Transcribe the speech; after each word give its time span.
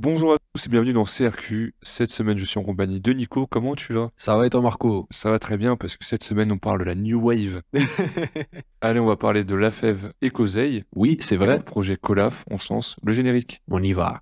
Bonjour 0.00 0.34
à 0.34 0.36
tous 0.54 0.66
et 0.66 0.68
bienvenue 0.68 0.92
dans 0.92 1.02
CRQ. 1.04 1.74
Cette 1.82 2.10
semaine, 2.10 2.36
je 2.38 2.44
suis 2.44 2.58
en 2.60 2.62
compagnie 2.62 3.00
de 3.00 3.12
Nico. 3.12 3.46
Comment 3.48 3.74
tu 3.74 3.94
vas? 3.94 4.10
Ça 4.16 4.36
va 4.36 4.46
et 4.46 4.50
toi, 4.50 4.60
Marco? 4.60 5.08
Ça 5.10 5.28
va 5.30 5.40
très 5.40 5.56
bien 5.56 5.76
parce 5.76 5.96
que 5.96 6.04
cette 6.04 6.22
semaine, 6.22 6.52
on 6.52 6.58
parle 6.58 6.78
de 6.80 6.84
la 6.84 6.94
New 6.94 7.20
Wave. 7.20 7.62
Allez, 8.80 9.00
on 9.00 9.06
va 9.06 9.16
parler 9.16 9.42
de 9.42 9.56
La 9.56 9.70
Fève 9.72 10.12
et 10.22 10.30
Coseille. 10.30 10.84
Oui, 10.94 11.16
c'est 11.20 11.36
Le 11.36 11.44
vrai. 11.44 11.60
projet 11.60 11.96
Colaf. 11.96 12.44
On 12.48 12.58
se 12.58 12.72
lance 12.72 12.96
le 13.02 13.12
générique. 13.12 13.60
On 13.70 13.82
y 13.82 13.92
va. 13.92 14.20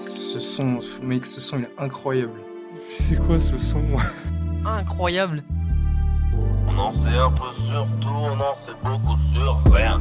Ce 0.00 0.40
son, 0.40 0.80
mec, 1.02 1.24
ce 1.24 1.40
son 1.40 1.58
il 1.58 1.64
est 1.64 1.80
incroyable. 1.80 2.40
C'est 2.96 3.16
quoi 3.16 3.38
ce 3.38 3.56
son? 3.58 3.82
Incroyable. 4.64 5.44
On 6.66 6.78
en 6.78 6.90
sait 6.92 7.16
un 7.16 7.30
peu 7.30 7.52
sur 7.64 7.86
tout, 8.00 8.08
on 8.08 8.32
en 8.32 8.54
sait 8.54 8.72
beaucoup 8.84 9.16
sur 9.34 9.72
rien. 9.72 10.00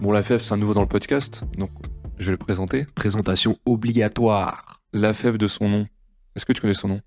Bon, 0.00 0.12
La 0.12 0.22
Fève, 0.22 0.42
c'est 0.42 0.52
un 0.54 0.56
nouveau 0.56 0.74
dans 0.74 0.80
le 0.80 0.86
podcast, 0.88 1.44
donc 1.58 1.68
je 2.18 2.26
vais 2.26 2.32
le 2.32 2.38
présenter. 2.38 2.86
Présentation 2.94 3.56
obligatoire. 3.66 4.80
La 4.92 5.12
Fève 5.12 5.36
de 5.38 5.46
son 5.46 5.68
nom. 5.68 5.86
Est-ce 6.34 6.46
que 6.46 6.52
tu 6.52 6.60
connais 6.60 6.74
son 6.74 6.88
nom? 6.88 7.00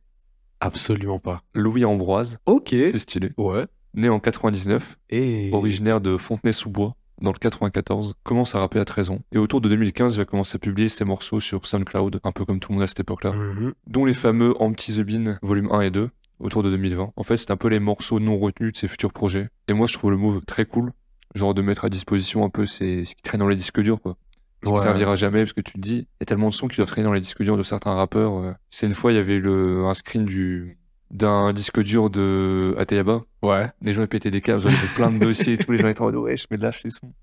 Absolument 0.60 1.20
pas. 1.20 1.42
Louis 1.54 1.86
Ambroise. 1.86 2.38
Ok. 2.46 2.70
C'est 2.70 2.98
stylé. 2.98 3.32
Ouais. 3.38 3.66
Né 3.96 4.10
en 4.10 4.20
99, 4.20 4.98
Et. 5.10 5.50
originaire 5.54 6.02
de 6.02 6.18
Fontenay-sous-Bois, 6.18 6.96
dans 7.22 7.32
le 7.32 7.38
94, 7.38 8.16
commence 8.24 8.56
à 8.56 8.60
rapper 8.60 8.80
à 8.80 8.86
13 8.86 9.10
ans. 9.12 9.20
Et 9.32 9.38
autour 9.38 9.62
de 9.62 9.70
2015, 9.70 10.16
il 10.16 10.18
va 10.20 10.26
commencer 10.26 10.56
à 10.56 10.60
publier 10.60 10.90
ses 10.90 11.06
morceaux 11.06 11.40
sur 11.40 11.66
SoundCloud, 11.66 12.20
un 12.24 12.32
peu 12.32 12.46
comme 12.46 12.60
tout 12.60 12.72
le 12.72 12.76
monde 12.76 12.84
à 12.84 12.88
cette 12.88 13.02
époque-là, 13.02 13.32
Mhm. 13.34 13.74
dont 13.88 14.06
les 14.06 14.14
fameux 14.14 14.54
Empty 14.62 14.94
the 14.98 15.02
Bean, 15.02 15.38
volume 15.42 15.70
1 15.72 15.82
et 15.82 15.92
2, 15.92 16.10
autour 16.40 16.64
de 16.64 16.70
2020. 16.72 17.12
En 17.16 17.24
fait, 17.24 17.38
c'est 17.38 17.52
un 17.52 17.58
peu 17.58 17.68
les 17.68 17.80
morceaux 17.80 18.20
non 18.20 18.38
retenus 18.40 18.72
de 18.74 18.78
ses 18.78 18.88
futurs 18.88 19.14
projets. 19.14 19.50
Et 19.68 19.74
moi, 19.74 19.86
je 19.88 19.94
trouve 19.94 20.12
le 20.12 20.18
move 20.18 20.42
très 20.46 20.66
cool, 20.66 20.92
genre 21.36 21.54
de 21.54 21.62
mettre 21.62 21.86
à 21.86 21.90
disposition 21.90 22.44
un 22.46 22.50
peu 22.50 22.66
ces- 22.66 23.06
ce 23.06 23.16
qui 23.16 23.22
traîne 23.22 23.40
dans 23.40 23.48
les 23.48 23.56
disques 23.56 23.80
durs, 23.82 24.02
quoi. 24.02 24.18
Ce 24.64 24.70
qui 24.70 24.76
Ouais. 24.76 24.82
servira 24.82 25.16
jamais, 25.16 25.40
parce 25.40 25.52
que 25.54 25.62
tu 25.62 25.74
te 25.74 25.80
dis, 25.80 25.96
il 25.98 26.22
y 26.22 26.24
a 26.24 26.26
tellement 26.26 26.48
de 26.50 26.54
sons 26.54 26.68
qui 26.70 26.78
doivent 26.78 26.88
traîner 26.88 27.04
dans 27.06 27.14
les 27.14 27.20
disques 27.22 27.44
durs 27.44 27.58
de 27.58 27.64
certains 27.64 27.94
rappeurs. 27.94 28.34
euh. 28.38 28.54
C'est 28.70 28.88
une 28.88 28.94
fois, 28.94 29.12
il 29.12 29.16
y 29.16 29.20
avait 29.20 29.40
le, 29.40 29.86
un 29.86 29.94
screen 29.94 30.26
du 30.26 30.78
d'un 31.12 31.54
disque 31.54 31.80
dur 31.84 32.10
de 32.10 32.74
Ateyaba, 32.80 33.22
Ouais. 33.44 33.68
les 33.84 33.94
gens 33.94 34.08
pétaient 34.08 34.32
des 34.32 34.42
câbles, 34.42 34.62
j'en 34.62 34.70
avais 34.70 34.88
plein 34.96 35.12
de 35.12 35.20
dossiers 35.20 35.54
et 35.54 35.58
tout, 35.58 35.72
les 35.72 35.78
gens 35.78 35.88
étaient 35.90 36.02
en 36.02 36.06
mode 36.06 36.16
ouais, 36.16 36.38
je 36.38 36.48
mets 36.50 36.58
de 36.58 36.64
lâche 36.64 36.84
les 36.84 36.90
sons. 36.90 37.14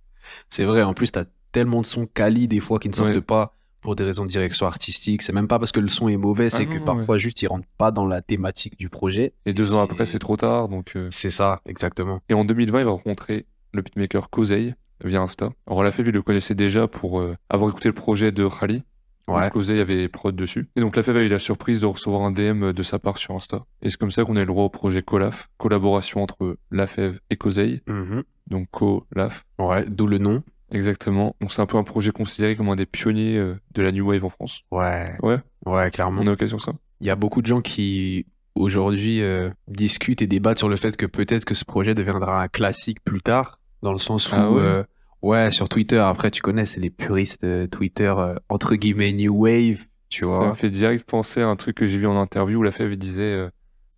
C'est 0.49 0.65
vrai. 0.65 0.83
En 0.83 0.95
plus, 0.95 1.11
t'as 1.11 1.25
tellement 1.51 1.81
de 1.81 1.87
sons 1.87 2.07
quali 2.07 2.47
des 2.47 2.61
fois 2.61 2.79
qui 2.79 2.89
ne 2.89 2.95
sortent 2.95 3.15
Ouais. 3.15 3.21
pas 3.21 3.57
pour 3.81 3.97
des 3.97 4.05
raisons 4.05 4.25
de 4.25 4.29
direction 4.31 4.67
artistique. 4.67 5.23
C'est 5.23 5.33
même 5.33 5.49
pas 5.49 5.59
parce 5.59 5.73
que 5.73 5.81
le 5.81 5.89
son 5.89 6.07
est 6.09 6.17
mauvais, 6.19 6.51
c'est 6.51 6.69
Ah 6.69 6.73
que 6.73 6.79
non, 6.79 6.85
parfois 6.85 7.17
juste 7.19 7.41
il 7.43 7.47
rentre 7.49 7.67
pas 7.79 7.91
dans 7.91 8.07
la 8.07 8.21
thématique 8.23 8.79
du 8.79 8.89
projet. 8.91 9.33
Et 9.47 9.53
deux 9.55 9.75
ans 9.75 9.83
après, 9.83 10.05
c'est 10.07 10.19
trop 10.21 10.37
tard. 10.37 10.69
Donc, 10.69 10.93
euh. 10.95 11.09
C'est 11.11 11.31
ça, 11.31 11.61
exactement. 11.67 12.21
Et 12.29 12.35
en 12.35 12.45
2020, 12.45 12.81
il 12.81 12.85
va 12.85 12.91
rencontrer 12.93 13.47
le 13.73 13.83
beatmaker 13.83 14.31
Kozeil 14.31 14.75
via 15.05 15.21
Insta. 15.21 15.51
Alors, 15.67 15.83
la 15.83 15.91
il 15.97 16.05
le 16.05 16.23
connaissait 16.23 16.55
déjà 16.55 16.87
pour 16.89 17.21
euh, 17.21 17.35
avoir 17.49 17.71
écouté 17.71 17.89
le 17.89 17.95
projet 17.95 18.33
de 18.33 18.47
Khali. 18.47 18.83
Ouais. 19.29 19.43
Donc, 19.43 19.53
Kozeil 19.53 19.81
avait 19.81 20.09
prod 20.09 20.35
dessus. 20.35 20.69
Et 20.77 20.81
donc, 20.81 20.97
la 20.97 21.03
a 21.03 21.21
eu 21.23 21.29
la 21.29 21.39
surprise 21.39 21.81
de 21.81 21.87
recevoir 21.87 22.23
un 22.23 22.33
DM 22.33 22.73
de 22.73 22.83
sa 22.83 22.99
part 22.99 23.17
sur 23.19 23.35
Insta. 23.35 23.65
Et 23.83 23.91
c'est 23.91 23.97
comme 23.97 24.11
ça 24.11 24.25
qu'on 24.25 24.37
a 24.37 24.41
eu 24.41 24.45
le 24.45 24.47
droit 24.47 24.65
au 24.65 24.69
projet 24.71 25.03
Colaf, 25.03 25.49
collaboration 25.57 26.23
entre 26.23 26.57
La 26.71 26.87
et 27.31 27.37
Kozeil. 27.37 27.81
Mhm. 27.89 28.25
Donc, 28.49 28.69
Colaf. 28.71 29.45
Ouais. 29.59 29.85
D'où 29.89 30.07
le 30.07 30.19
nom. 30.19 30.43
Exactement. 30.73 31.37
Donc, 31.41 31.53
c'est 31.53 31.61
un 31.63 31.67
peu 31.67 31.77
un 31.77 31.85
projet 31.85 32.11
considéré 32.11 32.57
comme 32.57 32.69
un 32.69 32.77
des 32.77 32.87
pionniers 32.87 33.37
euh, 33.37 33.55
de 33.75 33.83
la 33.83 33.93
New 33.93 34.07
Wave 34.09 34.25
en 34.25 34.29
France. 34.31 34.63
Ouais. 34.71 35.17
Ouais, 35.23 35.39
Ouais, 35.67 35.91
clairement. 35.91 36.23
on 36.23 36.27
est 36.27 36.31
occasion 36.31 36.59
ça. 36.59 36.73
Il 37.01 37.07
y 37.07 37.11
a 37.11 37.17
beaucoup 37.17 37.41
de 37.43 37.47
gens 37.47 37.61
qui 37.61 38.27
aujourd'hui 38.55 39.23
euh, 39.23 39.51
discutent 39.69 40.23
et 40.23 40.27
débattent 40.27 40.59
sur 40.59 40.69
le 40.69 40.77
fait 40.77 40.97
que 40.97 41.07
peut-être 41.07 41.45
que 41.45 41.55
ce 41.55 41.65
projet 41.65 41.95
deviendra 41.95 42.43
un 42.43 42.49
classique 42.49 42.99
plus 43.05 43.21
tard, 43.23 43.60
dans 43.83 43.93
le 43.93 43.99
sens 43.99 44.31
où, 44.31 44.35
Ah 44.37 44.51
ouais 44.51 44.61
euh, 44.63 44.83
ouais, 45.23 45.51
sur 45.51 45.69
Twitter, 45.69 45.99
après 45.99 46.31
tu 46.31 46.43
connais, 46.43 46.65
c'est 46.65 46.81
les 46.81 46.91
puristes 46.91 47.45
euh, 47.45 47.67
Twitter, 47.67 48.13
euh, 48.17 48.35
entre 48.49 48.75
guillemets, 48.75 49.13
New 49.13 49.35
Wave, 49.35 49.85
tu 50.09 50.21
Ça 50.21 50.27
vois. 50.27 50.49
me 50.49 50.55
fait 50.55 50.71
direct 50.71 51.09
penser 51.09 51.41
à 51.43 51.49
un 51.49 51.57
truc 51.57 51.77
que 51.77 51.87
j'ai 51.87 51.99
vu 51.99 52.07
en 52.07 52.17
interview 52.21 52.59
où 52.59 52.63
la 52.63 52.71
Fève 52.73 52.97
disait 52.97 53.49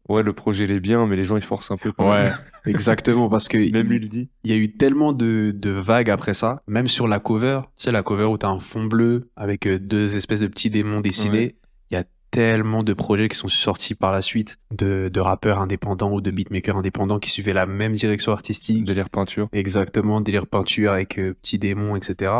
Ouais, 0.08 0.24
le 0.24 0.32
projet 0.32 0.64
il 0.64 0.72
est 0.72 0.80
bien, 0.80 1.06
mais 1.06 1.14
les 1.16 1.24
gens 1.24 1.36
ils 1.36 1.44
forcent 1.44 1.70
un 1.70 1.76
peu. 1.76 1.92
quand 1.92 2.10
Ouais, 2.10 2.24
même. 2.24 2.34
exactement, 2.66 3.28
parce 3.28 3.46
que 3.48 3.56
Même 3.72 3.86
lui 3.88 3.96
il 3.96 4.02
le 4.02 4.08
dit. 4.08 4.28
il 4.44 4.50
y 4.50 4.54
a 4.54 4.56
eu 4.56 4.72
tellement 4.72 5.12
de, 5.12 5.52
de 5.54 5.70
vagues 5.70 6.10
après 6.10 6.34
ça, 6.34 6.60
même 6.66 6.88
sur 6.88 7.06
la 7.06 7.20
cover, 7.20 7.60
tu 7.76 7.84
sais, 7.84 7.92
la 7.92 8.02
cover 8.02 8.24
où 8.24 8.36
t'as 8.36 8.48
un 8.48 8.58
fond 8.58 8.84
bleu 8.84 9.30
avec 9.36 9.66
deux 9.68 10.16
espèces 10.16 10.40
de 10.40 10.48
petits 10.48 10.70
démons 10.70 11.00
dessinés, 11.00 11.54
a 11.61 11.61
tellement 12.32 12.82
de 12.82 12.94
projets 12.94 13.28
qui 13.28 13.37
sont 13.37 13.47
sortis 13.47 13.94
par 13.94 14.10
la 14.10 14.22
suite 14.22 14.59
de, 14.72 15.09
de 15.12 15.20
rappeurs 15.20 15.60
indépendants 15.60 16.10
ou 16.12 16.20
de 16.20 16.31
beatmakers 16.32 16.76
indépendants 16.76 17.19
qui 17.20 17.31
suivaient 17.31 17.53
la 17.53 17.66
même 17.66 17.93
direction 17.94 18.32
artistique. 18.32 18.84
Délire 18.84 19.10
peinture. 19.10 19.48
Exactement, 19.53 20.20
délire 20.20 20.47
peinture 20.48 20.93
avec 20.93 21.19
euh, 21.19 21.34
petits 21.34 21.59
démons, 21.59 21.94
etc. 21.94 22.32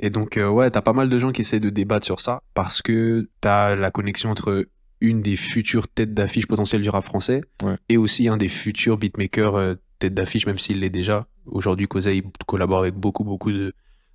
Et 0.00 0.10
donc, 0.10 0.36
euh, 0.36 0.48
ouais, 0.48 0.70
t'as 0.70 0.82
pas 0.82 0.92
mal 0.92 1.08
de 1.08 1.18
gens 1.18 1.30
qui 1.32 1.40
essaient 1.42 1.60
de 1.60 1.70
débattre 1.70 2.04
sur 2.04 2.20
ça 2.20 2.42
parce 2.52 2.82
que 2.82 3.28
t'as 3.40 3.74
la 3.76 3.90
connexion 3.92 4.30
entre 4.30 4.66
une 5.00 5.22
des 5.22 5.36
futures 5.36 5.86
têtes 5.86 6.12
d'affiche 6.14 6.46
potentielles 6.48 6.82
du 6.82 6.90
rap 6.90 7.04
français 7.04 7.42
Ouais. 7.62 7.76
et 7.88 7.96
aussi 7.96 8.26
un 8.26 8.36
des 8.36 8.48
futurs 8.48 8.98
beatmakers 8.98 9.54
euh, 9.54 9.74
tête 10.00 10.14
d'affiche, 10.14 10.46
même 10.46 10.58
s'il 10.58 10.80
l'est 10.80 10.90
déjà. 10.90 11.28
Aujourd'hui, 11.46 11.86
Kozai 11.86 12.22
collabore 12.46 12.80
avec 12.80 12.94
beaucoup, 12.94 13.22
beaucoup 13.24 13.50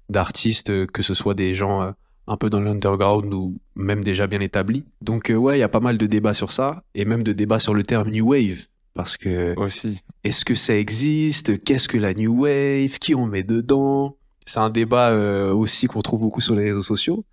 d'artistes, 0.10 0.70
euh, 0.70 0.86
que 0.86 1.02
ce 1.02 1.14
soit 1.14 1.34
des 1.34 1.54
gens 1.54 1.94
un 2.28 2.38
peu 2.38 2.50
dans 2.50 2.60
l'underground 2.60 3.34
ou 3.34 3.58
même 3.76 4.04
déjà 4.04 4.28
bien 4.28 4.40
établis. 4.40 4.86
Donc, 5.02 5.30
euh, 5.30 5.36
ouais, 5.36 5.58
il 5.58 5.60
y 5.62 5.64
a 5.64 5.70
pas 5.70 5.80
mal 5.80 5.98
de 5.98 6.06
débats 6.06 6.34
sur 6.34 6.52
ça 6.52 6.84
et 6.96 7.06
même 7.06 7.24
de 7.24 7.34
débats 7.34 7.60
sur 7.60 7.74
le 7.74 7.84
terme 7.84 8.10
New 8.10 8.30
Wave. 8.32 8.68
Parce 8.94 9.18
que 9.18 9.56
Aussi. 9.60 10.00
est-ce 10.24 10.46
que 10.46 10.54
ça 10.54 10.78
existe? 10.78 11.64
Qu'est-ce 11.64 11.88
que 11.88 11.98
la 11.98 12.14
New 12.14 12.44
Wave? 12.44 13.00
Qui 13.00 13.16
on 13.16 13.26
met 13.26 13.44
dedans? 13.44 14.18
C'est 14.46 14.60
un 14.60 14.70
débat 14.70 15.10
euh, 15.10 15.52
aussi 15.52 15.88
qu'on 15.88 16.02
trouve 16.02 16.22
beaucoup 16.22 16.42
sur 16.42 16.56
les 16.56 16.66
réseaux 16.66 16.84
sociaux. 16.84 17.26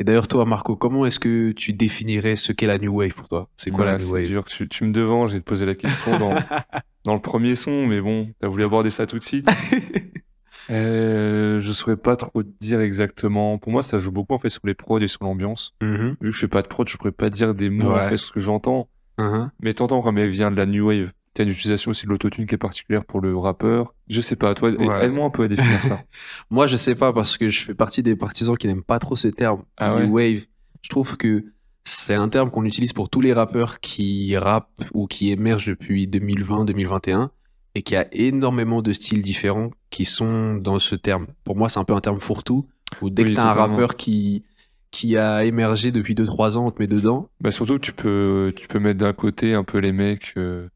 Et 0.00 0.04
d'ailleurs, 0.04 0.28
toi, 0.28 0.44
Marco, 0.44 0.76
comment 0.76 1.06
est-ce 1.06 1.18
que 1.18 1.50
tu 1.50 1.72
définirais 1.72 2.36
ce 2.36 2.52
qu'est 2.52 2.68
la 2.68 2.78
New 2.78 2.94
Wave 2.94 3.14
pour 3.14 3.26
toi? 3.26 3.48
C'est 3.56 3.70
quoi 3.72 3.84
Ouais, 3.84 3.92
la 3.92 3.98
New 3.98 4.12
Wave? 4.12 4.28
dur. 4.28 4.44
Tu, 4.44 4.68
tu 4.68 4.84
me 4.84 4.92
devances, 4.92 5.32
j'ai 5.32 5.40
te 5.40 5.44
posé 5.44 5.66
la 5.66 5.74
question 5.74 6.16
dans, 6.20 6.34
dans 7.04 7.14
le 7.14 7.20
premier 7.20 7.56
son, 7.56 7.84
mais 7.88 8.00
bon, 8.00 8.28
t'as 8.40 8.46
voulu 8.46 8.62
aborder 8.62 8.90
ça 8.90 9.06
tout 9.06 9.18
de 9.18 9.24
suite. 9.24 9.48
Euh, 10.70 11.60
je 11.60 11.72
saurais 11.72 11.96
pas 11.96 12.16
trop 12.16 12.42
te 12.42 12.48
dire 12.60 12.80
exactement. 12.80 13.58
Pour 13.58 13.72
moi, 13.72 13.82
ça 13.82 13.98
joue 13.98 14.12
beaucoup 14.12 14.34
en 14.34 14.38
fait 14.38 14.50
sur 14.50 14.60
les 14.64 14.74
prods 14.74 14.98
et 15.00 15.08
sur 15.08 15.24
l'ambiance. 15.24 15.74
Mhm, 15.82 16.16
Vu 16.20 16.28
que 16.28 16.30
je 16.30 16.38
fais 16.40 16.48
pas 16.48 16.62
de 16.62 16.68
prod, 16.68 16.88
je 16.88 16.96
pourrais 16.96 17.12
pas 17.12 17.30
dire 17.30 17.54
des 17.54 17.70
mots 17.70 17.90
en 17.90 17.94
Ouais. 17.94 18.08
fait 18.08 18.16
sur 18.16 18.28
ce 18.28 18.32
que 18.32 18.40
j'entends. 18.40 18.88
mhm. 19.18 19.50
Mais 19.62 19.74
t'entends 19.74 20.02
quand 20.02 20.14
elle 20.16 20.30
vient 20.30 20.50
de 20.50 20.56
la 20.56 20.66
new 20.66 20.86
wave. 20.88 21.10
T'as 21.34 21.44
une 21.44 21.50
utilisation 21.50 21.90
aussi 21.92 22.04
de 22.06 22.10
l'autotune 22.10 22.46
qui 22.46 22.54
est 22.54 22.58
particulière 22.58 23.04
pour 23.04 23.20
le 23.20 23.36
rappeur. 23.36 23.94
Je 24.08 24.20
sais 24.20 24.34
pas, 24.36 24.54
toi, 24.54 24.70
Ouais. 24.70 25.04
aide-moi 25.06 25.26
un 25.26 25.30
peu 25.30 25.44
à 25.44 25.48
définir 25.48 25.82
ça. 25.82 26.00
Moi, 26.50 26.66
je 26.66 26.76
sais 26.76 26.94
pas 26.96 27.12
parce 27.12 27.38
que 27.38 27.48
je 27.48 27.60
fais 27.60 27.74
partie 27.74 28.02
des 28.02 28.16
partisans 28.16 28.56
qui 28.56 28.66
n'aiment 28.66 28.82
pas 28.82 28.98
trop 28.98 29.14
ce 29.16 29.28
terme, 29.28 29.62
Ah 29.76 30.00
New 30.00 30.14
Wave. 30.16 30.46
Je 30.82 30.88
trouve 30.88 31.16
que 31.16 31.44
c'est 31.84 32.14
un 32.14 32.28
terme 32.28 32.50
qu'on 32.50 32.64
utilise 32.64 32.92
pour 32.92 33.08
tous 33.08 33.20
les 33.20 33.32
rappeurs 33.32 33.80
qui 33.80 34.36
rappent 34.36 34.84
ou 34.94 35.06
qui 35.06 35.30
émergent 35.30 35.68
depuis 35.68 36.06
2020-2021 36.08 37.30
et 37.74 37.82
qui 37.82 37.94
a 37.96 38.06
énormément 38.12 38.82
de 38.82 38.92
styles 38.92 39.22
différents 39.22 39.70
qui 39.90 40.04
sont 40.04 40.54
dans 40.56 40.78
ce 40.78 40.94
terme. 40.94 41.26
Pour 41.44 41.56
moi, 41.56 41.68
c'est 41.68 41.78
un 41.78 41.84
peu 41.84 41.94
un 41.94 42.00
terme 42.00 42.18
fourre-tout 42.20 42.66
où 43.02 43.10
dès 43.10 43.22
Oui, 43.24 43.30
que 43.30 43.36
t'as 43.36 43.50
un 43.50 43.52
rappeur 43.52 43.96
qui 43.96 44.44
qui 44.90 45.18
a 45.18 45.44
émergé 45.44 45.92
depuis 45.92 46.14
2-3 46.14 46.56
ans, 46.56 46.66
on 46.66 46.70
te 46.70 46.80
met 46.80 46.86
dedans. 46.86 47.28
Bah 47.42 47.50
surtout 47.50 47.78
tu 47.78 47.92
peux, 47.92 48.54
tu 48.56 48.68
peux 48.68 48.78
mettre 48.78 48.98
d'un 48.98 49.12
côté 49.12 49.52
un 49.52 49.62
peu 49.62 49.78
les 49.78 49.92
mecs 49.92 50.32
euh, 50.38 50.66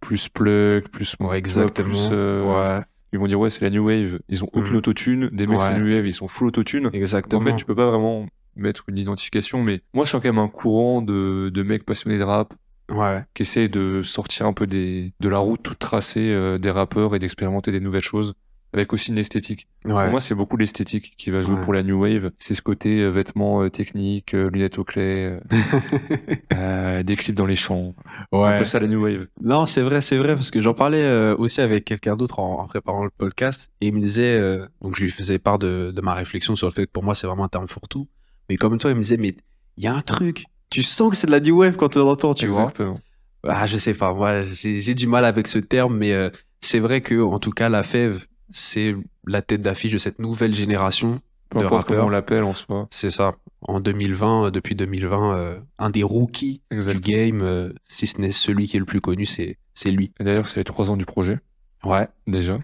plus 0.00 0.28
plug, 0.28 0.88
plus 0.88 1.14
Ouais, 1.20 1.28
plus, 1.28 1.36
exactement. 1.38 2.08
euh, 2.10 2.78
Ouais, 2.78 2.84
Ils 3.12 3.18
vont 3.20 3.26
dire 3.28 3.38
ouais 3.38 3.50
c'est 3.50 3.62
la 3.62 3.70
new 3.70 3.86
wave. 3.86 4.18
Ils 4.28 4.42
ont 4.44 4.48
aucune 4.52 4.72
Mhm. 4.72 4.78
autotune. 4.78 5.28
Des 5.32 5.46
mecs 5.46 5.60
c'est 5.60 5.68
Ouais. 5.68 5.72
la 5.74 5.80
new 5.80 5.94
wave, 5.94 6.06
ils 6.06 6.12
sont 6.12 6.26
full 6.28 6.48
autotune. 6.48 6.90
exactement. 6.92 7.40
En 7.40 7.44
fait 7.44 7.56
tu 7.56 7.64
peux 7.64 7.74
pas 7.76 7.88
vraiment 7.88 8.26
mettre 8.56 8.82
une 8.88 8.98
identification. 8.98 9.62
Mais 9.62 9.80
moi 9.94 10.04
je 10.04 10.10
sens 10.10 10.20
quand 10.20 10.28
même 10.28 10.38
un 10.42 10.48
courant 10.48 11.00
de, 11.00 11.50
de 11.54 11.62
mecs 11.62 11.84
passionnés 11.86 12.18
de 12.18 12.24
rap 12.24 12.52
Ouais, 12.90 13.24
qui 13.34 13.42
essayent 13.42 13.68
de 13.70 14.02
sortir 14.02 14.46
un 14.46 14.52
peu 14.52 14.66
des, 14.66 15.12
de 15.20 15.28
la 15.28 15.38
route 15.38 15.62
toute 15.62 15.78
tracée 15.78 16.30
euh, 16.32 16.58
des 16.58 16.70
rappeurs 16.70 17.14
et 17.14 17.18
d'expérimenter 17.18 17.72
des 17.72 17.80
nouvelles 17.80 18.02
choses. 18.02 18.34
Avec 18.72 18.92
aussi 18.92 19.10
une 19.10 19.18
esthétique. 19.18 19.66
ouais. 19.84 19.90
Pour 19.90 20.10
moi, 20.12 20.20
c'est 20.20 20.36
beaucoup 20.36 20.56
l'esthétique 20.56 21.14
qui 21.18 21.30
va 21.30 21.40
jouer 21.40 21.56
Ouais. 21.56 21.64
pour 21.64 21.72
la 21.72 21.82
new 21.82 22.00
wave. 22.02 22.30
C'est 22.38 22.54
ce 22.54 22.62
côté 22.62 23.00
euh, 23.00 23.08
vêtements 23.10 23.62
euh, 23.64 23.68
techniques, 23.68 24.32
euh, 24.32 24.48
lunettes 24.48 24.78
au 24.78 24.84
clé, 24.84 25.24
euh, 25.24 25.40
euh, 26.54 27.02
des 27.02 27.16
clips 27.16 27.34
dans 27.34 27.46
les 27.46 27.56
champs. 27.56 27.94
C'est 28.32 28.38
un 28.38 28.42
Ouais. 28.42 28.58
peu 28.58 28.64
ça 28.64 28.78
la 28.78 28.86
new 28.86 29.02
wave. 29.02 29.26
Non, 29.42 29.66
c'est 29.66 29.82
vrai, 29.82 30.00
c'est 30.00 30.16
vrai, 30.18 30.34
parce 30.34 30.50
que 30.50 30.60
j'en 30.60 30.74
parlais 30.74 31.02
euh, 31.02 31.34
aussi 31.36 31.60
avec 31.60 31.84
quelqu'un 31.84 32.16
d'autre 32.16 32.38
en, 32.38 32.60
en 32.60 32.66
préparant 32.66 33.04
le 33.04 33.10
podcast, 33.10 33.70
et 33.80 33.88
il 33.88 33.94
me 33.94 34.00
disait, 34.00 34.34
euh, 34.38 34.66
donc 34.82 34.94
je 34.96 35.02
lui 35.02 35.10
faisais 35.10 35.38
part 35.38 35.58
de, 35.58 35.92
de 35.94 36.00
ma 36.00 36.14
réflexion 36.14 36.54
sur 36.56 36.68
le 36.68 36.72
fait 36.72 36.86
que 36.86 36.92
pour 36.92 37.02
moi 37.02 37.14
c'est 37.14 37.26
vraiment 37.26 37.44
un 37.44 37.48
terme 37.48 37.66
fourre-tout, 37.68 38.08
mais 38.48 38.56
comme 38.56 38.78
toi, 38.78 38.90
il 38.90 38.96
me 38.96 39.02
disait, 39.02 39.16
mais 39.16 39.34
il 39.76 39.84
y 39.84 39.86
a 39.86 39.94
un 39.94 40.02
truc, 40.02 40.44
tu 40.70 40.82
sens 40.82 41.10
que 41.10 41.16
c'est 41.16 41.26
de 41.26 41.32
la 41.32 41.40
new 41.40 41.58
wave 41.60 41.76
quand 41.76 41.88
tu 41.90 41.98
l'entends, 41.98 42.34
tu 42.34 42.46
vois. 42.46 42.62
Exactement. 42.62 42.98
Ah, 43.46 43.66
je 43.66 43.76
sais 43.78 43.94
pas, 43.94 44.12
moi 44.14 44.42
j'ai 44.42 44.94
du 44.94 45.06
mal 45.06 45.24
avec 45.24 45.46
ce 45.46 45.58
terme, 45.58 45.96
mais 45.96 46.12
euh, 46.12 46.30
c'est 46.60 46.78
vrai 46.78 47.00
que 47.00 47.20
en 47.22 47.38
tout 47.38 47.50
cas, 47.52 47.68
la 47.68 47.82
fève, 47.82 48.26
c'est 48.50 48.94
la 49.26 49.42
tête 49.42 49.62
d'affiche 49.62 49.92
de 49.92 49.98
cette 49.98 50.18
nouvelle 50.18 50.54
génération 50.54 51.20
Peu 51.48 51.60
de 51.60 51.64
importe 51.64 51.86
comment 51.86 51.96
rappeurs. 52.00 52.06
on 52.06 52.10
l'appelle 52.10 52.42
en 52.44 52.54
soi. 52.54 52.86
C'est 52.90 53.10
ça. 53.10 53.34
En 53.62 53.80
2020, 53.80 54.46
euh, 54.46 54.50
depuis 54.50 54.74
2020, 54.74 55.36
euh, 55.36 55.58
un 55.78 55.90
des 55.90 56.02
rookies 56.02 56.62
Exact. 56.70 56.94
du 56.94 57.00
game, 57.12 57.40
euh, 57.42 57.72
si 57.88 58.06
ce 58.06 58.20
n'est 58.20 58.30
celui 58.32 58.66
qui 58.66 58.76
est 58.76 58.80
le 58.80 58.86
plus 58.86 59.00
connu, 59.00 59.26
c'est 59.26 59.58
c'est 59.74 59.90
lui. 59.90 60.12
Et 60.20 60.24
d'ailleurs, 60.24 60.48
c'est 60.48 60.60
les 60.60 60.64
trois 60.64 60.90
ans 60.90 60.96
du 60.96 61.06
projet, 61.06 61.38
Ouais. 61.84 62.08
déjà. 62.26 62.58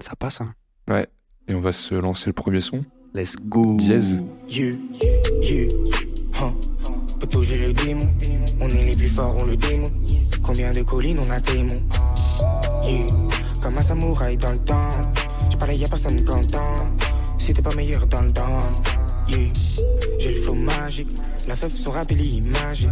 Ça 0.00 0.14
passe, 0.16 0.40
hein. 0.40 0.54
Et 1.48 1.54
on 1.54 1.60
va 1.60 1.72
se 1.72 1.94
lancer 1.96 2.28
le 2.28 2.32
premier 2.34 2.60
son. 2.60 2.84
Let's 3.14 3.34
go. 3.36 3.74
Dièse. 3.76 4.20
You, 4.48 4.76
you, 5.42 5.68
huh. 5.82 5.99
Peut 7.20 7.26
toucher 7.26 7.58
le 7.58 7.72
démon. 7.74 8.08
On 8.60 8.68
est 8.70 8.84
les 8.84 8.96
plus 8.96 9.10
forts, 9.10 9.36
on 9.38 9.44
le 9.44 9.54
démon. 9.54 9.88
Combien 10.42 10.72
de 10.72 10.80
collines 10.80 11.18
on 11.20 11.30
a 11.30 11.38
démon? 11.40 11.82
Yeah. 12.82 13.06
Comme 13.62 13.76
un 13.76 13.82
samouraï 13.82 14.38
dans 14.38 14.52
le 14.52 14.58
temps. 14.58 14.90
Je 15.50 15.56
parlais 15.58 15.76
y'a 15.76 15.86
personne 15.86 16.24
content. 16.24 16.76
Si 17.38 17.52
t'es 17.52 17.60
pas 17.60 17.74
meilleur 17.74 18.06
dans 18.06 18.22
le 18.22 18.32
temps. 18.32 18.58
Yeah. 19.30 19.52
J'ai 20.18 20.34
le 20.34 20.42
flow 20.42 20.54
magique. 20.54 21.08
La 21.46 21.56
feuf 21.56 21.74
son 21.76 21.92
rap 21.92 22.10
il 22.10 22.38
est 22.38 22.40
magique. 22.40 22.88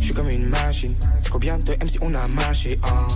J'suis 0.00 0.12
comme 0.12 0.28
une 0.28 0.46
machine. 0.48 0.94
Combien 1.30 1.58
de 1.58 1.72
MC 1.72 1.98
on 2.02 2.12
a 2.14 2.26
mâché? 2.28 2.78
Ah. 2.82 3.06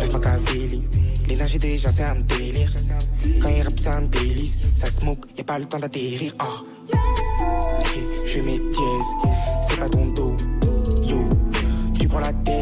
Lève 0.00 0.12
Machiavelli. 0.12 0.82
L'énergie 1.28 1.58
déjà 1.58 1.90
c'est 1.92 2.04
un 2.04 2.20
délire. 2.20 2.72
Quand 3.42 3.50
il 3.50 3.62
rappe 3.62 3.78
c'est 3.78 3.88
un 3.88 4.02
délice. 4.02 4.58
Ça 4.74 4.90
smoke, 4.90 5.26
y'a 5.36 5.44
pas 5.44 5.58
le 5.58 5.66
temps 5.66 5.78
d'atterrir. 5.78 6.34
Ah. 6.38 6.62
Je 8.24 8.30
suis 8.30 8.42
mes 8.42 8.52
dièses, 8.52 9.08
c'est 9.68 9.78
pas 9.78 9.88
ton 9.88 10.06
dos. 10.06 10.36
Yo, 11.06 11.28
tu 11.98 12.08
prends 12.08 12.20
la 12.20 12.32
tête. 12.32 12.57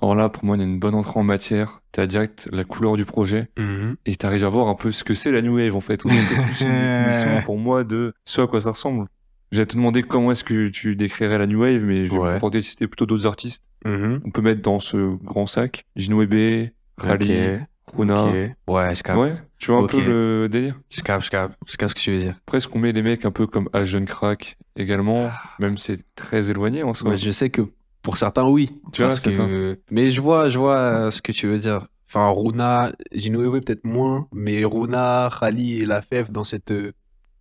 Alors 0.00 0.14
là, 0.14 0.28
pour 0.28 0.44
moi, 0.44 0.56
il 0.56 0.60
y 0.60 0.62
a 0.62 0.66
une 0.66 0.78
bonne 0.78 0.94
entrée 0.94 1.18
en 1.18 1.22
matière. 1.24 1.80
T'as 1.92 2.06
direct 2.06 2.48
la 2.52 2.64
couleur 2.64 2.96
du 2.96 3.04
projet 3.04 3.48
Mhm. 3.58 3.96
et 4.06 4.16
t'arrives 4.16 4.44
à 4.44 4.48
voir 4.48 4.68
un 4.68 4.74
peu 4.74 4.92
ce 4.92 5.02
que 5.04 5.14
c'est 5.14 5.32
la 5.32 5.42
New 5.42 5.56
Wave 5.56 5.74
en 5.74 5.80
fait. 5.80 6.04
On 6.06 6.10
a 6.10 6.12
un 6.12 6.16
peu 6.36 6.42
plus 6.42 6.60
une 6.64 7.42
pour 7.44 7.58
moi 7.58 7.84
de 7.84 8.12
ce 8.24 8.40
à 8.42 8.46
quoi 8.46 8.60
ça 8.60 8.70
ressemble. 8.70 9.06
J'allais 9.50 9.66
te 9.66 9.76
demander 9.76 10.02
comment 10.02 10.30
est-ce 10.30 10.44
que 10.44 10.68
tu 10.68 10.94
décrirais 10.94 11.38
la 11.38 11.46
New 11.46 11.60
Wave, 11.62 11.82
mais 11.84 12.06
je 12.06 12.12
vais 12.12 12.32
contenter 12.34 12.58
de 12.58 12.62
citer 12.64 12.86
plutôt 12.86 13.06
d'autres 13.06 13.26
artistes. 13.26 13.64
Mhm. 13.86 14.20
On 14.24 14.30
peut 14.30 14.42
mettre 14.42 14.60
dans 14.62 14.78
ce 14.78 15.16
grand 15.24 15.46
sac 15.46 15.84
Jinwebe, 15.96 16.68
Rally, 16.98 17.32
Ok. 17.56 17.60
Runa. 17.96 18.24
Ouais, 18.66 18.94
je 18.94 19.02
capte. 19.02 19.18
Ouais, 19.18 19.32
tu 19.58 19.70
vois 19.72 19.80
un 19.82 19.86
peu 19.86 19.98
le 20.04 20.48
délire? 20.50 20.78
Je 20.90 21.00
capte, 21.00 21.24
je 21.24 21.30
capte. 21.30 21.56
Je 21.66 21.76
capte 21.78 21.90
ce 21.90 21.94
que 21.94 22.00
tu 22.00 22.10
veux 22.12 22.18
dire. 22.18 22.34
Presque 22.44 22.76
on 22.76 22.78
met 22.78 22.92
les 22.92 23.02
mecs 23.02 23.24
un 23.24 23.30
peu 23.30 23.46
comme 23.46 23.70
Agent 23.72 24.04
Crack 24.04 24.58
également, 24.76 25.30
même 25.58 25.78
si 25.78 25.92
c'est 25.94 26.00
très 26.14 26.50
éloigné 26.50 26.82
en 26.82 26.92
soi. 26.92 27.10
Ouais, 27.12 27.16
je 27.16 27.30
sais 27.30 27.48
que 27.48 27.62
pour 28.02 28.16
certains, 28.16 28.44
oui. 28.48 28.70
Tu 28.92 29.02
vois, 29.02 29.08
Parce 29.10 29.20
c'est 29.20 29.30
que... 29.30 29.78
Mais 29.90 30.10
je 30.10 30.20
vois, 30.20 30.48
je 30.48 30.58
vois 30.58 30.76
euh, 30.76 31.10
ce 31.10 31.20
que 31.22 31.32
tu 31.32 31.46
veux 31.46 31.58
dire. 31.58 31.86
Enfin, 32.08 32.30
Runa, 32.30 32.92
Jinwewe 33.12 33.60
peut-être 33.60 33.84
moins, 33.84 34.26
mais 34.32 34.64
Runa, 34.64 35.28
Rally 35.28 35.82
et 35.82 35.86
la 35.86 36.00
FEF 36.00 36.30
dans 36.30 36.44
cette 36.44 36.70
euh, 36.70 36.92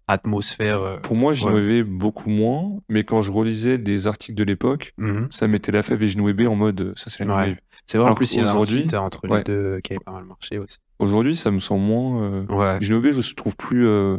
atmosphère. 0.08 0.82
euh, 0.82 0.98
Pour 0.98 1.16
moi, 1.16 1.32
Ouais. 1.32 1.36
Jinwebe 1.38 1.88
beaucoup 1.88 2.30
moins, 2.30 2.78
mais 2.90 3.04
quand 3.04 3.22
je 3.22 3.32
relisais 3.32 3.78
des 3.78 4.08
articles 4.08 4.36
de 4.38 4.44
l'époque, 4.44 4.94
mhm. 4.98 5.28
ça 5.30 5.48
mettait 5.48 5.72
la 5.72 5.84
fève 5.84 6.02
et 6.04 6.08
Jinwebe 6.08 6.48
en 6.48 6.56
mode 6.56 6.94
ça 6.96 7.10
c'est 7.10 7.24
la 7.24 7.26
New 7.26 7.52
Ouais. 7.52 7.58
C'est 7.86 7.98
vrai, 7.98 8.10
en 8.10 8.16
plus, 8.16 8.34
il 8.34 8.40
y 8.44 8.46
a 8.46 8.52
un 8.52 8.66
feat 8.66 8.94
entre 8.96 9.28
Ouais. 9.30 9.38
les 9.40 9.44
deux 9.44 9.80
qui 9.82 9.94
avait 9.94 10.04
pas 10.04 10.12
mal 10.12 10.26
marché 10.26 10.58
aussi. 10.58 10.78
Aujourd'hui, 11.00 11.36
ça 11.36 11.52
me 11.52 11.60
semble 11.60 11.84
moins. 11.84 12.24
Euh... 12.24 12.46
Ouais, 12.48 12.78
je 12.82 13.34
trouve 13.36 13.56
plus 13.56 13.88
euh, 13.88 14.18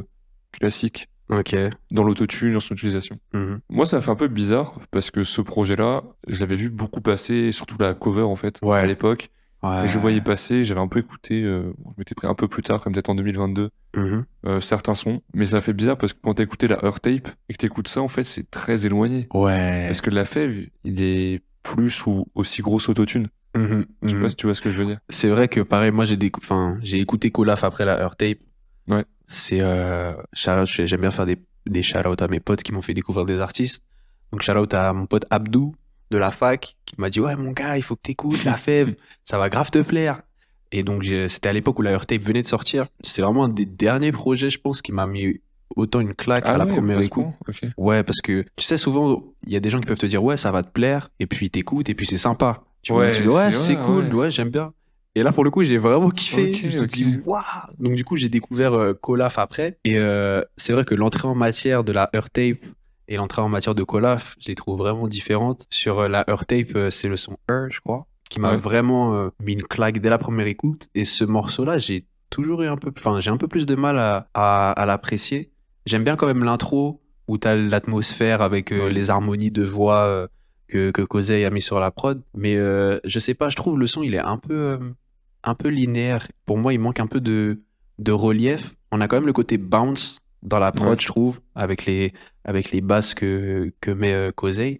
classique 0.52 1.08
ok. 1.30 1.56
dans 1.90 2.02
l'autotune, 2.02 2.52
dans 2.54 2.60
son 2.60 2.74
utilisation. 2.74 3.18
Mhm. 3.34 3.60
Moi, 3.70 3.86
ça 3.86 3.96
m'a 3.96 4.02
fait 4.02 4.10
un 4.10 4.14
peu 4.16 4.28
bizarre 4.28 4.80
parce 4.90 5.10
que 5.10 5.24
ce 5.24 5.40
projet-là, 5.40 6.02
je 6.26 6.40
l'avais 6.40 6.56
vu 6.56 6.70
beaucoup 6.70 7.00
passer, 7.00 7.52
surtout 7.52 7.76
la 7.78 7.94
cover 7.94 8.22
en 8.22 8.36
fait, 8.36 8.58
Ouais. 8.62 8.78
à 8.78 8.86
l'époque. 8.86 9.30
Ouais. 9.62 9.84
Et 9.84 9.88
je 9.88 9.98
voyais 9.98 10.20
passer, 10.20 10.62
j'avais 10.62 10.80
un 10.80 10.86
peu 10.86 11.00
écouté, 11.00 11.42
euh, 11.42 11.72
je 11.86 11.94
m'étais 11.98 12.14
pris 12.14 12.28
un 12.28 12.34
peu 12.34 12.46
plus 12.46 12.62
tard, 12.62 12.80
comme 12.80 12.92
peut-être 12.92 13.10
en 13.10 13.16
2022, 13.16 13.70
Mhm. 13.96 14.24
euh, 14.46 14.60
certains 14.60 14.94
sons. 14.94 15.20
Mais 15.34 15.46
ça 15.46 15.60
fait 15.60 15.72
bizarre 15.72 15.98
parce 15.98 16.12
que 16.12 16.18
quand 16.22 16.34
t'as 16.34 16.44
écouté 16.44 16.68
la 16.68 16.78
Earth 16.84 17.02
Tape 17.02 17.28
et 17.48 17.52
que 17.54 17.58
t'écoutes 17.58 17.88
ça, 17.88 18.00
en 18.00 18.06
fait, 18.08 18.22
c'est 18.22 18.48
très 18.50 18.86
éloigné. 18.86 19.26
Ouais. 19.34 19.86
Parce 19.88 20.00
que 20.00 20.10
la 20.10 20.24
fève, 20.24 20.54
il 20.84 21.02
est 21.02 21.42
plus 21.64 22.06
ou 22.06 22.26
aussi 22.36 22.62
grosse 22.62 22.88
autotune. 22.88 23.26
Mhm. 23.56 23.84
Je 24.02 24.08
sais 24.10 24.14
Mhm. 24.14 24.22
pas 24.22 24.28
si 24.28 24.36
tu 24.36 24.46
vois 24.46 24.54
ce 24.54 24.60
que 24.60 24.70
je 24.70 24.76
veux 24.76 24.84
dire. 24.84 24.98
C'est 25.08 25.28
vrai 25.28 25.48
que 25.48 25.60
pareil, 25.60 25.90
moi 25.90 26.04
j'ai 26.04 26.16
décou- 26.16 26.38
enfin, 26.40 26.78
j'ai 26.82 27.00
écouté 27.00 27.30
Colaf 27.32 27.64
après 27.64 27.84
la 27.84 27.98
Earth 28.00 28.16
Tape. 28.18 28.38
Ouais. 28.88 29.04
C'est 29.26 29.60
euh, 29.60 30.14
shout-out, 30.32 30.66
j'ai- 30.66 30.86
j'aime 30.86 31.00
bien 31.02 31.10
faire 31.10 31.26
des, 31.26 31.36
des 31.66 31.82
shout-out 31.82 32.20
à 32.22 32.28
mes 32.28 32.40
potes 32.40 32.62
qui 32.62 32.72
m'ont 32.72 32.82
fait 32.82 32.94
découvrir 32.94 33.24
des 33.26 33.40
artistes. 33.40 33.82
Donc 34.32 34.42
shout-out 34.42 34.72
à 34.74 34.92
mon 34.92 35.06
pote 35.06 35.24
Abdou 35.30 35.74
de 36.10 36.18
la 36.18 36.30
fac 36.30 36.76
qui 36.86 36.94
m'a 36.98 37.10
dit 37.10 37.20
ouais 37.20 37.36
mon 37.36 37.52
gars, 37.52 37.76
il 37.76 37.82
faut 37.82 37.94
que 37.96 38.02
t'écoutes 38.02 38.44
la 38.44 38.56
fève, 38.56 38.94
ça 39.24 39.36
va 39.38 39.48
grave 39.50 39.70
te 39.70 39.80
plaire. 39.80 40.22
Et 40.72 40.82
donc 40.82 41.04
c'était 41.28 41.48
à 41.48 41.52
l'époque 41.52 41.78
où 41.78 41.82
la 41.82 41.98
Tape 41.98 42.22
venait 42.22 42.42
de 42.42 42.46
sortir. 42.46 42.86
C'est 43.02 43.22
vraiment 43.22 43.44
un 43.44 43.48
des 43.48 43.64
derniers 43.66 44.12
projets, 44.12 44.50
je 44.50 44.58
pense, 44.58 44.82
qui 44.82 44.92
m'a 44.92 45.06
mis 45.06 45.40
autant 45.76 46.00
une 46.00 46.14
claque 46.14 46.46
à 46.48 46.56
la 46.58 46.64
Ah 46.64 46.66
ouais, 46.66 46.72
première 46.72 46.98
écoute. 47.00 47.24
point 47.24 47.34
Ok. 47.48 47.60
Ouais, 47.76 48.02
parce 48.02 48.20
que 48.22 48.42
tu 48.56 48.64
sais, 48.64 48.76
souvent, 48.78 49.22
il 49.46 49.52
y 49.52 49.56
a 49.56 49.60
des 49.60 49.70
gens 49.70 49.80
qui 49.80 49.86
peuvent 49.86 49.98
te 49.98 50.06
dire, 50.06 50.22
ouais, 50.24 50.36
ça 50.38 50.50
va 50.50 50.62
te 50.62 50.70
plaire, 50.70 51.08
et 51.20 51.26
puis 51.26 51.50
t'écoutes, 51.50 51.88
et 51.88 51.94
puis 51.94 52.06
c'est 52.06 52.18
sympa. 52.18 52.64
Tu 52.82 52.92
vois, 52.92 53.02
Ouais, 53.04 53.12
tu 53.12 53.22
dis, 53.22 53.28
ouais, 53.28 53.52
c'est- 53.52 53.76
cool, 53.76 54.06
ouais. 54.08 54.12
ouais, 54.14 54.30
j'aime 54.30 54.50
bien. 54.50 54.72
Et 55.18 55.22
là, 55.22 55.32
pour 55.32 55.44
le 55.44 55.50
coup, 55.50 55.62
j'ai 55.64 55.78
vraiment 55.78 56.10
kiffé. 56.10 56.52
Je 56.52 56.66
me 56.66 56.70
suis 56.70 56.86
dit, 56.86 57.20
waouh! 57.26 57.42
Donc, 57.78 57.94
du 57.94 58.04
coup, 58.04 58.16
j'ai 58.16 58.28
découvert 58.28 58.72
euh, 58.74 58.94
Colaf 58.94 59.38
après. 59.38 59.78
Et 59.84 59.98
euh, 59.98 60.42
c'est 60.56 60.72
vrai 60.72 60.84
que 60.84 60.94
l'entrée 60.94 61.26
en 61.28 61.34
matière 61.34 61.82
de 61.84 61.92
la 61.92 62.08
Earth 62.14 62.32
Tape 62.32 62.64
et 63.08 63.16
l'entrée 63.16 63.42
en 63.42 63.48
matière 63.48 63.74
de 63.74 63.82
Colaf, 63.82 64.36
je 64.40 64.48
les 64.48 64.54
trouve 64.54 64.78
vraiment 64.78 65.08
différentes. 65.08 65.66
Sur 65.70 66.00
euh, 66.00 66.08
la 66.08 66.24
Earth 66.28 66.46
Tape, 66.46 66.74
euh, 66.76 66.90
c'est 66.90 67.08
le 67.08 67.16
son 67.16 67.36
Earth, 67.50 67.72
je 67.72 67.80
crois, 67.80 68.06
qui 68.30 68.40
m'a 68.40 68.52
Ouais. 68.52 68.56
vraiment 68.58 69.30
mis 69.42 69.54
une 69.54 69.62
claque 69.62 69.98
dès 69.98 70.10
la 70.10 70.18
première 70.18 70.46
écoute. 70.46 70.88
Et 70.94 71.04
ce 71.04 71.24
morceau-là, 71.24 71.78
j'ai 71.78 72.06
toujours 72.30 72.62
eu 72.62 72.68
un 72.68 72.76
peu, 72.76 72.92
enfin, 72.96 73.18
j'ai 73.20 73.30
un 73.30 73.38
peu 73.38 73.48
plus 73.48 73.66
de 73.66 73.74
mal 73.74 73.98
à, 73.98 74.28
à, 74.34 74.70
à 74.72 74.86
l'apprécier. 74.86 75.50
J'aime 75.86 76.04
bien 76.04 76.14
quand 76.16 76.26
même 76.26 76.44
l'intro 76.44 77.00
où 77.26 77.38
t'as 77.38 77.56
l'atmosphère 77.56 78.42
avec 78.42 78.70
euh, 78.72 78.84
Ouais. 78.86 78.92
les 78.92 79.10
harmonies 79.10 79.50
de 79.50 79.62
voix 79.64 80.02
euh, 80.04 80.26
que, 80.68 80.90
que 80.90 81.00
Kosei 81.02 81.44
a 81.46 81.50
mis 81.50 81.62
sur 81.62 81.80
la 81.80 81.90
prod. 81.90 82.22
Mais 82.34 82.56
euh, 82.56 83.00
je 83.04 83.18
sais 83.18 83.32
pas, 83.34 83.48
je 83.48 83.56
trouve 83.56 83.78
le 83.78 83.86
son, 83.86 84.02
il 84.02 84.14
est 84.14 84.18
un 84.18 84.36
peu, 84.36 84.78
un 85.44 85.54
peu 85.54 85.68
linéaire. 85.68 86.26
Pour 86.44 86.58
moi, 86.58 86.72
il 86.72 86.80
manque 86.80 87.00
un 87.00 87.06
peu 87.06 87.20
de, 87.20 87.62
de 87.98 88.12
relief. 88.12 88.74
On 88.92 89.00
a 89.00 89.08
quand 89.08 89.16
même 89.16 89.26
le 89.26 89.32
côté 89.32 89.58
bounce 89.58 90.20
dans 90.42 90.58
la 90.58 90.72
prod, 90.72 90.88
Ouais. 90.90 90.96
je 90.98 91.06
trouve, 91.06 91.40
avec 91.54 91.84
les, 91.86 92.12
avec 92.44 92.70
les 92.70 92.80
basses 92.80 93.14
que, 93.14 93.72
que 93.80 93.90
met 93.90 94.12
euh, 94.12 94.30
Kosei. 94.32 94.78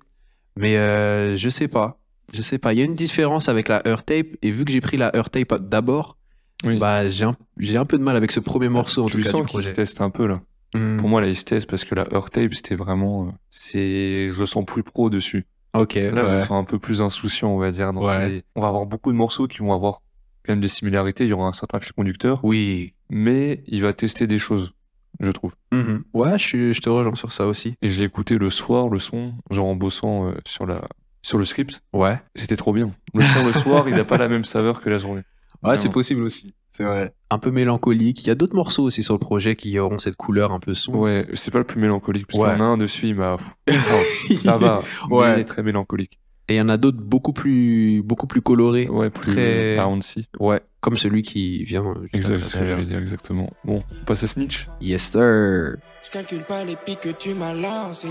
Mais 0.56 0.76
euh, 0.76 1.36
je 1.36 1.48
sais 1.48 1.68
pas. 1.68 1.98
Je 2.32 2.42
sais 2.42 2.58
pas. 2.58 2.72
Il 2.72 2.78
y 2.78 2.82
a 2.82 2.84
une 2.84 2.94
différence 2.94 3.48
avec 3.48 3.68
la 3.68 3.82
Earth 3.86 4.06
Tape. 4.06 4.26
Et 4.42 4.50
vu 4.50 4.64
que 4.64 4.72
j'ai 4.72 4.80
pris 4.80 4.96
la 4.96 5.10
Earth 5.16 5.32
Tape 5.32 5.54
d'abord, 5.68 6.16
Oui. 6.64 6.78
bah, 6.78 7.08
j'ai 7.08 7.24
un, 7.24 7.32
j'ai 7.58 7.76
un 7.76 7.84
peu 7.84 7.98
de 7.98 8.02
mal 8.02 8.16
avec 8.16 8.32
ce 8.32 8.40
premier 8.40 8.68
morceau, 8.68 9.04
en 9.04 9.06
tu 9.06 9.16
tout 9.18 9.22
cas, 9.24 9.30
sens 9.30 9.46
qu'il 9.50 9.62
se 9.62 9.72
teste 9.72 10.00
un 10.00 10.10
peu 10.10 10.26
là. 10.26 10.40
Hmm. 10.74 10.98
Pour 10.98 11.08
moi, 11.08 11.24
il 11.24 11.34
se 11.34 11.64
parce 11.66 11.84
que 11.84 11.94
la 11.94 12.06
Earth 12.12 12.30
Tape, 12.32 12.52
c'était 12.54 12.74
vraiment. 12.74 13.28
euh, 13.28 13.30
c'est, 13.48 14.28
je 14.30 14.38
le 14.38 14.46
sens 14.46 14.64
plus 14.66 14.82
pro 14.82 15.08
dessus. 15.10 15.46
Ok, 15.74 15.94
Là, 15.94 16.24
je 16.24 16.32
le 16.34 16.40
sens 16.40 16.50
un 16.50 16.64
peu 16.64 16.78
plus 16.78 17.02
insouciant, 17.02 17.48
on 17.50 17.58
va 17.58 17.70
dire. 17.70 17.92
Dans 17.92 18.04
Ouais. 18.04 18.28
ses- 18.28 18.44
On 18.54 18.60
va 18.62 18.68
avoir 18.68 18.84
beaucoup 18.86 19.10
de 19.12 19.16
morceaux 19.16 19.46
qui 19.46 19.58
vont 19.58 19.72
avoir 19.72 20.02
quand 20.48 20.54
même 20.54 20.60
des 20.62 20.68
similarités. 20.68 21.24
Il 21.24 21.30
y 21.30 21.32
aura 21.32 21.46
un 21.46 21.52
certain 21.52 21.78
fil 21.78 21.92
conducteur, 21.92 22.40
Oui. 22.44 22.94
mais 23.10 23.62
il 23.66 23.82
va 23.82 23.92
tester 23.92 24.26
des 24.26 24.38
choses, 24.38 24.72
je 25.20 25.30
trouve. 25.30 25.52
Mhm. 25.72 26.02
Ouais, 26.14 26.32
je, 26.38 26.44
suis- 26.44 26.74
je 26.74 26.80
te 26.80 26.88
rejoins 26.88 27.14
sur 27.14 27.30
ça 27.32 27.46
aussi. 27.46 27.74
Et 27.82 27.88
je 27.88 27.98
l'ai 27.98 28.06
écouté 28.06 28.38
le 28.38 28.50
soir, 28.50 28.88
le 28.88 28.98
son, 28.98 29.34
genre 29.50 29.66
en 29.66 29.76
bossant 29.76 30.28
euh, 30.28 30.32
sur 30.46 30.66
la 30.66 30.88
sur 31.22 31.36
le 31.38 31.44
script. 31.44 31.82
Ouais. 31.92 32.18
C'était 32.36 32.56
trop 32.56 32.72
bien. 32.72 32.90
Le 33.12 33.20
son 33.22 33.44
le 33.44 33.52
soir, 33.52 33.88
il 33.88 33.94
n'a 33.96 34.04
pas 34.04 34.16
la 34.18 34.28
même 34.28 34.44
saveur 34.44 34.80
que 34.80 34.88
la 34.90 34.98
journée. 34.98 35.22
Ouais, 35.64 35.76
c'est 35.76 35.88
possible 35.88 36.22
aussi. 36.22 36.54
C'est 36.70 36.84
vrai. 36.84 37.12
Un 37.30 37.40
peu 37.40 37.50
mélancolique. 37.50 38.22
Il 38.22 38.28
y 38.28 38.30
a 38.30 38.36
d'autres 38.36 38.54
morceaux 38.54 38.84
aussi 38.84 39.02
sur 39.02 39.14
le 39.14 39.18
projet 39.18 39.56
qui 39.56 39.76
auront 39.80 39.98
cette 39.98 40.14
couleur 40.14 40.52
un 40.52 40.60
peu 40.60 40.72
sombre. 40.72 41.00
Ouais, 41.00 41.26
c'est 41.34 41.50
pas 41.50 41.58
le 41.58 41.64
plus 41.64 41.80
mélancolique, 41.80 42.28
parce 42.28 42.38
Ouais. 42.38 42.50
qu'il 42.50 42.58
y 42.60 42.62
en 42.62 42.64
a 42.64 42.68
un 42.68 42.76
dessus, 42.76 43.08
il 43.08 43.16
m'a. 43.16 43.36
Non, 43.66 44.36
ça 44.36 44.56
va, 44.56 44.80
Ouais. 45.10 45.26
mais 45.26 45.34
il 45.34 45.40
est 45.40 45.44
très 45.44 45.64
mélancolique. 45.64 46.20
Et 46.50 46.54
il 46.54 46.56
y 46.56 46.60
en 46.62 46.68
a 46.70 46.78
d'autres 46.78 46.98
beaucoup 47.02 47.32
plus, 47.34 48.02
beaucoup 48.02 48.26
plus 48.26 48.40
colorés. 48.40 48.88
Ouais, 48.88 49.10
plus 49.10 49.32
Très- 49.32 49.76
bouncy. 49.76 50.26
Ouais. 50.40 50.60
Comme 50.80 50.96
celui 50.96 51.20
qui 51.22 51.64
vient. 51.64 51.84
euh, 51.84 51.94
juste 52.04 52.14
Exact, 52.14 52.38
ce 52.38 52.56
que 52.56 52.66
j'allais 52.66 52.82
dire, 52.84 52.98
exactement. 52.98 53.48
Bon, 53.64 53.82
on 54.00 54.04
passe 54.04 54.22
à 54.24 54.26
Snitch. 54.28 54.66
Yes, 54.80 55.10
sir. 55.10 55.76
Je 56.04 56.10
calcule 56.10 56.42
pas 56.44 56.64
les 56.64 56.76
pics 56.76 57.00
que 57.00 57.10
tu 57.10 57.34
m'as 57.34 57.52
lancés. 57.52 58.08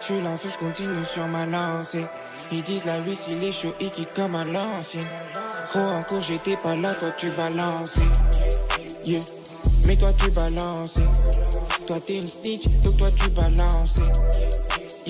Je 0.00 0.04
suis 0.06 0.22
là, 0.22 0.30
je 0.42 0.56
continue 0.64 1.04
sur 1.04 1.26
ma 1.26 1.46
lancée. 1.46 2.04
Ils 2.52 2.62
disent 2.62 2.84
la 2.84 3.00
vie, 3.00 3.18
il 3.30 3.42
est 3.42 3.52
chaud, 3.52 3.74
il 3.80 3.90
kick 3.90 4.12
comme 4.14 4.34
à 4.36 4.44
l'ancienne. 4.44 5.06
Gros 5.70 5.80
en 5.80 6.02
cours, 6.02 6.22
j'étais 6.22 6.56
pas 6.56 6.76
là, 6.76 6.92
toi 6.94 7.10
tu 7.16 7.28
balançais. 7.30 8.02
Yeah. 9.06 9.20
Mais 9.86 9.96
toi 9.96 10.12
tu 10.18 10.30
balançais. 10.30 11.00
Toi 11.86 11.98
t'es 12.06 12.16
une 12.18 12.26
snitch, 12.26 12.64
donc 12.84 12.98
toi 12.98 13.08
tu. 13.16 13.22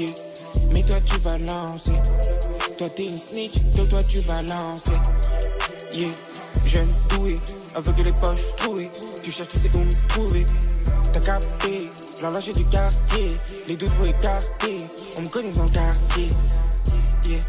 Yeah. 0.01 0.32
Mais 0.73 0.83
toi 0.83 0.97
tu 1.05 1.19
balançais. 1.19 2.01
Toi 2.79 2.89
t'es 2.97 3.07
une 3.07 3.17
snitch, 3.17 3.55
donc 3.77 3.89
toi 3.91 4.03
tu 4.09 4.21
balançais. 4.21 4.91
Yeah. 5.95 6.09
Jeune 6.67 6.89
doué, 7.11 7.39
avec 7.75 7.97
les 8.05 8.13
poches 8.13 8.57
trouées. 8.57 8.91
Tu 9.23 9.31
cherches, 9.31 9.49
tu 9.51 9.59
sais 9.59 9.77
où 9.77 9.81
me 9.81 10.09
trouver. 10.09 10.47
T'as 11.13 11.21
capté, 11.21 11.89
l'enlagé 12.23 12.53
du 12.53 12.65
quartier. 12.65 13.29
Les 13.69 13.77
doutes 13.77 13.91
faut 13.91 14.05
écarter. 14.07 14.79
On 15.19 15.23
me 15.23 15.29
connaît 15.29 15.53
dans 15.53 15.65
le 15.65 15.71
quartier. 15.71 16.29
Yeah. 17.27 17.41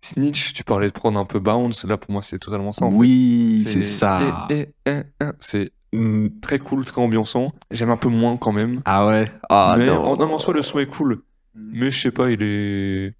Snitch, 0.00 0.52
tu 0.52 0.62
parlais 0.64 0.86
de 0.88 0.92
prendre 0.92 1.18
un 1.18 1.24
peu 1.24 1.38
bounce. 1.40 1.84
Là, 1.84 1.96
pour 1.96 2.10
moi, 2.12 2.22
c'est 2.22 2.38
totalement 2.38 2.72
ça. 2.72 2.84
en. 2.84 2.92
Oui, 2.92 3.64
c'est 3.66 3.82
ça. 3.82 4.46
et- 4.50 4.68
et- 4.86 4.90
et- 4.90 5.02
C'est 5.40 5.72
mm, 5.92 6.28
très 6.40 6.58
cool, 6.60 6.84
très 6.84 7.00
ambiançant. 7.00 7.52
J'aime 7.72 7.90
un 7.90 7.96
peu 7.96 8.08
moins 8.08 8.36
quand 8.36 8.52
même. 8.52 8.82
Ah 8.84 9.06
ouais? 9.06 9.26
Ah 9.50 9.74
mais 9.78 9.86
non. 9.86 10.04
en, 10.04 10.20
en 10.20 10.38
soi, 10.38 10.54
le 10.54 10.62
son 10.62 10.78
est 10.78 10.86
cool. 10.86 11.22
Mais 11.56 11.90
je 11.90 12.00
sais 12.00 12.10
pas, 12.10 12.30
il 12.30 12.42
est 12.42 13.14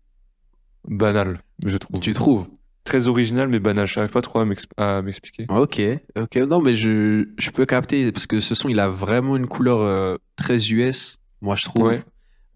banal, 0.89 1.43
je 1.65 1.77
trouve. 1.79 2.01
Tu 2.01 2.13
trouves? 2.13 2.47
Très 2.85 3.09
original 3.09 3.49
mais 3.49 3.59
banal. 3.59 3.87
J'arrive 3.87 4.13
pas 4.13 4.23
trop 4.23 4.39
à 4.39 4.45
m'ex- 4.45 4.69
à 4.77 5.03
m'expliquer. 5.03 5.47
Ok, 5.49 5.81
ok. 6.17 6.37
Non, 6.37 6.61
mais 6.61 6.77
je, 6.77 7.27
je 7.37 7.51
peux 7.51 7.67
capter 7.67 8.13
parce 8.13 8.27
que 8.29 8.39
ce 8.39 8.55
son, 8.55 8.69
il 8.69 8.79
a 8.79 8.89
vraiment 8.89 9.37
une 9.37 9.49
couleur 9.49 9.81
euh, 9.81 10.17
très 10.37 10.71
US, 10.71 11.19
moi 11.41 11.57
je 11.57 11.65
trouve. 11.65 11.89
Ouais. 11.89 12.05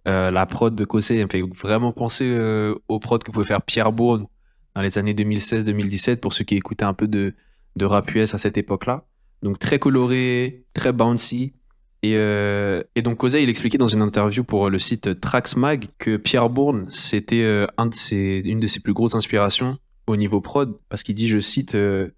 Euh, 0.08 0.30
la 0.30 0.46
prod 0.46 0.74
de 0.74 0.84
Kosei 0.84 1.18
elle 1.18 1.24
me 1.24 1.30
fait 1.30 1.42
vraiment 1.42 1.92
penser 1.92 2.24
euh, 2.24 2.74
aux 2.88 2.98
prods 3.00 3.18
que 3.18 3.30
pouvait 3.30 3.44
faire 3.44 3.60
Pierre 3.60 3.92
Bourne 3.92 4.26
dans 4.74 4.80
les 4.82 4.96
années 4.96 5.12
2016-2017 5.12 6.16
pour 6.16 6.32
ceux 6.32 6.44
qui 6.44 6.54
écoutaient 6.56 6.86
un 6.86 6.94
peu 6.94 7.06
de, 7.06 7.34
de 7.76 7.84
rap 7.84 8.14
US 8.14 8.34
à 8.34 8.38
cette 8.38 8.56
époque-là. 8.56 9.04
Donc 9.42 9.58
très 9.58 9.78
coloré, 9.78 10.64
très 10.74 10.92
bouncy. 10.92 11.54
Et, 12.02 12.16
euh, 12.16 12.82
et 12.94 13.02
donc 13.02 13.18
Kosei, 13.18 13.42
il 13.42 13.48
expliquait 13.50 13.78
dans 13.78 13.88
une 13.88 14.02
interview 14.02 14.42
pour 14.42 14.70
le 14.70 14.78
site 14.78 15.20
Trax 15.20 15.56
Mag 15.56 15.86
que 15.98 16.16
Pierre 16.16 16.48
Bourne, 16.48 16.86
c'était 16.88 17.42
euh, 17.42 17.66
un 17.76 17.86
de 17.86 17.94
ses, 17.94 18.40
une 18.44 18.60
de 18.60 18.66
ses 18.66 18.80
plus 18.80 18.94
grosses 18.94 19.14
inspirations 19.14 19.78
au 20.06 20.16
niveau 20.16 20.40
prod, 20.40 20.78
parce 20.88 21.02
qu'il 21.02 21.14
dit, 21.14 21.28
je 21.28 21.38
cite, 21.40 21.74
euh, 21.74 22.08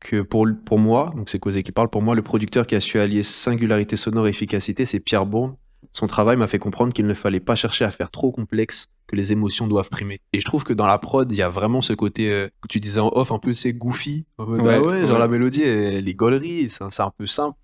que 0.00 0.22
pour, 0.22 0.46
pour 0.64 0.78
moi, 0.78 1.12
donc 1.16 1.28
c'est 1.28 1.38
Kosei 1.38 1.62
qui 1.62 1.72
parle, 1.72 1.88
pour 1.88 2.02
moi, 2.02 2.14
le 2.14 2.22
producteur 2.22 2.66
qui 2.66 2.74
a 2.74 2.80
su 2.80 2.98
allier 2.98 3.22
singularité 3.22 3.96
sonore 3.96 4.26
et 4.26 4.30
efficacité, 4.30 4.84
c'est 4.84 5.00
Pierre 5.00 5.26
Bourne. 5.26 5.56
Son 5.92 6.06
travail 6.06 6.36
m'a 6.36 6.46
fait 6.46 6.58
comprendre 6.58 6.92
qu'il 6.92 7.06
ne 7.06 7.14
fallait 7.14 7.40
pas 7.40 7.54
chercher 7.54 7.84
à 7.84 7.90
faire 7.90 8.10
trop 8.10 8.30
complexe, 8.30 8.88
que 9.06 9.16
les 9.16 9.32
émotions 9.32 9.66
doivent 9.66 9.88
primer. 9.88 10.20
Et 10.32 10.40
je 10.40 10.44
trouve 10.44 10.64
que 10.64 10.72
dans 10.72 10.86
la 10.86 10.98
prod, 10.98 11.30
il 11.30 11.36
y 11.36 11.42
a 11.42 11.48
vraiment 11.48 11.80
ce 11.80 11.92
côté 11.92 12.30
euh, 12.30 12.48
que 12.60 12.68
tu 12.68 12.80
disais 12.80 13.00
en 13.00 13.10
off, 13.14 13.32
un 13.32 13.38
peu 13.38 13.54
c'est 13.54 13.72
goofy. 13.72 14.26
En 14.38 14.46
mode, 14.46 14.60
Ouais, 14.62 14.74
ah 14.74 14.82
ouais, 14.82 15.06
genre 15.06 15.18
la 15.18 15.28
mélodie, 15.28 15.62
elle, 15.62 16.04
les 16.04 16.14
gauleries, 16.14 16.68
c'est 16.70 16.82
un, 16.82 16.90
c'est 16.90 17.02
un 17.02 17.12
peu 17.16 17.26
simple, 17.26 17.56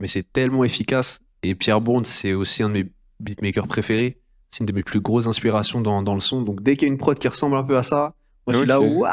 mais 0.00 0.06
c'est 0.08 0.32
tellement 0.32 0.64
efficace. 0.64 1.20
Et 1.42 1.54
Pierre 1.54 1.80
Bourne, 1.80 2.04
c'est 2.04 2.32
aussi 2.34 2.62
un 2.62 2.68
de 2.68 2.74
mes 2.74 2.92
beatmakers 3.20 3.66
préférés. 3.68 4.18
C'est 4.50 4.60
une 4.60 4.66
de 4.66 4.72
mes 4.72 4.82
plus 4.82 5.00
grosses 5.00 5.26
inspirations 5.26 5.80
dans, 5.80 6.02
dans 6.02 6.14
le 6.14 6.20
son. 6.20 6.42
Donc 6.42 6.62
dès 6.62 6.76
qu'il 6.76 6.88
y 6.88 6.90
a 6.90 6.92
une 6.92 6.98
prod 6.98 7.18
qui 7.18 7.28
ressemble 7.28 7.56
un 7.56 7.62
peu 7.62 7.76
à 7.76 7.82
ça, 7.82 8.14
moi 8.46 8.54
je 8.54 8.58
suis 8.58 8.66
là, 8.66 8.80
waouh 8.80 9.08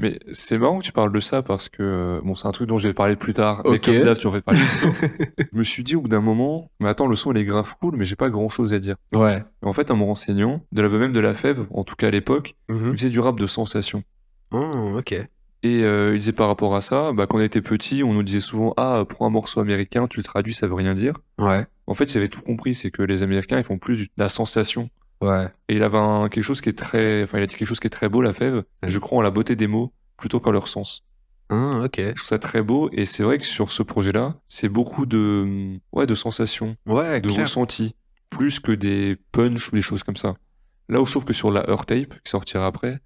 Mais 0.00 0.18
c'est 0.32 0.58
marrant 0.58 0.80
que 0.80 0.84
tu 0.84 0.90
parles 0.92 1.12
de 1.12 1.20
ça 1.20 1.42
parce 1.42 1.68
que 1.68 1.82
euh, 1.82 2.20
bon, 2.24 2.34
c'est 2.34 2.48
un 2.48 2.52
truc 2.52 2.68
dont 2.68 2.76
je 2.78 2.88
vais 2.88 2.94
parler 2.94 3.14
plus 3.16 3.32
tard. 3.34 3.62
Mais 3.64 3.76
Ok. 3.76 3.82
comme 3.84 4.00
d'hab, 4.00 4.18
tu 4.18 4.26
en 4.26 4.32
fais 4.32 4.42
parler 4.42 4.60
plus 4.78 5.36
je 5.52 5.56
me 5.58 5.62
suis 5.62 5.84
dit 5.84 5.94
au 5.94 6.00
bout 6.00 6.08
d'un 6.08 6.20
moment, 6.20 6.70
mais 6.80 6.88
attends, 6.88 7.06
le 7.06 7.14
son 7.14 7.30
il 7.32 7.38
est 7.38 7.44
grave 7.44 7.72
cool, 7.80 7.94
mais 7.96 8.04
j'ai 8.04 8.16
pas 8.16 8.30
grand 8.30 8.48
chose 8.48 8.74
à 8.74 8.78
dire. 8.80 8.96
Ouais. 9.14 9.44
Et 9.62 9.66
en 9.66 9.72
fait, 9.72 9.90
en 9.92 9.96
me 9.96 10.02
renseignant, 10.04 10.60
de 10.72 10.82
l'aveu 10.82 10.98
même 10.98 11.12
de 11.12 11.20
la 11.20 11.34
Fève, 11.34 11.66
en 11.70 11.84
tout 11.84 11.94
cas 11.94 12.08
à 12.08 12.10
l'époque, 12.10 12.56
Mhm. 12.68 12.90
il 12.92 12.96
faisait 12.98 13.10
du 13.10 13.20
rap 13.20 13.38
de 13.38 13.46
sensation. 13.46 14.02
Oh, 14.50 14.96
ok. 14.98 15.14
Et 15.64 15.82
euh, 15.82 16.12
il 16.14 16.18
disait 16.18 16.32
par 16.32 16.46
rapport 16.48 16.76
à 16.76 16.80
ça, 16.82 17.12
bah, 17.12 17.26
quand 17.26 17.38
on 17.38 17.40
était 17.40 17.62
petit, 17.62 18.04
on 18.04 18.12
nous 18.12 18.22
disait 18.22 18.38
souvent 18.40 18.74
Ah, 18.76 19.02
prends 19.08 19.26
un 19.26 19.30
morceau 19.30 19.60
américain, 19.60 20.06
tu 20.06 20.18
le 20.18 20.24
traduis, 20.24 20.52
ça 20.54 20.66
veut 20.66 20.74
rien 20.74 20.92
dire. 20.94 21.14
Ouais. 21.38 21.66
En 21.86 21.94
fait, 21.94 22.12
il 22.14 22.18
avait 22.18 22.28
tout 22.28 22.42
compris, 22.42 22.74
c'est 22.74 22.90
que 22.90 23.02
les 23.02 23.22
Américains, 23.22 23.58
ils 23.58 23.64
font 23.64 23.78
plus 23.78 24.02
de 24.02 24.08
la 24.18 24.28
sensation. 24.28 24.90
Ouais. 25.22 25.48
Et 25.68 25.76
il 25.76 25.82
avait 25.82 25.98
un- 25.98 26.28
quelque 26.28 26.44
chose 26.44 26.60
qui 26.60 26.68
est 26.68 26.78
très, 26.78 27.22
enfin, 27.22 27.38
il 27.38 27.42
a 27.44 27.46
dit 27.46 27.54
quelque 27.56 27.66
chose 27.68 27.80
qui 27.80 27.86
est 27.86 27.90
très 27.90 28.08
beau, 28.10 28.20
la 28.20 28.32
Fève. 28.34 28.62
Je 28.82 28.98
crois 28.98 29.18
en 29.18 29.22
la 29.22 29.30
beauté 29.30 29.56
des 29.56 29.66
mots 29.66 29.92
plutôt 30.18 30.38
qu'en 30.38 30.50
leur 30.52 30.68
sens. 30.68 31.02
Ah, 31.50 31.80
ok. 31.84 31.96
Je 31.98 32.12
trouve 32.12 32.24
ça 32.26 32.38
très 32.38 32.62
beau, 32.62 32.88
et 32.92 33.04
c'est 33.06 33.22
vrai 33.22 33.38
que 33.38 33.44
sur 33.44 33.70
ce 33.70 33.82
projet-là, 33.82 34.36
c'est 34.48 34.68
beaucoup 34.68 35.06
de, 35.06 35.78
ouais, 35.92 36.06
de 36.06 36.14
sensations, 36.14 36.76
Ouais, 36.86 37.20
de 37.20 37.28
clair. 37.28 37.40
ressentis, 37.40 37.94
plus 38.28 38.60
que 38.60 38.72
des 38.72 39.16
punch 39.32 39.68
ou 39.68 39.72
des 39.72 39.82
choses 39.82 40.02
comme 40.02 40.16
ça. 40.16 40.34
Là 40.90 41.00
où 41.00 41.06
je 41.06 41.10
trouve 41.12 41.24
que 41.24 41.32
sur 41.32 41.50
la 41.50 41.60
Heart 41.68 41.86
Tape, 41.88 42.14
qui 42.22 42.30
sortira 42.30 42.66
après, 42.66 42.98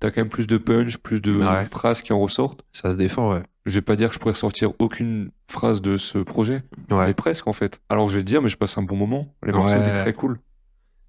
t'as 0.00 0.10
quand 0.10 0.20
même 0.20 0.28
plus 0.28 0.46
de 0.46 0.58
punch, 0.58 0.98
plus 0.98 1.20
de 1.20 1.32
Ouais. 1.36 1.64
phrases 1.64 2.02
qui 2.02 2.12
en 2.12 2.20
ressortent. 2.20 2.64
Ça 2.72 2.90
se 2.92 2.96
défend, 2.96 3.32
ouais. 3.34 3.42
Je 3.66 3.74
vais 3.74 3.82
pas 3.82 3.96
dire 3.96 4.08
que 4.08 4.14
je 4.14 4.18
pourrais 4.18 4.32
ressortir 4.32 4.72
aucune 4.78 5.30
phrase 5.50 5.82
de 5.82 5.96
ce 5.96 6.18
projet, 6.18 6.62
Ouais. 6.90 7.06
mais 7.08 7.14
presque 7.14 7.46
en 7.46 7.52
fait. 7.52 7.80
Alors 7.88 8.08
je 8.08 8.14
vais 8.18 8.22
te 8.24 8.26
dire, 8.26 8.40
mais 8.42 8.48
je 8.48 8.56
passe 8.56 8.78
un 8.78 8.82
bon 8.82 8.96
moment. 8.96 9.34
Les 9.44 9.52
morceaux 9.52 9.76
Ouais. 9.76 9.82
étaient 9.82 10.00
très 10.00 10.12
cool. 10.14 10.38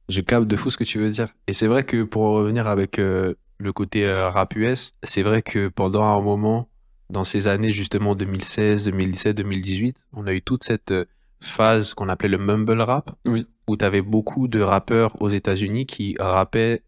Je 0.10 0.22
capte 0.22 0.48
de 0.48 0.56
fou 0.56 0.70
ce 0.70 0.78
que 0.78 0.84
tu 0.84 0.98
veux 1.00 1.10
dire. 1.12 1.28
Et 1.48 1.54
c'est 1.54 1.68
vrai 1.68 1.84
que 1.84 2.04
pour 2.04 2.24
en 2.24 2.34
revenir 2.34 2.68
avec 2.68 2.98
euh, 3.00 3.36
le 3.60 3.72
côté 3.74 4.06
euh, 4.06 4.30
rap 4.30 4.56
US, 4.56 4.94
c'est 5.04 5.22
vrai 5.22 5.42
que 5.44 5.68
pendant 5.68 6.04
un 6.04 6.22
moment, 6.22 6.68
dans 7.12 7.24
ces 7.24 7.48
années 7.48 7.72
justement 7.72 8.16
2016, 8.16 8.86
2017, 8.86 9.38
2018, 9.38 10.06
on 10.14 10.26
a 10.28 10.34
eu 10.34 10.42
toute 10.42 10.64
cette 10.64 10.92
euh, 10.92 11.06
phase 11.42 11.94
qu'on 11.94 12.10
appelait 12.10 12.30
le 12.30 12.38
mumble 12.40 12.82
rap, 12.82 13.12
Oui. 13.26 13.46
où 13.68 13.78
tu 13.78 13.86
avais 13.86 14.02
beaucoup 14.02 14.48
de 14.48 14.60
rappeurs 14.62 15.22
aux 15.22 15.30
États-Unis 15.30 15.86
qui 15.86 16.16
rappaient 16.20 16.82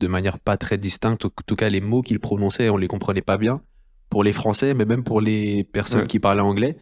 de 0.00 0.06
manière 0.06 0.38
pas 0.38 0.56
très 0.56 0.78
distincte, 0.78 1.24
en 1.24 1.30
tout 1.46 1.56
cas 1.56 1.68
les 1.68 1.80
mots 1.80 2.02
qu'ils 2.02 2.20
prononçaient, 2.20 2.68
on 2.68 2.76
les 2.76 2.88
comprenait 2.88 3.22
pas 3.22 3.38
bien, 3.38 3.60
pour 4.10 4.22
les 4.24 4.32
Français, 4.32 4.74
mais 4.74 4.84
même 4.84 5.02
pour 5.04 5.20
les 5.20 5.64
personnes 5.64 6.02
Ouais. 6.02 6.06
qui 6.06 6.20
parlaient 6.20 6.40
anglais. 6.42 6.76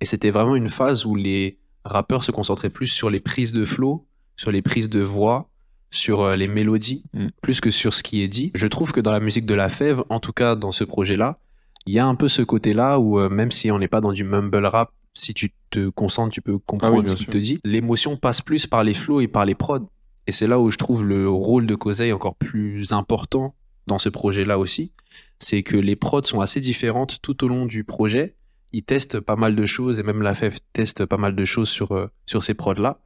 Et 0.00 0.04
c'était 0.04 0.30
vraiment 0.30 0.56
une 0.56 0.68
phase 0.68 1.04
où 1.04 1.14
les 1.14 1.58
rappeurs 1.84 2.22
se 2.24 2.30
concentraient 2.30 2.70
plus 2.70 2.86
sur 2.86 3.10
les 3.10 3.20
prises 3.20 3.52
de 3.52 3.64
flow, 3.64 4.06
sur 4.36 4.50
les 4.50 4.62
prises 4.62 4.88
de 4.88 5.00
voix, 5.00 5.50
sur 5.90 6.20
euh, 6.22 6.36
les 6.36 6.48
mélodies, 6.48 7.04
Mm. 7.14 7.26
plus 7.42 7.60
que 7.60 7.70
sur 7.70 7.92
ce 7.94 8.02
qui 8.02 8.22
est 8.22 8.28
dit. 8.28 8.50
Je 8.54 8.66
trouve 8.66 8.92
que 8.92 9.00
dans 9.00 9.12
la 9.12 9.20
musique 9.20 9.46
de 9.46 9.54
la 9.54 9.68
fève, 9.68 10.02
en 10.08 10.20
tout 10.20 10.32
cas 10.32 10.54
dans 10.54 10.70
ce 10.72 10.84
projet-là, 10.84 11.38
il 11.86 11.94
y 11.94 11.98
a 11.98 12.06
un 12.06 12.14
peu 12.14 12.28
ce 12.28 12.42
côté-là 12.42 12.98
où 12.98 13.18
euh, 13.18 13.28
même 13.30 13.50
si 13.50 13.70
on 13.70 13.78
n'est 13.78 13.88
pas 13.88 14.00
dans 14.02 14.12
du 14.12 14.22
mumble 14.24 14.64
rap, 14.66 14.92
si 15.14 15.34
tu 15.34 15.52
te 15.70 15.88
concentres, 15.88 16.32
tu 16.32 16.42
peux 16.42 16.58
comprendre 16.58 16.98
Ah 16.98 17.02
bien 17.02 17.10
ce 17.12 17.16
qu'il 17.16 17.26
te 17.26 17.38
dit. 17.38 17.58
L'émotion 17.64 18.16
passe 18.16 18.40
plus 18.42 18.66
par 18.66 18.84
les 18.84 18.94
flows 18.94 19.20
et 19.20 19.28
par 19.28 19.44
les 19.44 19.54
prods. 19.54 19.88
Et 20.28 20.32
c'est 20.32 20.46
là 20.46 20.60
où 20.60 20.70
je 20.70 20.76
trouve 20.76 21.02
le 21.02 21.26
rôle 21.26 21.66
de 21.66 21.74
Kosei 21.74 22.12
encore 22.12 22.36
plus 22.36 22.92
important 22.92 23.54
dans 23.86 23.96
ce 23.96 24.10
projet-là 24.10 24.58
aussi. 24.58 24.92
C'est 25.38 25.62
que 25.62 25.74
les 25.74 25.96
prods 25.96 26.22
sont 26.22 26.42
assez 26.42 26.60
différentes 26.60 27.22
tout 27.22 27.44
au 27.44 27.48
long 27.48 27.64
du 27.64 27.82
projet. 27.82 28.36
Ils 28.74 28.84
testent 28.84 29.20
pas 29.20 29.36
mal 29.36 29.56
de 29.56 29.64
choses 29.64 29.98
et 29.98 30.02
même 30.02 30.20
la 30.20 30.34
FEF 30.34 30.58
teste 30.74 31.06
pas 31.06 31.16
mal 31.16 31.34
de 31.34 31.44
choses 31.46 31.70
sur, 31.70 31.92
euh, 31.92 32.08
sur 32.26 32.44
ces 32.44 32.52
prods-là. 32.52 33.00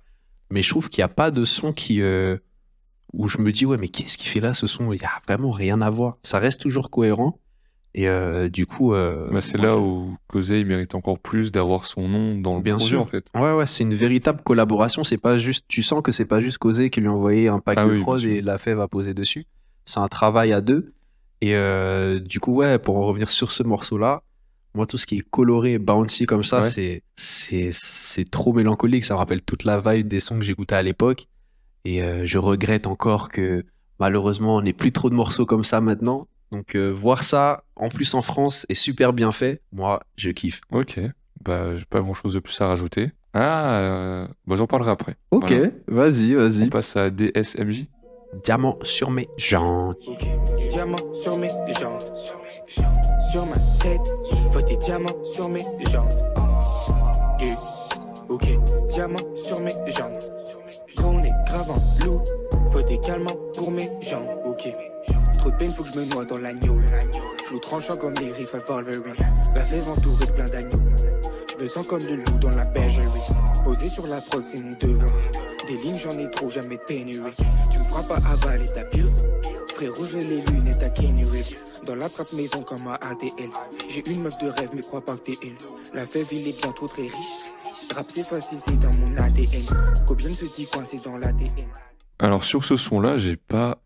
Mais 0.51 0.63
je 0.63 0.71
trouve 0.71 0.89
qu'il 0.89 0.99
n'y 0.99 1.05
a 1.05 1.09
pas 1.09 1.31
de 1.31 1.45
son 1.45 1.73
qui, 1.73 2.03
euh, 2.03 2.39
où 3.13 3.29
je 3.29 3.39
me 3.39 3.53
dis, 3.53 3.67
ouais, 3.67 3.79
mais 3.79 3.89
qu'est-ce 3.89 4.19
qu'il 4.19 4.29
fait 4.29 4.41
là 4.41 4.53
ce 4.53 4.67
son? 4.67 4.93
Il 4.93 4.99
n'y 4.99 5.07
a 5.07 5.23
vraiment 5.25 5.53
rien 5.53 5.81
à 5.81 5.91
voir. 5.91 6.19
Ça 6.25 6.41
reste 6.41 6.61
toujours 6.61 6.91
cohérent. 6.91 7.39
Et 7.95 8.09
euh, 8.09 8.49
du 8.49 8.65
coup. 8.67 8.95
euh, 8.95 9.29
Bah, 9.31 9.41
c'est 9.43 9.59
là 9.59 9.73
je- 9.73 9.79
où 9.79 10.17
il 10.35 10.67
mérite 10.67 10.95
encore 10.95 11.19
plus 11.19 11.53
d'avoir 11.53 11.85
son 11.85 12.09
nom 12.09 12.35
dans 12.39 12.57
le 12.57 12.63
Bien 12.63 12.77
projet 12.77 12.91
sûr. 12.91 13.03
en 13.03 13.07
fait. 13.07 13.27
Ouais, 13.35 13.53
ouais, 13.53 13.67
c'est 13.67 13.85
une 13.85 13.95
véritable 13.95 14.41
collaboration. 14.43 15.05
C'est 15.05 15.19
pas 15.19 15.37
juste, 15.37 15.65
tu 15.69 15.83
sens 15.83 16.03
que 16.03 16.11
c'est 16.13 16.25
pas 16.25 16.41
juste 16.41 16.59
Causé 16.59 16.89
qui 16.91 17.01
lui 17.01 17.09
a 17.09 17.13
envoyé 17.13 17.49
un 17.49 17.59
pack 17.59 17.77
Ah 17.79 17.85
de 17.87 17.93
oui, 17.93 18.01
prod 18.01 18.23
et 18.25 18.41
la 18.41 18.57
fève 18.59 18.79
va 18.79 18.89
poser 18.89 19.13
dessus. 19.15 19.47
C'est 19.85 20.01
un 20.01 20.09
travail 20.09 20.53
à 20.53 20.61
deux. 20.63 20.93
Et 21.43 21.55
euh, 21.55 22.19
du 22.21 22.41
coup, 22.41 22.55
ouais, 22.55 22.79
pour 22.79 22.97
en 22.97 23.05
revenir 23.05 23.29
sur 23.29 23.51
ce 23.53 23.63
morceau-là, 23.63 24.23
moi, 24.75 24.87
tout 24.87 24.97
ce 24.97 25.07
qui 25.07 25.19
est 25.19 25.29
coloré, 25.31 25.79
bouncy 25.79 26.25
comme 26.25 26.45
ça, 26.45 26.61
Ouais. 26.61 26.71
c'est, 26.71 27.03
c'est, 27.17 27.71
c'est 27.73 28.25
trop 28.31 28.55
mélancolique. 28.55 29.05
Ça 29.05 29.13
me 29.15 29.19
rappelle 29.19 29.43
toute 29.43 29.65
la 29.65 29.81
vibe 29.81 30.09
des 30.09 30.21
sons 30.21 30.39
que 30.39 30.45
j'écoutais 30.45 30.77
à 30.77 30.83
l'époque. 30.83 31.27
Et 31.85 32.01
je 32.25 32.39
regrette 32.39 32.87
encore 32.87 33.29
que 33.29 33.65
malheureusement, 33.99 34.57
on 34.57 34.63
n'ait 34.63 34.73
plus 34.73 34.93
trop 34.93 35.11
de 35.11 35.15
morceaux 35.15 35.45
comme 35.45 35.65
ça 35.65 35.81
maintenant. 35.83 36.27
Donc, 36.53 36.77
euh, 36.77 36.91
voir 36.91 37.25
ça, 37.25 37.65
en 37.77 37.89
plus 37.89 38.15
en 38.15 38.23
France, 38.23 38.65
est 38.69 38.75
super 38.75 39.13
bien 39.13 39.33
fait. 39.33 39.61
Moi, 39.73 39.99
je 40.17 40.31
kiffe. 40.31 40.61
Ok, 40.71 41.01
bah 41.45 41.75
j'ai 41.75 41.85
pas 41.87 42.01
grand 42.01 42.15
chose 42.15 42.35
de 42.35 42.39
plus 42.41 42.61
à 42.61 42.69
rajouter. 42.69 43.11
Ah, 43.35 43.73
euh, 43.81 44.29
bah, 44.47 44.55
j'en 44.57 44.67
parlerai 44.67 44.91
après. 44.91 45.17
Ok, 45.31 45.51
Voilà. 45.51 45.71
vas-y, 45.89 46.37
On 46.37 46.41
vas-y. 46.41 46.69
passe 46.69 46.95
à 46.97 47.09
DSMJ. 47.11 47.87
Diamant 48.45 48.79
sur 48.83 49.11
mes 49.11 49.29
jantes. 49.39 49.97
Ok, 50.07 50.25
diamants 50.71 51.15
sur 51.15 51.37
mes 51.39 51.49
jantes. 51.81 52.13
Sur 53.33 53.47
ma 53.47 53.57
tête, 53.83 54.15
faut 54.53 54.61
des 54.63 54.77
diamants 54.77 55.25
sur 55.25 55.49
mes 55.49 55.65
jantes. 55.91 56.19
Yeah. 57.41 57.57
Ok, 58.29 58.47
diamants 58.91 59.19
sur 59.37 59.59
mes 59.61 59.73
jantes. 59.97 60.31
Gros 60.97 61.19
nez 61.21 61.33
grave 61.47 61.71
en 61.71 62.05
loup, 62.05 62.23
faut 62.73 62.83
des 62.83 62.99
calmants 63.01 63.37
pour 63.55 63.71
mes 63.71 63.91
jambes. 64.03 64.29
Faut 65.83 65.91
que 65.91 65.95
je 65.95 66.01
me 66.01 66.15
noie 66.15 66.25
dans 66.25 66.39
l'agneau. 66.39 66.81
Flou 67.47 67.59
tranchant 67.59 67.97
comme 67.97 68.15
les 68.15 68.33
riffs 68.33 68.55
à 68.55 68.59
Wolverine. 68.59 69.15
La 69.55 69.65
fève 69.65 69.89
entourée 69.89 70.27
de 70.27 70.33
plein 70.33 70.49
d'agneaux. 70.49 70.83
Je 71.51 71.65
me 71.65 71.69
sens 71.69 71.87
comme 71.87 72.03
le 72.03 72.17
loup 72.17 72.39
dans 72.41 72.51
la 72.51 72.65
bergerie. 72.65 73.07
Posé 73.65 73.89
sur 73.89 74.07
la 74.07 74.21
prod, 74.21 74.45
c'est 74.45 74.63
mon 74.63 74.77
devoir. 74.79 75.11
Des 75.67 75.77
lignes, 75.79 75.99
j'en 75.99 76.19
ai 76.19 76.31
trop, 76.31 76.51
jamais 76.51 76.79
pénurie. 76.79 77.33
Tu 77.71 77.79
me 77.79 77.85
feras 77.85 78.03
pas 78.03 78.19
avaler 78.29 78.67
ta 78.67 78.85
pulse. 78.85 79.27
Frérot, 79.75 80.05
je 80.05 80.19
les 80.19 80.41
lunettes 80.43 80.83
à 80.83 80.91
Kenny. 80.91 81.25
Dans 81.87 81.97
la 81.97 82.09
trappe 82.09 82.33
maison 82.33 82.63
comme 82.63 82.87
à 82.87 82.95
ADL. 82.95 83.51
J'ai 83.89 84.09
une 84.11 84.23
meuf 84.23 84.39
de 84.39 84.49
rêve, 84.49 84.71
mais 84.75 84.83
crois 84.83 85.05
pas 85.05 85.17
que 85.17 85.33
t'es 85.33 85.39
elle. 85.43 85.57
La 85.95 86.07
fève, 86.07 86.27
il 86.31 86.49
est 86.49 86.63
bientôt 86.63 86.87
très 86.87 87.03
riche. 87.03 87.93
Rap, 87.95 88.07
c'est 88.15 88.27
facile, 88.27 88.59
c'est 88.65 88.79
dans 88.81 88.93
mon 88.95 89.17
ADN. 89.17 89.67
Combien 90.07 90.31
de 90.31 90.35
petits 90.35 90.67
coincés 90.67 91.01
dans 91.05 91.19
l'ADN? 91.19 91.69
Alors 92.19 92.45
sur 92.45 92.65
ce 92.65 92.77
son-là, 92.77 93.17
j'ai 93.17 93.37
pas 93.37 93.83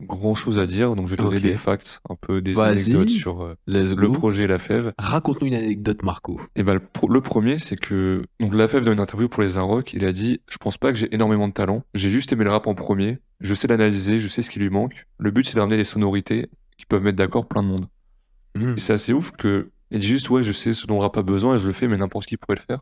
grand 0.00 0.34
chose 0.34 0.58
à 0.58 0.66
dire, 0.66 0.94
donc 0.94 1.06
je 1.06 1.10
vais 1.12 1.16
te 1.16 1.22
donner 1.22 1.40
des 1.40 1.54
facts, 1.54 2.00
un 2.08 2.14
peu 2.14 2.40
des 2.40 2.54
anecdotes 2.58 3.08
sur 3.10 3.42
euh, 3.42 3.54
le 3.66 4.12
projet 4.12 4.46
La 4.46 4.58
Fève. 4.58 4.92
Raconte-nous 4.98 5.48
une 5.48 5.54
anecdote, 5.54 6.02
Marco. 6.02 6.40
Et 6.56 6.62
ben 6.62 6.74
le, 6.74 6.80
pro- 6.80 7.08
le 7.08 7.20
premier, 7.20 7.58
c'est 7.58 7.76
que 7.76 8.22
donc 8.40 8.54
La 8.54 8.68
Fève 8.68 8.84
dans 8.84 8.92
une 8.92 9.00
interview 9.00 9.28
pour 9.28 9.42
les 9.42 9.54
Rock, 9.58 9.92
il 9.94 10.04
a 10.04 10.12
dit 10.12 10.40
"Je 10.48 10.56
pense 10.58 10.78
pas 10.78 10.92
que 10.92 10.98
j'ai 10.98 11.12
énormément 11.14 11.48
de 11.48 11.52
talent. 11.52 11.82
J'ai 11.94 12.10
juste 12.10 12.32
aimé 12.32 12.44
le 12.44 12.50
rap 12.50 12.66
en 12.66 12.74
premier. 12.74 13.18
Je 13.40 13.54
sais 13.54 13.66
l'analyser, 13.66 14.18
je 14.18 14.28
sais 14.28 14.42
ce 14.42 14.50
qui 14.50 14.58
lui 14.60 14.70
manque. 14.70 15.06
Le 15.18 15.30
but 15.30 15.46
c'est 15.46 15.54
de 15.56 15.60
ramener 15.60 15.76
des 15.76 15.84
sonorités 15.84 16.48
qui 16.76 16.86
peuvent 16.86 17.02
mettre 17.02 17.16
d'accord 17.18 17.46
plein 17.48 17.62
de 17.62 17.68
monde." 17.68 17.86
Mm. 18.54 18.74
Et 18.76 18.80
c'est 18.80 18.92
assez 18.92 19.12
ouf 19.12 19.32
que 19.32 19.70
il 19.90 19.98
dit 20.00 20.06
juste 20.06 20.30
ouais, 20.30 20.42
je 20.42 20.52
sais 20.52 20.72
ce 20.72 20.86
dont 20.86 20.94
le 20.96 21.00
rap 21.00 21.16
a 21.16 21.22
besoin 21.22 21.56
et 21.56 21.58
je 21.58 21.66
le 21.66 21.72
fais, 21.72 21.88
mais 21.88 21.96
n'importe 21.96 22.26
qui 22.26 22.36
pourrait 22.36 22.56
le 22.58 22.62
faire. 22.62 22.80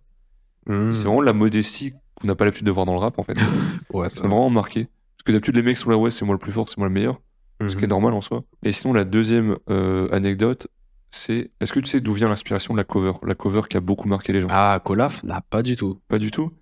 Mm. 0.67 0.95
C'est 0.95 1.05
vraiment 1.05 1.23
la 1.23 1.33
modestie 1.33 1.93
qu'on 2.21 2.27
n'a 2.27 2.35
pas 2.35 2.45
l'habitude 2.45 2.67
de 2.67 2.73
voir 2.73 2.85
dans 2.87 2.93
le 2.95 2.99
rap 2.99 3.19
en 3.19 3.23
fait. 3.23 3.35
Ouais, 3.93 4.09
Ça 4.09 4.23
m'a 4.23 4.29
vraiment 4.29 4.51
marqué. 4.51 4.89
Que 5.27 5.33
d'habitude, 5.33 5.57
les 5.57 5.63
mecs 5.63 5.77
sont 5.77 5.91
là, 5.91 5.99
ouais, 5.99 6.11
c'est 6.11 6.25
moi 6.25 6.35
le 6.35 6.39
plus 6.39 6.53
fort, 6.53 6.69
c'est 6.69 6.79
moi 6.79 6.87
le 6.89 6.95
meilleur. 6.95 7.21
ce 7.61 7.75
qui 7.75 7.85
est 7.85 7.87
Mhm. 7.87 7.89
normal 7.91 8.13
en 8.15 8.21
soi. 8.21 8.45
Et 8.65 8.73
sinon, 8.73 8.93
la 8.93 9.05
deuxième 9.05 9.57
euh, 9.71 10.09
anecdote, 10.13 10.67
c'est 11.11 11.51
est-ce 11.61 11.73
que 11.73 11.81
tu 11.81 11.87
sais 11.87 12.01
d'où 12.01 12.13
vient 12.13 12.29
l'inspiration 12.29 12.75
de 12.75 12.79
la 12.79 12.85
cover? 12.85 13.13
La 13.23 13.35
cover 13.35 13.63
qui 13.71 13.79
a 13.79 13.81
beaucoup 13.81 14.09
marqué 14.09 14.33
les 14.35 14.43
gens. 14.43 14.49
Ah, 14.51 14.79
Colaf? 14.85 15.23
Là, 15.25 15.41
pas 15.49 15.63
du 15.63 15.75
tout. 15.75 15.99
Pas 16.09 16.19
du 16.19 16.31
tout. 16.31 16.53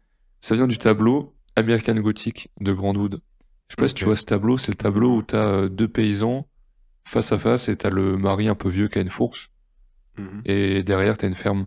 Ça 0.40 0.54
vient 0.54 0.68
du 0.68 0.78
tableau 0.78 1.35
American 1.56 1.94
Gothic 1.97 2.49
de 2.61 2.73
Grandwood. 2.73 3.14
Je 3.68 3.75
sais 3.75 3.76
pas 3.76 3.88
si 3.88 3.94
tu 3.94 4.04
vois 4.04 4.14
ce 4.14 4.25
tableau, 4.25 4.56
c'est 4.56 4.71
le 4.71 4.76
tableau 4.76 5.16
où 5.16 5.23
t'as 5.23 5.38
euh, 5.47 5.68
deux 5.68 5.88
paysans 5.88 6.47
face 7.06 7.33
à 7.33 7.38
face 7.38 7.68
et 7.68 7.76
t'as 7.76 7.90
le 7.90 8.16
mari 8.16 8.47
un 8.47 8.54
peu 8.54 8.68
vieux 8.68 8.87
qui 8.88 8.99
a 8.99 9.02
une 9.02 9.09
fourche 9.09 9.50
et 10.44 10.83
derrière 10.85 11.18
t'as 11.18 11.26
une 11.26 11.35
ferme. 11.35 11.66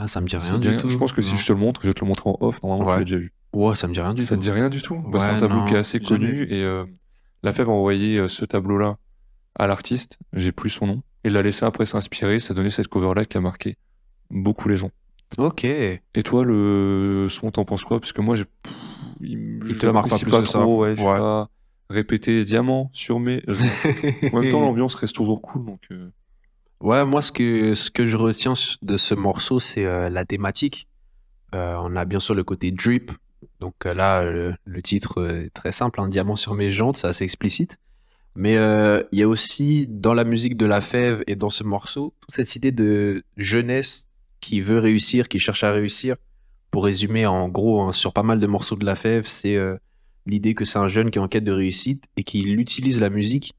Ah, 0.00 0.08
ça 0.08 0.20
me 0.22 0.26
dit 0.26 0.36
rien 0.36 0.58
du 0.58 0.68
rien 0.70 0.78
tout. 0.78 0.88
Je 0.88 0.96
pense 0.96 1.12
que 1.12 1.20
si 1.22 1.36
je 1.36 1.46
te 1.46 1.52
le 1.52 1.58
montre, 1.58 1.82
je 1.82 1.88
vais 1.88 1.92
te 1.94 2.00
le 2.00 2.06
montrer 2.08 2.30
en 2.30 2.38
off, 2.40 2.62
normalement 2.62 2.84
tu 2.86 2.90
Ouais. 2.92 2.98
l'as 2.98 3.04
déjà 3.04 3.18
vu. 3.18 3.32
Ouais, 3.54 3.74
ça 3.74 3.86
me 3.88 3.94
dit 3.94 4.00
rien 4.00 4.14
du 4.14 4.22
Ça 4.22 4.34
tout. 4.34 4.40
te 4.40 4.44
dit 4.44 4.50
rien 4.50 4.68
du 4.68 4.82
tout 4.82 4.98
Bah, 5.08 5.20
C'est 5.20 5.30
un 5.30 5.38
tableau 5.40 5.58
non, 5.60 5.64
qui 5.66 5.74
est 5.74 5.78
assez 5.78 6.00
connu 6.00 6.42
et 6.50 6.62
euh, 6.62 6.84
la 7.42 7.52
Fève 7.52 7.68
a 7.68 7.72
envoyé 7.72 8.18
euh, 8.18 8.28
ce 8.28 8.44
tableau-là 8.44 8.96
à 9.56 9.66
l'artiste, 9.66 10.18
j'ai 10.32 10.50
plus 10.52 10.70
son 10.70 10.86
nom, 10.88 11.02
et 11.22 11.30
l'a 11.30 11.40
laissé 11.42 11.64
après 11.64 11.86
s'inspirer, 11.86 12.40
ça 12.40 12.54
donné 12.54 12.70
cette 12.70 12.88
cover-là 12.88 13.24
qui 13.24 13.36
a 13.36 13.40
marqué 13.40 13.76
beaucoup 14.30 14.68
les 14.68 14.74
gens. 14.76 14.90
Ok. 15.38 15.64
Et 15.64 16.00
toi, 16.24 16.44
le 16.44 17.26
son, 17.30 17.50
t'en 17.50 17.64
penses 17.64 17.84
quoi? 17.84 18.00
Parce 18.00 18.12
que 18.12 18.20
moi, 18.20 18.34
j'ai. 18.34 18.44
Il, 19.20 19.60
je 19.64 19.74
te 19.78 19.86
marque 19.86 20.10
pas 20.10 20.18
plus 20.18 20.30
pas 20.30 20.40
que 20.40 20.44
ça. 20.46 20.58
trop, 20.60 20.80
ouais, 20.82 20.96
je 20.96 21.02
Ouais. 21.02 21.16
pas. 21.18 21.48
Répéter 21.90 22.44
diamant 22.44 22.90
sur 22.92 23.20
mes. 23.20 23.42
en 24.32 24.40
même 24.40 24.50
temps, 24.50 24.60
l'ambiance 24.64 24.94
reste 24.96 25.14
toujours 25.14 25.40
cool, 25.42 25.64
donc. 25.66 25.80
euh, 25.92 26.10
Ouais, 26.80 27.04
moi, 27.04 27.22
ce 27.22 27.30
que, 27.32 27.74
ce 27.74 27.90
que 27.90 28.04
je 28.06 28.16
retiens 28.16 28.54
de 28.82 28.96
ce 28.96 29.14
morceau, 29.14 29.58
c'est 29.60 29.84
euh, 29.86 30.08
la 30.10 30.24
thématique. 30.24 30.88
Euh, 31.54 31.76
on 31.80 31.94
a 31.96 32.04
bien 32.04 32.20
sûr 32.20 32.34
le 32.34 32.42
côté 32.44 32.70
drip. 32.72 33.12
Donc 33.60 33.74
euh, 33.86 33.94
là, 33.94 34.22
le, 34.22 34.54
le 34.64 34.82
titre 34.82 35.20
euh, 35.20 35.44
est 35.44 35.50
très 35.50 35.72
simple, 35.72 36.00
un 36.00 36.08
diamant 36.08 36.36
sur 36.36 36.54
mes 36.54 36.70
jantes, 36.70 36.96
c'est 36.96 37.06
assez 37.06 37.24
explicite. 37.24 37.78
Mais 38.36 38.56
euh, 38.56 39.02
il 39.12 39.20
y 39.20 39.22
a 39.22 39.28
aussi 39.28 39.86
dans 39.88 40.12
la 40.12 40.24
musique 40.24 40.56
de 40.56 40.66
La 40.66 40.80
Fève 40.80 41.22
et 41.26 41.36
dans 41.36 41.50
ce 41.50 41.62
morceau, 41.62 42.14
toute 42.20 42.34
cette 42.34 42.56
idée 42.56 42.72
de 42.72 43.22
jeunesse 43.36 44.08
qui 44.40 44.60
veut 44.60 44.78
réussir, 44.78 45.28
qui 45.28 45.38
cherche 45.38 45.64
à 45.64 45.72
réussir. 45.72 46.16
Pour 46.70 46.84
résumer, 46.84 47.26
en 47.26 47.48
gros, 47.48 47.82
hein, 47.82 47.92
sur 47.92 48.12
pas 48.12 48.24
mal 48.24 48.40
de 48.40 48.46
morceaux 48.48 48.74
de 48.74 48.84
La 48.84 48.96
Fève, 48.96 49.26
c'est 49.26 49.54
euh, 49.54 49.76
l'idée 50.26 50.54
que 50.54 50.64
c'est 50.64 50.78
un 50.78 50.88
jeune 50.88 51.12
qui 51.12 51.18
est 51.18 51.22
en 51.22 51.28
quête 51.28 51.44
de 51.44 51.52
réussite 51.52 52.06
et 52.16 52.24
qui 52.24 52.40
utilise 52.40 53.00
la 53.00 53.10
musique 53.10 53.54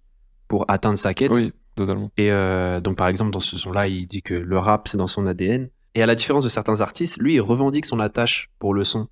pour 0.49 0.65
atteindre 0.67 0.99
sa 0.99 1.13
quête. 1.13 1.31
Oui, 1.31 1.53
totalement. 1.75 2.11
Et 2.17 2.31
euh, 2.31 2.81
donc, 2.81 2.97
par 2.97 3.07
exemple, 3.07 3.31
dans 3.31 3.39
ce 3.39 3.57
son-là, 3.57 3.87
il 3.87 4.05
dit 4.05 4.21
que 4.21 4.33
le 4.33 4.57
rap, 4.57 4.89
c'est 4.89 4.97
dans 4.97 5.07
son 5.07 5.25
ADN. 5.25 5.69
Et 5.95 6.03
à 6.03 6.05
la 6.05 6.15
différence 6.15 6.43
de 6.43 6.49
certains 6.49 6.81
artistes, 6.81 7.15
lui, 7.17 7.35
il 7.35 7.41
revendique 7.41 7.85
son 7.85 8.01
attache 8.01 8.49
pour 8.59 8.73
le 8.73 8.83
son. 8.83 9.07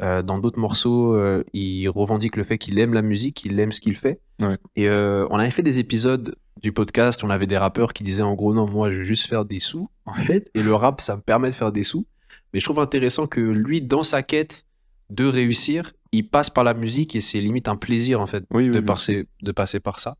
Euh, 0.00 0.22
dans 0.22 0.38
d'autres 0.38 0.58
morceaux, 0.58 1.14
euh, 1.14 1.44
il 1.52 1.88
revendique 1.88 2.36
le 2.36 2.42
fait 2.42 2.58
qu'il 2.58 2.78
aime 2.78 2.94
la 2.94 3.02
musique, 3.02 3.36
qu'il 3.36 3.58
aime 3.60 3.72
ce 3.72 3.80
qu'il 3.80 3.96
fait. 3.96 4.20
Ouais. 4.40 4.58
Et 4.76 4.88
euh, 4.88 5.26
on 5.30 5.38
avait 5.38 5.50
fait 5.50 5.62
des 5.62 5.78
épisodes 5.78 6.34
du 6.62 6.72
podcast, 6.72 7.22
on 7.22 7.30
avait 7.30 7.46
des 7.46 7.58
rappeurs 7.58 7.92
qui 7.92 8.02
disaient 8.02 8.22
en 8.22 8.34
gros, 8.34 8.54
non, 8.54 8.68
moi, 8.68 8.90
je 8.90 8.98
veux 8.98 9.04
juste 9.04 9.26
faire 9.26 9.44
des 9.44 9.60
sous, 9.60 9.88
en 10.06 10.14
fait. 10.14 10.50
Et 10.54 10.62
le 10.62 10.74
rap, 10.74 11.00
ça 11.00 11.16
me 11.16 11.22
permet 11.22 11.50
de 11.50 11.54
faire 11.54 11.72
des 11.72 11.84
sous. 11.84 12.06
Mais 12.52 12.60
je 12.60 12.64
trouve 12.64 12.80
intéressant 12.80 13.26
que 13.26 13.40
lui, 13.40 13.82
dans 13.82 14.02
sa 14.02 14.22
quête 14.22 14.64
de 15.10 15.26
réussir, 15.26 15.92
il 16.12 16.28
passe 16.28 16.50
par 16.50 16.64
la 16.64 16.74
musique 16.74 17.16
et 17.16 17.20
c'est 17.20 17.40
limite 17.40 17.68
un 17.68 17.76
plaisir, 17.76 18.20
en 18.20 18.26
fait, 18.26 18.44
Oui, 18.50 18.68
oui, 18.68 18.70
de, 18.70 18.80
passer, 18.80 19.26
de 19.42 19.52
passer 19.52 19.80
par 19.80 19.98
ça. 19.98 20.16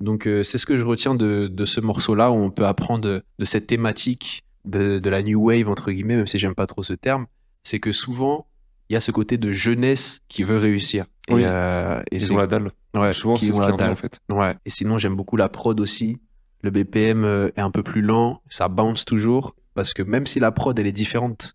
Donc 0.00 0.24
c'est 0.24 0.58
ce 0.58 0.66
que 0.66 0.76
je 0.76 0.84
retiens 0.84 1.14
de, 1.14 1.46
de 1.46 1.64
ce 1.64 1.80
morceau-là, 1.80 2.30
où 2.30 2.34
on 2.34 2.50
peut 2.50 2.66
apprendre 2.66 3.00
de, 3.02 3.22
de 3.38 3.44
cette 3.46 3.66
thématique 3.66 4.44
de, 4.66 4.98
de 4.98 5.10
la 5.10 5.22
new 5.22 5.40
wave, 5.48 5.68
entre 5.68 5.90
guillemets, 5.90 6.16
même 6.16 6.26
si 6.26 6.38
j'aime 6.38 6.54
pas 6.54 6.66
trop 6.66 6.82
ce 6.82 6.92
terme, 6.92 7.26
c'est 7.62 7.80
que 7.80 7.92
souvent, 7.92 8.46
il 8.88 8.94
y 8.94 8.96
a 8.96 9.00
ce 9.00 9.10
côté 9.10 9.36
de 9.38 9.50
jeunesse 9.52 10.20
qui 10.28 10.42
veut 10.42 10.58
réussir. 10.58 11.06
Oui. 11.30 11.42
Et, 11.42 11.46
euh, 11.46 12.00
et 12.10 12.16
Ils 12.16 12.32
ont 12.32 12.36
la 12.36 12.46
dalle. 12.46 12.70
ouais, 12.94 13.12
Souvent, 13.12 13.36
c'est 13.36 13.52
ce 13.52 13.60
la 13.60 13.72
dalle. 13.72 13.90
en 13.92 13.96
fait. 13.96 14.20
Ouais. 14.28 14.54
Et 14.64 14.70
sinon, 14.70 14.98
j'aime 14.98 15.16
beaucoup 15.16 15.36
la 15.36 15.48
prod 15.48 15.78
aussi. 15.80 16.18
Le 16.62 16.70
BPM 16.70 17.24
euh, 17.24 17.50
est 17.56 17.60
un 17.60 17.70
peu 17.70 17.82
plus 17.82 18.00
lent, 18.02 18.42
ça 18.48 18.68
bounce 18.68 19.04
toujours, 19.04 19.54
parce 19.74 19.92
que 19.92 20.02
même 20.02 20.26
si 20.26 20.40
la 20.40 20.50
prod, 20.52 20.76
elle 20.78 20.86
est 20.86 20.92
différente 20.92 21.54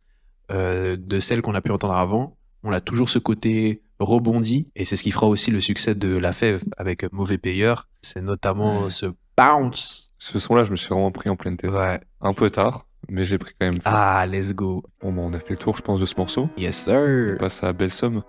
euh, 0.52 0.96
de 1.00 1.20
celle 1.20 1.42
qu'on 1.42 1.56
a 1.56 1.62
pu 1.62 1.72
entendre 1.72 1.96
avant, 1.96 2.38
on 2.64 2.72
a 2.72 2.82
toujours 2.82 3.10
ce 3.10 3.20
côté 3.20 3.82
rebondi, 4.00 4.70
et 4.76 4.86
c'est 4.86 4.96
ce 4.96 5.04
qui 5.04 5.12
fera 5.12 5.28
aussi 5.28 5.52
le 5.52 5.60
succès 5.62 5.96
de 5.96 6.16
La 6.18 6.32
Fève 6.34 6.64
avec 6.78 7.12
Mauvais 7.12 7.38
Payeur, 7.38 7.88
c'est 8.02 8.22
notamment 8.22 8.84
Ouais. 8.84 8.90
ce 8.90 9.08
bounce. 9.38 10.14
Ce 10.20 10.38
son-là, 10.40 10.64
je 10.64 10.72
me 10.72 10.76
suis 10.76 10.90
vraiment 10.90 11.12
pris 11.12 11.30
en 11.30 11.36
pleine 11.36 11.58
tête. 11.58 11.72
Ouais. 11.72 12.00
Un 12.22 12.34
peu 12.34 12.50
tard, 12.52 12.86
mais 13.12 13.26
j'ai 13.26 13.38
pris 13.38 13.54
quand 13.60 13.68
même. 13.68 13.80
Ah, 13.86 14.26
let's 14.26 14.54
go. 14.54 14.82
Bon, 15.02 15.12
bah, 15.12 15.22
on 15.26 15.34
a 15.34 15.40
fait 15.40 15.52
le 15.52 15.58
tour, 15.58 15.76
je 15.78 15.82
pense, 15.82 16.00
de 16.00 16.06
ce 16.06 16.16
morceau. 16.18 16.50
Yes, 16.58 16.88
On 16.88 17.06
sir. 17.06 17.38
passe 17.38 17.62
à 17.64 17.74
Belle 17.74 17.92
Somme. 17.92 18.24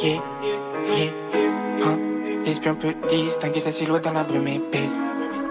Yeah, 0.00 0.22
yeah, 0.42 1.10
hein. 1.84 1.98
L'espion 2.44 2.74
peut 2.76 2.94
distinguer 3.08 3.62
ta 3.62 3.72
silhouette 3.72 4.04
dans 4.04 4.12
la 4.12 4.24
brume 4.24 4.46
épaisse. 4.46 4.96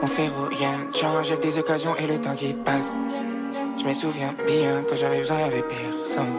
Mon 0.02 0.08
frérot, 0.08 0.46
rien 0.58 0.78
ne 0.88 0.96
change 0.96 1.32
avec 1.32 1.42
des 1.42 1.58
occasions 1.58 1.96
et 1.98 2.06
le 2.08 2.22
temps 2.22 2.36
qui 2.36 2.54
passe. 2.54 2.96
Je 3.80 3.84
me 3.84 3.94
souviens 3.94 4.34
bien 4.46 4.84
quand 4.88 4.96
j'avais 4.96 5.20
besoin, 5.20 5.40
y'avait 5.40 5.64
personne. 5.64 6.34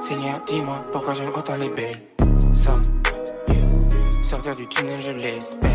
Seigneur, 0.00 0.40
dis-moi 0.46 0.84
pourquoi 0.92 1.14
j'aime 1.14 1.30
autant 1.36 1.56
les 1.56 1.68
belles 1.70 2.00
sommes. 2.54 2.82
Sortir 4.22 4.54
du 4.56 4.66
tunnel, 4.68 5.00
je 5.02 5.10
l'espère. 5.10 5.70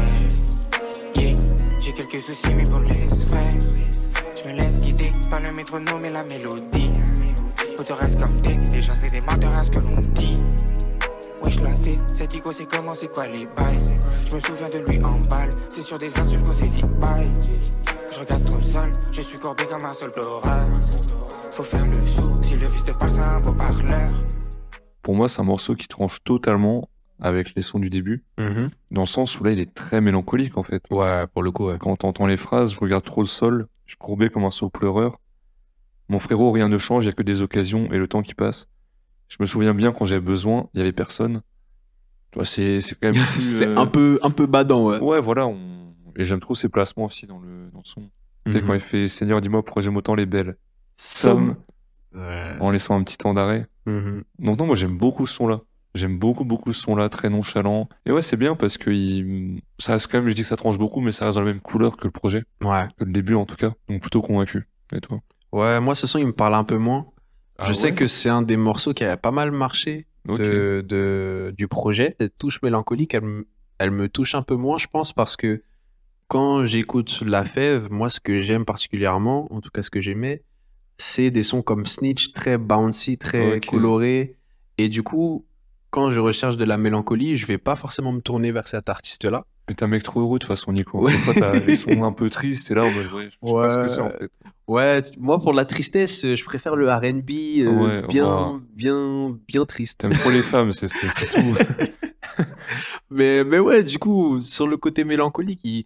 Yeah, 1.15 1.36
j'ai 1.80 1.91
quelques 1.93 2.21
soucis, 2.21 2.53
mais 2.56 2.63
pour 2.63 2.80
laisse 2.80 3.30
faire. 3.30 3.53
Je 5.28 5.30
par 5.30 5.42
le 5.42 5.52
métronome 5.52 6.06
et 6.06 6.10
la 6.10 6.24
mélodie. 6.24 6.92
Tout 7.78 7.94
reste 7.94 8.18
comme 8.20 8.42
t'es, 8.42 8.58
les 8.72 8.82
gens 8.82 8.96
c'est 8.96 9.12
des 9.12 9.20
menteurs 9.20 9.54
à 9.56 9.63
ce 9.63 9.72
que 9.72 9.80
l'on 9.80 10.02
dit. 10.13 10.42
Wesh 11.44 11.60
la 11.60 11.72
fille, 11.72 12.00
cet 12.13 12.34
ego 12.34 12.54
c'est 12.54 12.66
comment, 12.66 12.94
c'est 12.94 13.12
quoi 13.12 13.28
les 13.28 13.46
bails? 13.46 13.78
Je 14.26 14.36
me 14.36 14.40
souviens 14.40 14.70
de 14.70 14.90
lui 14.90 15.04
en 15.04 15.20
balle, 15.30 15.50
c'est 15.70 15.82
sur 15.82 15.98
des 15.98 16.18
insultes 16.18 16.46
qu'on 16.46 16.54
s'est 16.54 16.68
dit 16.68 16.84
bye 17.02 17.28
Je 18.13 18.20
regarde 18.22 18.46
trop 18.46 18.56
le 18.56 18.63
sol, 18.63 18.90
je 19.12 19.22
suis 19.22 19.38
courbé 19.38 19.66
comme 19.66 19.84
un 19.84 19.94
sol 19.94 20.13
pleureur 20.13 20.66
Faut 21.52 21.63
faire 21.63 21.86
le 21.86 22.08
sourd, 22.08 22.38
si 22.42 22.54
le 22.54 22.68
fils 22.68 22.86
te 22.86 22.92
parle 22.92 23.12
c'est 23.12 23.20
un 23.20 23.42
beau 23.42 23.52
parleur 23.52 24.10
Pour 25.02 25.16
moi, 25.16 25.28
c'est 25.28 25.42
un 25.42 25.46
morceau 25.46 25.76
qui 25.76 25.90
tranche 25.90 26.24
totalement 26.24 26.88
avec 27.19 27.53
les 27.56 27.62
sons 27.62 27.80
du 27.80 27.89
début, 27.89 28.23
Mhm. 28.38 28.69
dans 28.91 29.01
le 29.01 29.08
sens 29.08 29.39
où 29.39 29.43
là, 29.43 29.51
il 29.51 29.60
est 29.60 29.73
très 29.73 30.01
mélancolique, 30.01 30.58
en 30.58 30.63
fait. 30.63 30.84
Ouais, 30.91 31.25
pour 31.34 31.43
le 31.43 31.51
coup, 31.51 31.67
ouais. 31.67 31.77
Quand 31.80 31.95
t'entends 31.95 32.27
les 32.27 32.38
phrases, 32.38 32.73
je 32.73 32.80
regarde 32.80 33.03
trop 33.03 33.21
le 33.21 33.27
sol, 33.27 33.67
je 33.86 33.95
courbé 33.95 34.30
comme 34.30 34.43
un 34.43 34.51
saut 34.51 34.69
pleureur. 34.69 35.19
Mon 36.10 36.19
frérot, 36.19 36.51
rien 36.51 36.69
ne 36.69 36.77
change, 36.77 37.03
il 37.03 37.08
y 37.08 37.10
a 37.10 37.13
que 37.13 37.23
des 37.23 37.41
occasions 37.41 37.91
et 37.91 37.97
le 37.97 38.08
temps 38.08 38.21
qui 38.21 38.34
passe. 38.36 38.67
Je 39.30 39.38
me 39.39 39.45
souviens 39.45 39.73
bien 39.73 39.91
quand 39.91 40.06
j'avais 40.06 40.21
besoin, 40.21 40.69
il 40.73 40.77
y 40.77 40.82
avait 40.82 40.93
personne. 40.93 41.41
Tu 42.32 42.36
vois, 42.39 42.45
c'est 42.45 42.80
c'est 42.82 42.95
quand 42.99 43.12
même 43.13 43.23
c'est 43.39 43.67
euh, 43.67 43.77
un 43.77 43.88
peu, 43.88 44.19
un 44.21 44.30
peu 44.32 44.45
badant, 44.45 44.86
ouais. 44.88 44.99
Ouais, 44.99 45.19
voilà. 45.21 45.47
on- 45.47 45.93
Et 46.15 46.23
j'aime 46.23 46.39
trop 46.39 46.56
ses 46.56 46.69
placements 46.69 47.06
aussi 47.06 47.27
dans 47.27 47.39
le, 47.39 47.69
dans 47.71 47.80
le 47.80 47.84
son. 47.86 48.10
Tu 48.45 48.53
sais, 48.53 48.60
Mhm. 48.62 48.67
quand 48.67 48.73
il 48.73 48.80
fait 48.80 49.08
Seigneur, 49.08 49.39
dis-moi 49.41 49.63
pourquoi 49.63 49.82
j'aime 49.82 49.97
autant 49.97 50.15
les 50.15 50.25
belles 50.25 50.56
Ouais. 52.15 52.58
en 52.60 52.71
laissant 52.71 52.95
un 52.99 53.03
petit 53.03 53.17
temps 53.17 53.34
d'arrêt. 53.34 53.67
Mhm. 53.86 54.23
Donc, 54.39 54.58
non, 54.60 54.65
moi 54.65 54.75
j'aime 54.75 54.97
beaucoup 54.97 55.25
ce 55.27 55.34
son-là. 55.36 55.62
J'aime 55.98 56.18
beaucoup, 56.20 56.46
beaucoup 56.46 56.72
ce 56.74 56.82
son-là, 56.82 57.10
très 57.10 57.30
nonchalant. 57.30 57.90
Et 58.06 58.12
ouais, 58.12 58.22
c'est 58.22 58.38
bien 58.38 58.56
parce 58.56 58.78
que 58.78 58.90
il... 58.90 59.62
ça 59.80 59.94
reste 59.94 60.10
quand 60.12 60.20
même, 60.20 60.30
je 60.30 60.34
dis 60.36 60.42
que 60.44 60.48
ça 60.48 60.56
tranche 60.58 60.78
beaucoup, 60.78 61.02
mais 61.02 61.12
ça 61.12 61.26
reste 61.26 61.36
dans 61.38 61.44
la 61.44 61.52
même 61.52 61.60
couleur 61.62 61.98
que 61.98 62.06
le 62.06 62.12
projet, 62.12 62.44
Ouais. 62.64 62.88
que 62.98 63.04
le 63.04 63.12
début 63.12 63.34
en 63.36 63.46
tout 63.46 63.56
cas. 63.56 63.74
Donc 63.90 64.02
plutôt 64.02 64.22
convaincu. 64.22 64.64
Et 64.94 65.02
toi? 65.02 65.20
Ouais, 65.52 65.80
moi, 65.80 65.96
ce 65.96 66.08
son, 66.08 66.20
il 66.20 66.28
me 66.28 66.34
parle 66.34 66.54
un 66.56 66.64
peu 66.64 66.78
moins. 66.78 67.08
je 67.64 67.70
Ah 67.72 67.74
sais 67.74 67.88
ouais? 67.88 67.94
que 67.96 68.08
c'est 68.08 68.30
un 68.30 68.42
des 68.44 68.58
morceaux 68.58 68.94
qui 68.94 69.04
a 69.04 69.18
pas 69.18 69.32
mal 69.32 69.52
marché 69.52 70.06
de- 70.26 71.54
du 71.58 71.68
projet. 71.68 72.16
Cette 72.20 72.38
touche 72.38 72.62
mélancolique, 72.62 73.14
elle, 73.14 73.22
me- 73.24 73.48
elle 73.80 73.92
me 73.92 74.08
touche 74.10 74.36
un 74.36 74.42
peu 74.44 74.56
moins, 74.56 74.78
je 74.78 74.88
pense, 74.88 75.14
parce 75.14 75.36
que 75.36 75.64
quand 76.28 76.66
j'écoute 76.66 77.24
La 77.26 77.44
Fève, 77.46 77.88
moi, 77.90 78.10
ce 78.10 78.20
que 78.20 78.42
j'aime 78.42 78.66
particulièrement, 78.66 79.48
en 79.54 79.62
tout 79.62 79.70
cas 79.72 79.82
ce 79.82 79.90
que 79.90 80.02
j'aimais, 80.02 80.44
c'est 80.98 81.32
des 81.32 81.44
sons 81.44 81.62
comme 81.62 81.86
Snitch, 81.86 82.34
très 82.34 82.58
bouncy, 82.58 83.18
très 83.18 83.58
Ok. 83.58 83.68
colorés. 83.68 84.36
Et 84.78 84.90
du 84.90 85.04
coup, 85.04 85.46
quand 85.98 86.12
je 86.12 86.20
recherche 86.20 86.58
de 86.58 86.64
la 86.64 86.78
mélancolie, 86.78 87.36
je 87.36 87.48
vais 87.48 87.58
pas 87.58 87.76
forcément 87.76 88.12
me 88.12 88.22
tourner 88.22 88.52
vers 88.52 88.68
cet 88.68 88.88
artiste-là. 88.88 89.46
Mais 89.68 89.82
un 89.82 89.88
mec 89.88 90.04
trop 90.04 90.22
heureux 90.22 90.38
de 90.38 90.44
toute 90.44 90.48
façon, 90.48 90.72
Nico. 90.72 91.00
Ouais. 91.02 91.12
Fois, 91.12 91.60
des 91.60 91.76
sons 91.84 92.04
un 92.04 92.12
peu 92.12 92.30
tristes 92.30 92.70
et 92.70 92.76
là, 92.76 92.84
ouais, 92.84 92.92
je 92.92 93.48
sais 93.48 93.54
pas 93.54 93.70
ce 93.72 93.78
que 93.80 93.88
c'est 93.88 94.02
en 94.02 94.10
fait. 94.12 94.30
Ouais, 94.68 95.02
moi 95.18 95.40
pour 95.40 95.54
la 95.54 95.66
tristesse, 95.66 96.24
euh, 96.24 96.36
je 96.36 96.44
préfère 96.44 96.76
le 96.76 96.88
R&B 96.88 97.32
euh, 97.62 98.02
Ouais, 98.02 98.08
bien, 98.08 98.62
bien, 98.76 99.36
bien 99.48 99.66
triste. 99.66 99.98
T'aimes 100.00 100.12
trop 100.14 100.30
les 100.30 100.42
femmes, 100.44 100.72
c'est 100.72 100.88
tout. 100.88 101.56
Mais, 103.10 103.44
mais 103.44 103.58
ouais, 103.58 103.84
du 103.84 103.98
coup, 103.98 104.40
sur 104.42 104.68
le 104.68 104.78
côté 104.78 105.04
mélancolique, 105.04 105.62
il- 105.64 105.86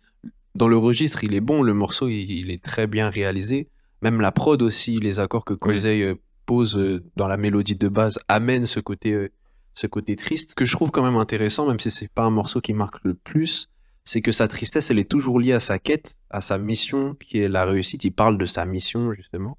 dans 0.56 0.67
le 0.67 0.76
registre, 0.78 1.24
il 1.24 1.34
est 1.34 1.39
bon. 1.41 1.62
Le 1.62 1.74
morceau, 1.74 2.10
il, 2.10 2.30
il 2.30 2.52
est 2.52 2.62
très 2.62 2.88
bien 2.88 3.10
réalisé. 3.10 3.69
Même 4.02 4.19
la 4.19 4.32
prod 4.34 4.62
aussi, 4.62 5.00
les 5.00 5.19
accords 5.21 5.45
que 5.45 5.54
Kozey 5.54 6.02
euh, 6.02 6.15
pose 6.45 7.02
dans 7.15 7.28
la 7.30 7.38
mélodie 7.38 7.76
de 7.76 7.88
base 7.88 8.19
amènent 8.28 8.65
ce 8.65 8.80
côté, 8.82 9.30
ce 9.73 9.88
côté 9.88 10.15
triste 10.15 10.53
que 10.53 10.65
je 10.65 10.73
trouve 10.73 10.91
quand 10.91 11.03
même 11.03 11.17
intéressant, 11.17 11.67
même 11.67 11.79
si 11.79 11.91
c'est 11.91 12.12
pas 12.12 12.23
un 12.23 12.29
morceau 12.29 12.62
qui 12.62 12.73
marque 12.73 13.03
le 13.03 13.13
plus. 13.13 13.67
C'est 14.03 14.21
que 14.21 14.31
sa 14.31 14.47
tristesse, 14.47 14.89
elle 14.89 14.99
est 14.99 15.10
toujours 15.10 15.39
liée 15.39 15.53
à 15.53 15.60
sa 15.60 15.77
quête, 15.79 16.15
à 16.29 16.41
sa 16.41 16.57
mission, 16.57 17.15
qui 17.15 17.39
est 17.39 17.47
la 17.47 17.65
réussite. 17.65 18.03
Il 18.03 18.12
parle 18.12 18.38
de 18.38 18.45
sa 18.45 18.65
mission, 18.65 19.13
justement. 19.13 19.57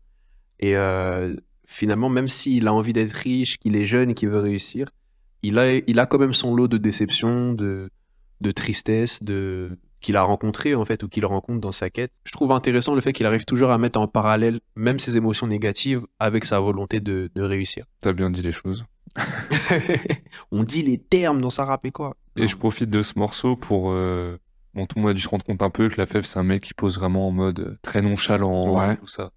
Et 0.59 0.77
euh, 0.77 1.37
finalement, 1.67 2.09
même 2.09 2.29
s'il 2.29 2.67
a 2.67 2.75
envie 2.75 2.93
d'être 2.93 3.13
riche, 3.13 3.59
qu'il 3.59 3.77
est 3.77 3.87
jeune 3.87 4.15
qu'il 4.15 4.29
veut 4.29 4.41
réussir, 4.41 4.91
il 5.43 5.59
a, 5.59 5.75
il 5.75 5.99
a 5.99 6.07
quand 6.07 6.19
même 6.19 6.35
son 6.35 6.55
lot 6.55 6.69
de 6.69 6.79
déception, 6.79 7.53
de, 7.53 7.91
de 8.41 8.51
tristesse, 8.51 9.23
de, 9.23 9.79
qu'il 10.03 10.17
a 10.19 10.23
rencontré 10.23 10.75
en 10.75 10.85
fait 10.85 11.03
ou 11.03 11.09
qu'il 11.09 11.25
rencontre 11.25 11.61
dans 11.61 11.73
sa 11.73 11.89
quête. 11.89 12.13
Je 12.27 12.33
trouve 12.33 12.53
intéressant 12.53 12.95
le 12.95 13.01
fait 13.01 13.15
qu'il 13.15 13.25
arrive 13.25 13.47
toujours 13.47 13.71
à 13.71 13.79
mettre 13.79 13.99
en 13.99 14.07
parallèle 14.09 14.61
même 14.77 14.99
ses 14.99 15.17
émotions 15.17 15.47
négatives 15.47 16.03
avec 16.19 16.45
sa 16.45 16.61
volonté 16.61 17.01
de, 17.01 17.31
de 17.35 17.43
réussir. 17.43 17.87
T'as 18.01 18.13
bien 18.13 18.29
dit 18.29 18.43
les 18.43 18.53
choses. 18.53 18.85
On 20.51 20.63
dit 20.65 20.83
les 20.83 20.99
termes 20.99 21.41
dans 21.41 21.51
sa 21.51 21.65
rap 21.65 21.85
et 21.87 21.91
quoi. 21.91 22.17
Et 22.37 22.47
je 22.47 22.57
profite 22.57 22.91
de 22.91 23.03
ce 23.03 23.19
morceau 23.19 23.57
pour. 23.57 23.91
euh, 23.93 24.39
Bon, 24.75 24.87
tout 24.87 24.97
le 24.97 25.03
monde 25.03 25.11
a 25.11 25.15
dû 25.15 25.21
se 25.21 25.29
rendre 25.29 25.45
compte 25.45 25.61
un 25.63 25.69
peu 25.69 25.91
que 25.91 25.99
la 25.99 26.07
fève, 26.07 26.25
c'est 26.25 26.39
un 26.39 26.45
mec 26.45 26.63
qui 26.63 26.73
pose 26.73 26.97
vraiment 26.99 27.29
en 27.29 27.31
mode 27.31 27.61
euh, 27.61 27.79
très 27.83 28.01
nonchalant, 28.01 28.75
Ouais. 28.75 28.97
tout 28.97 29.07
ça. 29.07 29.31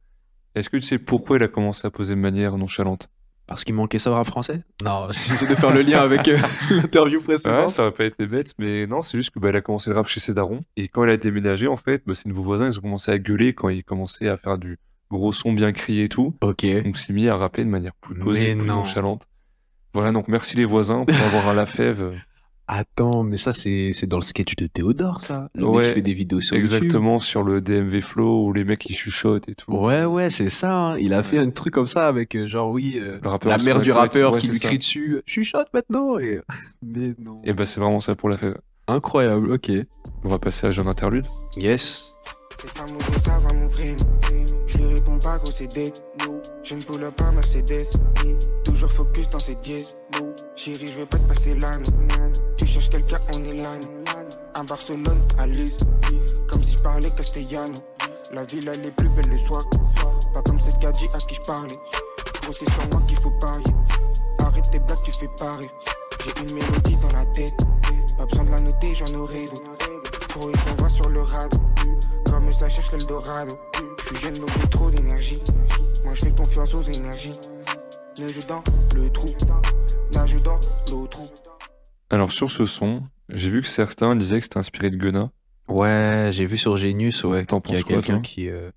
Est-ce 0.55 0.69
que 0.69 0.77
tu 0.77 0.83
sais 0.83 0.97
pourquoi 0.97 1.35
il 1.35 1.43
a 1.43 1.49
commencé 1.49 1.85
à 1.85 1.91
poser 1.91 2.15
de 2.15 2.19
manière 2.21 2.57
nonchalante? 2.57 3.09
Parce 3.47 3.63
qu'il 3.63 3.75
manquait 3.75 3.99
ça 3.99 4.11
rap 4.11 4.25
français? 4.25 4.63
Non, 4.83 5.07
j'essaie 5.27 5.45
de 5.45 5.53
faire 5.55 5.71
le 5.71 5.81
lien 5.83 5.99
avec 6.01 6.27
euh, 6.27 6.37
l'interview 6.71 7.19
Ouais, 7.19 7.23
précédente. 7.25 7.69
ça 7.69 7.83
va 7.83 7.91
pas 7.91 8.05
être 8.05 8.23
bête, 8.23 8.53
mais 8.57 8.87
non, 8.87 9.01
c'est 9.03 9.17
juste 9.17 9.29
que 9.31 9.39
bah, 9.39 9.49
il 9.49 9.55
a 9.55 9.61
commencé 9.61 9.89
le 9.91 9.95
rap 9.95 10.07
chez 10.07 10.19
ses 10.19 10.33
darons. 10.33 10.61
Et 10.77 10.87
quand 10.87 11.03
il 11.03 11.09
a 11.11 11.17
déménagé, 11.17 11.67
en 11.67 11.75
fait, 11.75 12.01
bah, 12.07 12.15
ses 12.15 12.27
nouveaux 12.27 12.43
voisins, 12.43 12.67
ils 12.67 12.77
ont 12.79 12.81
commencé 12.81 13.11
à 13.11 13.19
gueuler 13.19 13.53
quand 13.53 13.69
il 13.69 13.83
commençait 13.83 14.27
à 14.29 14.37
faire 14.37 14.57
du 14.57 14.77
gros 15.11 15.31
son 15.31 15.53
bien 15.53 15.71
crié 15.73 16.05
et 16.05 16.09
tout. 16.09 16.35
Ok. 16.41 16.65
Donc, 16.83 16.97
s'est 16.97 17.13
mis 17.13 17.27
à 17.29 17.35
rapper 17.37 17.63
de 17.63 17.69
manière 17.69 17.93
plus 18.01 18.15
posée, 18.15 18.55
plus 18.55 18.65
non. 18.67 18.77
nonchalante. 18.77 19.27
Voilà, 19.93 20.11
donc 20.11 20.27
merci 20.27 20.57
les 20.57 20.65
voisins 20.65 21.05
pour 21.05 21.15
avoir 21.15 21.49
un 21.49 21.53
la 21.53 21.65
fève. 21.67 22.13
Attends, 22.67 23.21
mais 23.23 23.37
ça 23.37 23.53
c'est 23.53 23.91
c'est 23.93 24.07
dans 24.07 24.17
le 24.17 24.23
sketch 24.23 24.55
de 24.55 24.65
Théodore 24.65 25.21
ça. 25.21 25.49
Le 25.53 25.65
Ouais, 25.65 25.77
mec 25.81 25.87
qui 25.89 25.93
fait 25.95 26.01
des 26.01 26.13
vidéos 26.15 26.41
sur 26.41 26.55
YouTube. 26.55 26.73
Exactement, 26.73 27.19
sur 27.19 27.43
le 27.43 27.61
DMV 27.61 28.01
Flow 28.01 28.47
où 28.47 28.53
les 28.53 28.63
mecs 28.63 28.79
qui 28.79 28.93
chuchotent 28.95 29.47
et 29.47 29.53
tout. 29.53 29.71
Ouais, 29.71 30.03
ouais, 30.05 30.31
c'est 30.31 30.49
ça. 30.49 30.71
hein. 30.93 30.97
Il 30.97 31.13
a 31.13 31.21
fait 31.21 31.37
un 31.37 31.51
truc 31.51 31.73
comme 31.75 31.85
ça 31.85 32.07
avec, 32.07 32.35
euh, 32.35 32.47
genre, 32.47 32.71
oui, 32.71 32.99
euh, 32.99 33.19
la 33.45 33.57
mère 33.59 33.81
du 33.81 33.91
rappeur 33.91 34.33
ouais, 34.33 34.39
qui 34.39 34.47
lui 34.47 34.57
ça. 34.57 34.67
crie 34.67 34.77
dessus. 34.79 35.21
Chuchote 35.27 35.67
maintenant. 35.75 36.17
Et... 36.17 36.41
Mais 36.81 37.13
non. 37.19 37.39
Et 37.43 37.53
bah, 37.53 37.65
c'est 37.67 37.79
vraiment 37.79 37.99
ça 37.99 38.15
pour 38.15 38.29
la 38.29 38.37
fève. 38.37 38.57
Incroyable, 38.87 39.51
ok. 39.51 39.71
On 40.23 40.29
va 40.29 40.39
passer 40.39 40.65
à 40.65 40.71
jeune 40.71 40.87
interlude. 40.87 41.25
Yes. 41.57 42.13
Je 44.77 44.83
réponds 44.83 45.19
pas 45.19 45.37
gros 45.37 45.51
c'est 45.51 45.67
dead. 45.67 45.93
Je 46.63 46.75
ne 46.75 46.81
pull 46.81 47.11
pas 47.11 47.31
Mercedes. 47.31 47.87
Toujours 48.63 48.91
focus 48.91 49.29
dans 49.29 49.39
ses 49.39 49.55
dièses. 49.55 49.97
Chérie, 50.55 50.91
je 50.91 50.99
veux 50.99 51.05
pas 51.05 51.17
te 51.17 51.27
passer 51.27 51.55
l'âne. 51.55 51.83
Tu 52.57 52.65
cherches 52.65 52.89
quelqu'un, 52.89 53.17
on 53.33 53.43
est 53.43 53.53
l'âne. 53.53 54.03
À 54.53 54.63
Barcelone, 54.63 55.21
à 55.37 55.47
Lise. 55.47 55.77
Comme 56.49 56.63
si 56.63 56.77
je 56.77 56.83
parlais 56.83 57.09
castellano. 57.11 57.73
La 58.31 58.43
ville, 58.43 58.67
elle 58.67 58.85
est 58.85 58.91
plus 58.91 59.09
belle 59.09 59.29
le 59.29 59.37
soir. 59.37 59.63
Pas 60.33 60.41
comme 60.41 60.59
cette 60.59 60.79
gadji 60.79 61.05
à 61.13 61.17
qui 61.19 61.35
je 61.35 61.41
parlais. 61.41 61.79
Gros, 62.41 62.53
c'est 62.53 62.69
sur 62.71 62.87
moi 62.91 63.01
qu'il 63.07 63.17
faut 63.17 63.31
parier. 63.39 63.75
Arrête 64.39 64.69
tes 64.71 64.79
blagues, 64.79 64.97
tu 65.03 65.11
fais 65.11 65.27
rire. 65.27 65.69
J'ai 66.23 66.43
une 66.43 66.53
mélodie 66.53 66.97
dans 67.01 67.17
la 67.17 67.25
tête. 67.27 67.55
Pas 68.17 68.25
besoin 68.25 68.43
de 68.45 68.51
la 68.51 68.61
noter, 68.61 68.95
j'en 68.95 69.13
aurai 69.13 69.45
d'autres. 69.45 70.27
Gros, 70.33 70.49
ils 70.49 70.59
s'envoient 70.59 70.89
sur 70.89 71.09
le 71.09 71.21
radeau. 71.21 71.59
Comme 72.25 72.51
ça 72.51 72.67
cherche 72.67 72.91
l'Eldorado. 72.91 73.57
Je 74.07 74.15
suis 74.15 74.23
jeune 74.25 74.39
donc 74.39 74.49
j'ai 74.61 74.67
trop 74.69 74.89
d'énergie. 74.91 75.39
Moi 76.03 76.13
je 76.13 76.25
fais 76.25 76.31
confiance 76.31 76.73
aux 76.75 76.81
énergies. 76.81 77.33
Ne 78.19 78.27
joue 78.27 78.43
dans 78.47 78.63
le 78.95 79.09
trou. 79.09 79.27
Nage 80.13 80.35
dans 80.43 80.59
l'eau 80.91 81.07
trou. 81.07 81.25
Alors, 82.11 82.31
sur 82.31 82.49
ce 82.51 82.65
son, 82.65 83.03
j'ai 83.29 83.49
vu 83.49 83.61
que 83.61 83.67
certains 83.67 84.15
disaient 84.15 84.37
que 84.37 84.43
c'était 84.43 84.59
inspiré 84.59 84.89
de 84.91 84.95
Gunna. 84.97 85.31
Ouais, 85.67 86.29
j'ai 86.31 86.45
vu 86.45 86.55
sur 86.57 86.77
Genius, 86.77 87.23
ouais, 87.23 87.45
T'en 87.45 87.59
qu'il 87.59 87.73
y 87.75 87.77
a 87.77 87.81
penses 87.81 87.83
quoi, 87.87 87.95
quelqu'un 87.95 88.13
toi 88.13 88.21
qui. 88.21 88.47
euh, 88.49 88.69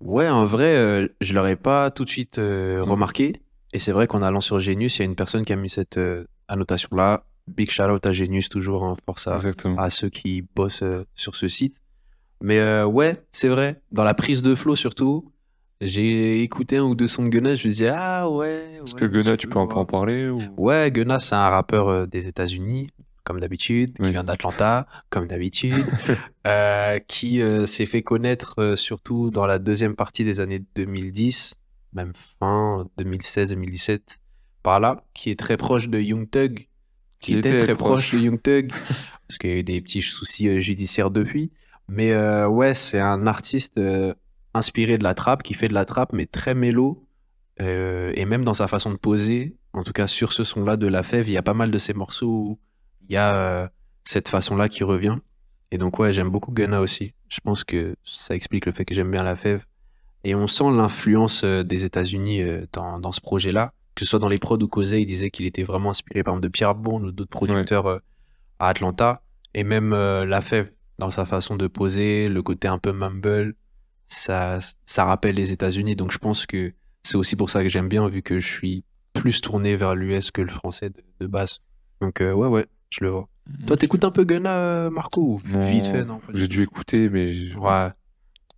Ouais, 0.00 0.28
en 0.28 0.44
vrai, 0.44 0.76
euh, 0.76 1.08
je 1.20 1.34
l'aurais 1.34 1.56
pas 1.56 1.90
tout 1.90 2.04
de 2.04 2.10
suite 2.10 2.38
euh, 2.38 2.82
remarqué. 2.84 3.40
Et 3.72 3.78
c'est 3.78 3.92
vrai 3.92 4.06
qu'en 4.06 4.22
allant 4.22 4.40
sur 4.40 4.60
Genius, 4.60 4.96
il 4.96 4.98
y 5.00 5.02
a 5.02 5.04
une 5.06 5.16
personne 5.16 5.44
qui 5.44 5.52
a 5.52 5.56
mis 5.56 5.70
cette 5.70 5.96
euh, 5.96 6.26
annotation-là. 6.48 7.24
Big 7.48 7.70
shout 7.70 7.84
out 7.84 8.04
à 8.06 8.12
Genius, 8.12 8.48
toujours, 8.50 8.84
hein, 8.84 8.94
force 9.06 9.26
à, 9.26 9.32
Exactement. 9.32 9.76
à 9.78 9.88
ceux 9.90 10.10
qui 10.10 10.42
bossent 10.54 10.82
euh, 10.82 11.04
sur 11.16 11.34
ce 11.34 11.48
site. 11.48 11.80
Mais 12.42 12.58
euh, 12.58 12.84
ouais, 12.86 13.22
c'est 13.32 13.48
vrai. 13.48 13.80
Dans 13.92 14.04
la 14.04 14.14
prise 14.14 14.42
de 14.42 14.54
flow 14.54 14.76
surtout, 14.76 15.30
j'ai 15.80 16.42
écouté 16.42 16.76
un 16.78 16.82
ou 16.84 16.94
deux 16.94 17.08
sons 17.08 17.24
de 17.24 17.28
Gunna, 17.28 17.54
je 17.54 17.66
me 17.68 17.72
disais 17.72 17.90
ah 17.94 18.28
ouais. 18.30 18.80
Est-ce 18.82 18.94
ouais, 18.94 19.00
que 19.00 19.04
Gunna, 19.06 19.36
tu 19.36 19.46
peux 19.46 19.58
un 19.58 19.66
peu 19.66 19.76
en 19.76 19.84
parler 19.86 20.28
ou... 20.28 20.40
Ouais, 20.56 20.90
Gunna, 20.90 21.18
c'est 21.18 21.34
un 21.34 21.48
rappeur 21.48 21.88
euh, 21.88 22.06
des 22.06 22.28
États-Unis, 22.28 22.90
comme 23.24 23.40
d'habitude, 23.40 23.94
qui 23.94 24.02
Oui. 24.02 24.10
vient 24.10 24.24
d'Atlanta, 24.24 24.86
comme 25.10 25.26
d'habitude, 25.26 25.84
euh, 26.46 26.98
qui 27.08 27.40
euh, 27.42 27.66
s'est 27.66 27.86
fait 27.86 28.02
connaître 28.02 28.74
surtout 28.76 29.30
dans 29.30 29.46
la 29.46 29.58
deuxième 29.58 29.94
partie 29.96 30.24
des 30.24 30.40
années 30.40 30.62
2010, 30.76 31.54
même 31.92 32.12
fin 32.38 32.86
2016-2017, 32.98 34.18
par 34.62 34.80
là, 34.80 35.04
qui 35.14 35.30
est 35.30 35.38
très 35.38 35.56
proche 35.56 35.88
de 35.88 35.98
Young 35.98 36.28
Thug, 36.30 36.68
qui 37.20 37.32
Qui 37.32 37.38
était, 37.38 37.50
était 37.50 37.64
très 37.64 37.74
proche. 37.74 38.10
proche 38.10 38.14
de 38.14 38.18
Young 38.26 38.40
Thug, 38.40 38.70
parce 39.28 39.38
qu'il 39.38 39.50
y 39.50 39.52
a 39.54 39.56
eu 39.56 39.62
des 39.62 39.80
petits 39.80 40.02
soucis 40.02 40.60
judiciaires 40.60 41.10
depuis. 41.10 41.52
Mais 41.90 42.12
euh, 42.12 42.46
ouais, 42.46 42.72
c'est 42.72 43.00
un 43.00 43.26
artiste 43.26 43.76
euh, 43.76 44.14
inspiré 44.54 44.96
de 44.96 45.02
la 45.02 45.14
trappe, 45.14 45.42
qui 45.42 45.54
fait 45.54 45.66
de 45.66 45.74
la 45.74 45.84
trappe, 45.84 46.12
mais 46.12 46.24
très 46.24 46.54
mélo. 46.54 47.04
Euh, 47.60 48.12
et 48.14 48.24
même 48.26 48.44
dans 48.44 48.54
sa 48.54 48.68
façon 48.68 48.92
de 48.92 48.96
poser, 48.96 49.56
en 49.72 49.82
tout 49.82 49.92
cas 49.92 50.06
sur 50.06 50.32
ce 50.32 50.44
son-là 50.44 50.76
de 50.76 50.86
La 50.86 51.02
Fève, 51.02 51.28
il 51.28 51.32
y 51.32 51.36
a 51.36 51.42
pas 51.42 51.52
mal 51.52 51.72
de 51.72 51.78
ces 51.78 51.92
morceaux 51.92 52.28
où 52.28 52.58
il 53.08 53.14
y 53.14 53.16
a 53.16 53.70
cette 54.04 54.28
façon-là 54.28 54.68
qui 54.68 54.84
revient. 54.84 55.16
Et 55.72 55.78
donc 55.78 55.98
ouais, 55.98 56.12
j'aime 56.12 56.30
beaucoup 56.30 56.52
Gunna 56.52 56.80
aussi. 56.80 57.12
Je 57.28 57.40
pense 57.40 57.64
que 57.64 57.96
ça 58.04 58.36
explique 58.36 58.66
le 58.66 58.72
fait 58.72 58.84
que 58.84 58.94
j'aime 58.94 59.10
bien 59.10 59.24
La 59.24 59.34
Fève. 59.34 59.64
Et 60.22 60.36
on 60.36 60.46
sent 60.46 60.70
l'influence 60.70 61.42
des 61.44 61.84
États-Unis 61.84 62.40
dans, 62.72 63.00
dans 63.00 63.12
ce 63.12 63.20
projet-là. 63.20 63.72
Que 63.96 64.04
ce 64.04 64.10
soit 64.10 64.20
dans 64.20 64.28
les 64.28 64.38
prods 64.38 64.62
où 64.62 64.68
Causé, 64.68 65.00
il 65.00 65.06
disait 65.06 65.30
qu'il 65.30 65.44
était 65.44 65.64
vraiment 65.64 65.90
inspiré 65.90 66.22
par 66.22 66.34
exemple 66.34 66.44
de 66.44 66.52
Pierre 66.52 66.76
Bond 66.76 67.02
ou 67.02 67.10
d'autres 67.10 67.30
producteurs 67.30 68.00
à 68.60 68.68
Atlanta. 68.68 69.22
Et 69.54 69.64
même 69.64 69.90
La 69.90 70.40
Fève, 70.40 70.70
dans 71.00 71.10
sa 71.10 71.24
façon 71.24 71.56
de 71.56 71.66
poser, 71.66 72.28
le 72.28 72.42
côté 72.42 72.68
un 72.68 72.78
peu 72.78 72.92
mumble, 72.92 73.54
ça, 74.08 74.58
ça 74.86 75.04
rappelle 75.04 75.34
les 75.34 75.50
États-Unis. 75.50 75.96
Donc 75.96 76.12
je 76.12 76.18
pense 76.18 76.46
que 76.46 76.72
c'est 77.02 77.16
aussi 77.16 77.34
pour 77.36 77.50
ça 77.50 77.62
que 77.62 77.68
j'aime 77.68 77.88
bien, 77.88 78.08
vu 78.08 78.22
que 78.22 78.38
je 78.38 78.46
suis 78.46 78.84
plus 79.14 79.40
tourné 79.40 79.76
vers 79.76 79.94
l'US 79.96 80.30
que 80.30 80.42
le 80.42 80.48
français 80.50 80.90
de, 80.90 81.02
de 81.20 81.26
base. 81.26 81.60
Donc 82.00 82.20
euh, 82.20 82.32
ouais, 82.32 82.46
ouais, 82.48 82.66
je 82.90 83.02
le 83.04 83.10
vois. 83.10 83.28
Toi, 83.66 83.76
t'écoutes 83.76 84.04
un 84.04 84.10
peu 84.12 84.24
Gunna, 84.24 84.52
euh, 84.54 84.90
Marco 84.90 85.20
ou 85.22 85.36
Vite 85.38 85.86
fait, 85.86 86.04
non 86.04 86.20
J'ai 86.32 86.46
dû 86.46 86.62
écouter, 86.62 87.08
mais 87.08 87.32
Ouais, 87.56 87.88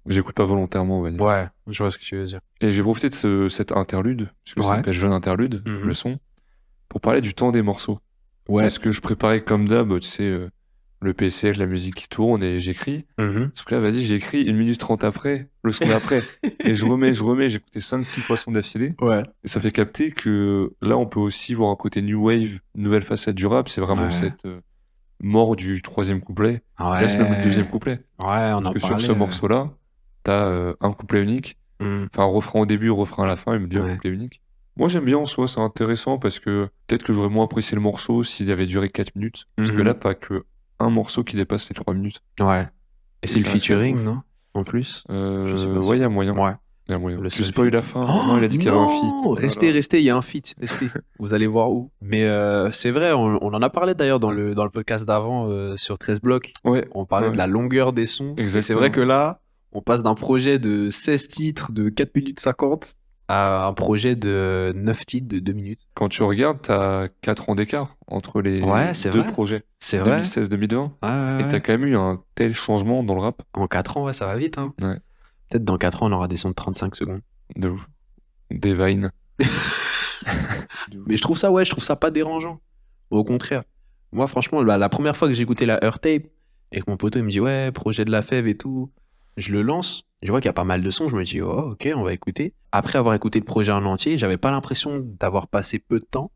j'écoute 0.06 0.34
pas 0.34 0.44
volontairement, 0.44 0.98
on 0.98 1.02
va 1.02 1.10
dire. 1.10 1.20
ouais, 1.22 1.46
je 1.68 1.78
vois 1.82 1.90
ce 1.90 1.96
que 1.96 2.04
tu 2.04 2.16
veux 2.16 2.24
dire. 2.24 2.40
Et 2.60 2.70
j'ai 2.70 2.82
profité 2.82 3.08
de 3.08 3.14
ce, 3.14 3.48
cet 3.48 3.72
interlude, 3.72 4.28
parce 4.44 4.54
que 4.54 4.62
ça 4.62 4.70
Ouais. 4.70 4.76
s'appelle 4.76 4.92
jeune 4.94 5.12
interlude, 5.12 5.62
Mhm. 5.66 5.86
le 5.86 5.94
son, 5.94 6.18
pour 6.88 7.00
parler 7.00 7.20
du 7.22 7.32
temps 7.32 7.52
des 7.52 7.62
morceaux. 7.62 8.00
Ouais. 8.48 8.64
Parce 8.64 8.78
que 8.78 8.92
je 8.92 9.00
préparais 9.00 9.42
comme 9.42 9.66
d'hab, 9.68 9.98
tu 10.00 10.08
sais, 10.08 10.24
euh, 10.24 10.50
le 11.02 11.12
PC, 11.14 11.52
la 11.54 11.66
musique 11.66 11.94
qui 11.96 12.08
tourne 12.08 12.42
et 12.42 12.58
j'écris. 12.60 13.04
Mhm. 13.18 13.50
Sauf 13.54 13.66
que 13.66 13.74
là, 13.74 13.80
vas-y, 13.80 14.02
j'écris 14.02 14.42
une 14.42 14.56
minute 14.56 14.78
trente 14.78 15.04
après, 15.04 15.48
le 15.64 15.72
son 15.72 15.86
d'après. 15.86 16.22
et 16.64 16.74
je 16.74 16.84
remets, 16.86 17.12
je 17.12 17.24
remets, 17.24 17.48
j'ai 17.48 17.56
écouté 17.58 17.80
5-6 17.80 18.20
fois 18.20 18.36
son 18.36 18.52
d'affilée. 18.52 18.94
Ouais. 19.00 19.22
Et 19.44 19.48
ça 19.48 19.60
fait 19.60 19.72
capter 19.72 20.10
que 20.12 20.72
là, 20.80 20.96
on 20.96 21.06
peut 21.06 21.20
aussi 21.20 21.54
voir 21.54 21.70
un 21.70 21.76
côté 21.76 22.00
new 22.02 22.26
wave, 22.28 22.58
nouvelle 22.76 23.02
facette 23.02 23.34
du 23.34 23.46
rap. 23.46 23.68
C'est 23.68 23.80
vraiment 23.80 24.04
Ouais. 24.04 24.10
cette 24.12 24.44
euh, 24.46 24.60
mort 25.22 25.56
du 25.56 25.82
troisième 25.82 26.20
couplet. 26.20 26.62
Ouais. 26.80 27.02
Là, 27.02 27.08
c'est 27.08 27.18
même 27.18 27.36
le 27.36 27.44
deuxième 27.44 27.68
couplet. 27.68 28.00
Ouais, 28.20 28.52
on 28.54 28.60
Parce 28.62 28.66
en 28.66 28.72
que 28.72 28.78
sur 28.80 29.00
ce 29.00 29.12
euh. 29.12 29.14
morceau-là, 29.14 29.70
t'as 30.24 30.46
euh, 30.46 30.74
un 30.80 30.92
couplet 30.92 31.22
unique. 31.22 31.58
Mhm. 31.80 32.08
Enfin, 32.12 32.22
un 32.22 32.26
refrain 32.32 32.60
au 32.60 32.66
début, 32.66 32.90
un 32.90 32.94
refrain 32.94 33.24
à 33.24 33.26
la 33.26 33.36
fin, 33.36 33.54
il 33.54 33.60
me 33.60 33.66
dit 33.66 33.76
un 33.78 33.94
couplet 33.94 34.10
unique. 34.10 34.40
Moi, 34.76 34.88
j'aime 34.88 35.04
bien 35.04 35.18
en 35.18 35.26
soi, 35.26 35.48
c'est 35.48 35.60
intéressant 35.60 36.16
parce 36.18 36.38
que 36.38 36.68
peut-être 36.86 37.02
que 37.02 37.12
j'aurais 37.12 37.28
moins 37.28 37.44
apprécié 37.44 37.74
le 37.74 37.82
morceau 37.82 38.22
s'il 38.22 38.50
avait 38.50 38.66
duré 38.66 38.88
4 38.88 39.14
minutes. 39.16 39.44
Parce 39.56 39.68
que 39.68 39.74
Mhm. 39.76 39.82
là, 39.82 39.92
t'as 39.94 40.14
que 40.14 40.44
un 40.82 40.90
morceau 40.90 41.24
qui 41.24 41.36
dépasse 41.36 41.68
les 41.68 41.74
3 41.74 41.94
minutes. 41.94 42.20
Ouais. 42.40 42.66
Et 43.22 43.26
c'est 43.26 43.38
le 43.40 43.46
featuring, 43.50 44.02
non 44.02 44.22
En 44.54 44.64
plus 44.64 45.04
Euh, 45.10 45.46
Je 45.48 45.56
sais 45.56 45.66
pas 45.66 45.80
si- 45.82 45.88
ouais, 45.88 45.96
il 45.98 46.00
y 46.00 46.04
a 46.04 46.08
moyen. 46.08 46.36
Ouais. 46.36 46.52
Il 46.88 46.92
y 46.92 46.94
a 46.94 46.98
moyen. 46.98 47.20
Le 47.20 47.30
Tu 47.30 47.36
seul 47.38 47.46
spoil 47.46 47.66
feat. 47.68 47.74
la 47.74 47.82
fin. 47.82 48.00
non, 48.04 48.38
il 48.38 48.44
a 48.44 48.48
dit 48.48 48.58
qu'il 48.58 48.66
y 48.66 48.70
avait 48.70 48.76
un 48.78 48.88
feat. 48.88 49.24
non, 49.24 49.30
Restez, 49.32 49.66
Voilà. 49.66 49.74
restez, 49.76 49.98
il 50.00 50.04
y 50.04 50.10
a 50.10 50.16
un 50.16 50.20
feat. 50.22 50.54
Restez. 50.60 50.88
Vous 51.20 51.32
allez 51.32 51.46
voir 51.46 51.70
où. 51.70 51.90
Mais 52.00 52.24
euh, 52.24 52.70
c'est 52.72 52.90
vrai, 52.90 53.12
on, 53.12 53.38
on 53.42 53.54
en 53.54 53.62
a 53.62 53.70
parlé 53.70 53.94
d'ailleurs 53.94 54.18
dans 54.18 54.32
le, 54.32 54.54
dans 54.56 54.64
le 54.64 54.70
podcast 54.70 55.04
d'avant 55.04 55.48
euh, 55.48 55.76
sur 55.76 55.96
13 55.96 56.20
blocs. 56.20 56.52
Ouais, 56.64 56.88
On 56.92 57.06
parlait 57.06 57.28
Ouais. 57.28 57.32
de 57.32 57.38
la 57.38 57.46
longueur 57.46 57.92
des 57.92 58.06
sons. 58.06 58.32
Et 58.36 58.48
c'est 58.48 58.58
Exactement. 58.58 58.78
vrai 58.80 58.90
que 58.90 59.00
là, 59.00 59.40
on 59.70 59.80
passe 59.80 60.02
d'un 60.02 60.14
projet 60.16 60.58
de 60.58 60.90
16 60.90 61.28
titres 61.28 61.70
de 61.72 61.88
4 61.88 62.14
minutes 62.16 62.40
50 62.40 62.96
à 63.34 63.66
un 63.66 63.72
projet 63.72 64.14
de 64.14 64.72
9 64.76 65.06
titres 65.06 65.28
de 65.28 65.38
2 65.38 65.52
minutes. 65.52 65.80
quand 65.94 66.08
tu 66.08 66.22
regardes, 66.22 66.60
t'as 66.60 67.08
4 67.22 67.48
ans 67.48 67.54
d'écart 67.54 67.96
entre 68.06 68.42
les 68.42 68.60
Ouais, 68.62 68.92
deux 69.04 69.20
vrai. 69.22 69.32
projets. 69.32 69.64
C'est 69.80 69.98
vrai. 69.98 70.20
2016-2020. 70.20 70.74
Ouais, 70.76 70.88
ouais, 71.02 71.40
Et 71.40 71.44
ouais. 71.44 71.48
t'as 71.48 71.60
quand 71.60 71.72
même 71.72 71.86
eu 71.86 71.96
un 71.96 72.18
tel 72.34 72.54
changement 72.54 73.02
dans 73.02 73.14
le 73.14 73.20
rap. 73.22 73.42
En 73.54 73.66
4 73.66 73.96
ans, 73.96 74.04
ouais, 74.04 74.12
ça 74.12 74.26
va 74.26 74.36
vite. 74.36 74.58
Hein. 74.58 74.74
Peut-être 74.78 75.64
dans 75.64 75.78
4 75.78 76.02
ans, 76.02 76.08
on 76.10 76.12
aura 76.12 76.28
des 76.28 76.36
sons 76.36 76.50
de 76.50 76.54
35 76.54 76.94
secondes. 76.94 77.20
De 77.56 77.68
ouf. 77.70 77.86
Des 78.50 78.74
vines. 78.74 79.10
Mais 81.06 81.16
je 81.16 81.22
trouve 81.22 81.38
ça, 81.38 81.50
ouais, 81.50 81.64
je 81.64 81.70
trouve 81.70 81.84
ça 81.84 81.96
pas 81.96 82.10
dérangeant. 82.10 82.60
Au 83.10 83.24
contraire. 83.24 83.62
Moi, 84.12 84.26
franchement, 84.26 84.62
bah, 84.62 84.76
la 84.78 84.88
première 84.88 85.16
fois 85.16 85.28
que 85.28 85.34
j'ai 85.34 85.42
écouté 85.42 85.64
la 85.66 85.82
Earth 85.82 86.02
Tape 86.02 86.24
et 86.70 86.80
que 86.80 86.84
mon 86.88 86.96
poteau 86.96 87.18
il 87.18 87.24
me 87.24 87.30
dit, 87.30 87.40
ouais, 87.40 87.70
projet 87.72 88.04
de 88.04 88.10
la 88.10 88.22
fève 88.22 88.46
et 88.46 88.56
tout, 88.56 88.90
je 89.36 89.52
le 89.52 89.62
lance. 89.62 90.04
Je 90.22 90.30
vois 90.30 90.40
qu'il 90.40 90.48
y 90.48 90.50
a 90.50 90.54
pas 90.54 90.64
mal 90.64 90.82
de 90.82 90.90
sons. 90.90 91.08
Je 91.08 91.16
me 91.16 91.24
dis, 91.24 91.40
oh, 91.40 91.72
ok, 91.72 91.88
on 91.96 92.02
va 92.02 92.12
écouter. 92.12 92.54
Après 92.70 92.98
avoir 92.98 93.14
écouté 93.14 93.38
le 93.40 93.44
projet 93.44 93.72
en 93.72 93.84
entier, 93.84 94.18
j'avais 94.18 94.36
pas 94.36 94.50
l'impression 94.50 95.00
d'avoir 95.18 95.48
passé 95.48 95.78
peu 95.78 95.98
de 95.98 96.04
temps. 96.04 96.30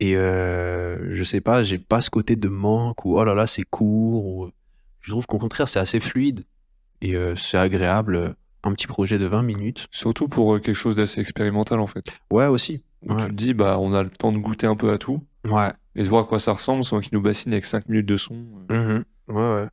Et 0.00 0.16
euh, 0.16 1.12
je 1.12 1.24
sais 1.24 1.40
pas, 1.40 1.64
j'ai 1.64 1.78
pas 1.78 2.00
ce 2.00 2.10
côté 2.10 2.36
de 2.36 2.48
manque 2.48 3.04
ou 3.04 3.18
oh 3.18 3.24
là 3.24 3.34
là, 3.34 3.46
c'est 3.46 3.64
court. 3.64 4.24
Ou... 4.26 4.50
Je 5.00 5.10
trouve 5.10 5.26
qu'au 5.26 5.38
contraire, 5.38 5.68
c'est 5.68 5.80
assez 5.80 5.98
fluide 6.00 6.44
et 7.00 7.16
euh, 7.16 7.34
c'est 7.34 7.58
agréable. 7.58 8.14
euh, 8.16 8.28
Un 8.62 8.72
petit 8.72 8.86
projet 8.86 9.18
de 9.18 9.26
20 9.26 9.42
minutes. 9.42 9.86
Surtout 9.90 10.28
pour 10.28 10.60
quelque 10.60 10.74
chose 10.74 10.94
d'assez 10.94 11.20
expérimental 11.20 11.80
en 11.80 11.86
fait. 11.88 12.04
Ouais, 12.30 12.46
aussi. 12.46 12.84
Où 13.02 13.12
Ouais. 13.14 13.18
tu 13.24 13.26
te 13.26 13.32
dis, 13.32 13.54
bah, 13.54 13.78
on 13.80 13.92
a 13.94 14.02
le 14.04 14.10
temps 14.10 14.30
de 14.32 14.38
goûter 14.38 14.66
un 14.68 14.76
peu 14.76 14.92
à 14.92 14.98
tout 14.98 15.24
Ouais. 15.44 15.72
et 15.96 16.02
de 16.04 16.08
voir 16.08 16.24
à 16.24 16.26
quoi 16.28 16.38
ça 16.40 16.52
ressemble 16.52 16.84
sans 16.84 17.00
qu'il 17.00 17.10
nous 17.14 17.20
bassine 17.22 17.52
avec 17.52 17.64
5 17.64 17.88
minutes 17.88 18.06
de 18.06 18.16
son. 18.16 18.34
Mhm. 18.70 19.04
Ouais, 19.28 19.34
ouais. 19.54 19.66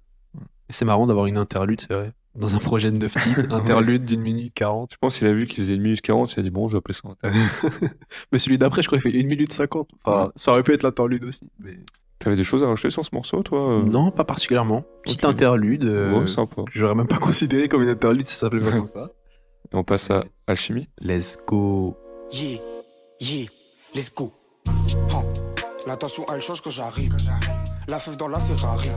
C'est 0.72 0.86
marrant 0.86 1.06
d'avoir 1.06 1.28
une 1.28 1.38
interlude, 1.38 1.82
c'est 1.82 1.94
vrai. 1.94 2.12
Dans 2.36 2.54
un 2.54 2.60
projet 2.60 2.92
de 2.92 2.98
9 2.98 3.14
titres, 3.14 3.46
interlude 3.56 4.04
d'une 4.06 4.22
minute 4.22 4.54
40. 4.54 4.92
Je 4.94 4.98
pense 4.98 5.18
qu'il 5.18 5.28
a 5.28 5.34
vu 5.34 5.46
qu'il 5.46 5.64
faisait 5.64 5.76
une 5.76 5.82
minute 5.82 6.02
40, 6.02 6.34
il 6.34 6.40
a 6.40 6.44
dit, 6.44 6.50
bon, 6.52 6.68
je 6.68 6.74
vais 6.74 6.78
appeler 6.80 6.94
ça 6.94 7.08
un 7.08 7.12
interlude. 7.12 7.42
Mais 8.32 8.40
celui 8.40 8.58
d'après, 8.58 8.82
je 8.82 8.88
crois 8.88 9.00
qu'il 9.00 9.12
fait 9.12 9.20
1 9.20 9.26
minute 9.28 9.54
50. 9.54 9.88
Enfin, 10.04 10.32
ça 10.36 10.52
aurait 10.52 10.64
pu 10.64 10.74
être 10.74 10.84
l'interlude 10.84 11.24
aussi. 11.24 11.48
Mais... 11.60 11.80
T'avais 12.20 12.36
des 12.38 12.44
choses 12.44 12.64
à 12.64 12.68
rajouter 12.68 12.90
sur 12.90 13.04
ce 13.06 13.10
morceau, 13.14 13.44
toi 13.44 13.70
euh? 13.80 13.84
Non, 13.84 14.10
pas 14.12 14.24
particulièrement. 14.24 14.84
Petite 15.04 15.24
Ok. 15.26 15.32
interlude. 15.32 15.84
euh, 15.84 16.20
Ouais, 16.20 16.28
sympa. 16.28 16.64
J'aurais 16.72 16.96
même 16.96 17.08
pas 17.08 17.18
considéré 17.18 17.68
comme 17.70 17.84
une 17.84 17.90
interlude 17.90 18.26
si 18.26 18.34
ça 18.34 18.42
s'appelait 18.42 18.62
pas 18.62 18.72
comme 18.72 18.88
ça. 18.88 19.10
Et 19.72 19.76
on 19.76 19.84
passe 19.84 20.10
à 20.12 20.24
Alchimie. 20.48 20.88
Let's 21.02 21.38
go. 21.46 21.96
Yeah, 22.32 22.60
yeah, 23.20 23.48
let's 23.94 24.14
go. 24.14 24.32
La 25.88 25.98
tension 25.98 26.26
elle 26.34 26.42
change 26.42 26.62
quand 26.62 26.70
j'arrive. 26.72 27.16
La 27.90 28.00
feuve 28.00 28.18
dans 28.18 28.28
la 28.28 28.40
Ferrari. 28.40 28.90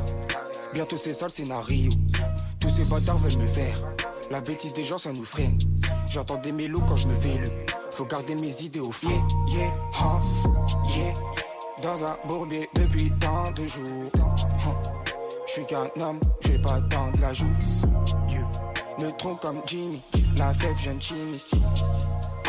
Bientôt 0.72 0.96
c'est 0.96 1.12
ça 1.12 1.26
le 1.26 1.30
scénario. 1.30 1.90
Tous 2.68 2.84
ces 2.84 2.90
bâtards 2.90 3.18
veulent 3.18 3.38
me 3.42 3.46
faire. 3.46 3.74
La 4.30 4.40
bêtise 4.42 4.74
des 4.74 4.84
gens 4.84 4.98
ça 4.98 5.10
nous 5.12 5.24
freine. 5.24 5.56
J'entends 6.10 6.36
des 6.36 6.52
mélos 6.52 6.82
quand 6.86 6.96
je 6.96 7.06
me 7.08 7.14
vélo. 7.14 7.50
Faut 7.92 8.04
garder 8.04 8.34
mes 8.34 8.62
idées 8.62 8.80
au 8.80 8.92
frais. 8.92 9.08
Yeah, 9.48 9.58
yeah, 9.58 10.20
yeah. 10.96 11.12
Dans 11.82 12.04
un 12.04 12.16
bourbier 12.28 12.68
depuis 12.74 13.10
tant 13.20 13.50
de 13.52 13.66
jours. 13.66 14.10
Je 15.46 15.52
suis 15.52 15.64
qu'un 15.64 15.88
homme, 16.04 16.20
j'ai 16.40 16.58
pas 16.60 16.80
tant 16.90 17.10
de 17.12 17.20
la 17.22 17.32
joue. 17.32 17.46
Yeah. 18.28 18.46
Neutron 19.00 19.36
comme 19.36 19.62
Jimmy, 19.66 20.00
la 20.36 20.52
fève 20.52 20.78
jeune 20.78 21.00
chimiste. 21.00 21.54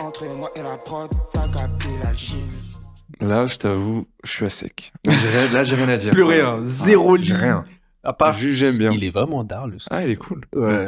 Entre 0.03 0.25
moi 0.35 0.49
et 0.55 0.61
la 0.63 0.77
prod, 0.77 1.09
t'as 1.33 1.47
capté 1.47 1.87
l'alchimie. 2.03 2.75
Là, 3.21 3.45
je 3.45 3.57
t'avoue, 3.57 4.05
je 4.23 4.31
suis 4.31 4.45
à 4.45 4.49
sec. 4.49 4.93
Là, 5.05 5.63
j'ai 5.63 5.75
rien- 5.75 5.89
à 5.89 5.97
dire. 5.97 6.11
Plus 6.11 6.23
rien. 6.23 6.61
Zéro 6.65 7.17
J'ai 7.17 7.23
ligne. 7.23 7.33
rien. 7.35 7.65
À 8.03 8.13
part. 8.13 8.37
J'aime 8.37 8.77
bien. 8.77 8.91
Il 8.91 9.03
est 9.03 9.09
vraiment 9.09 9.43
d'art 9.43 9.67
le 9.67 9.79
son. 9.79 9.87
Ah, 9.91 10.03
il 10.03 10.11
est 10.11 10.15
cool. 10.15 10.45
Ouais. 10.55 10.85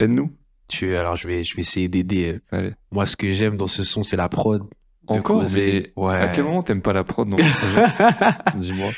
Aide-nous. 0.00 0.32
Tu, 0.68 0.94
alors 0.96 1.16
je 1.16 1.26
vais, 1.26 1.44
je 1.44 1.56
vais 1.56 1.62
essayer 1.62 1.88
d'aider. 1.88 2.40
Allez. 2.50 2.72
Moi, 2.90 3.06
ce 3.06 3.16
que 3.16 3.32
j'aime 3.32 3.56
dans 3.56 3.66
ce 3.66 3.82
son, 3.82 4.02
c'est 4.02 4.16
la 4.16 4.28
prod. 4.28 4.62
Encore, 5.06 5.42
mais 5.54 5.92
ouais. 5.96 6.16
à 6.16 6.28
quel 6.28 6.44
moment 6.44 6.62
t'aimes 6.62 6.82
pas 6.82 6.92
la 6.92 7.04
prod 7.04 7.28
Dis-moi. 8.56 8.90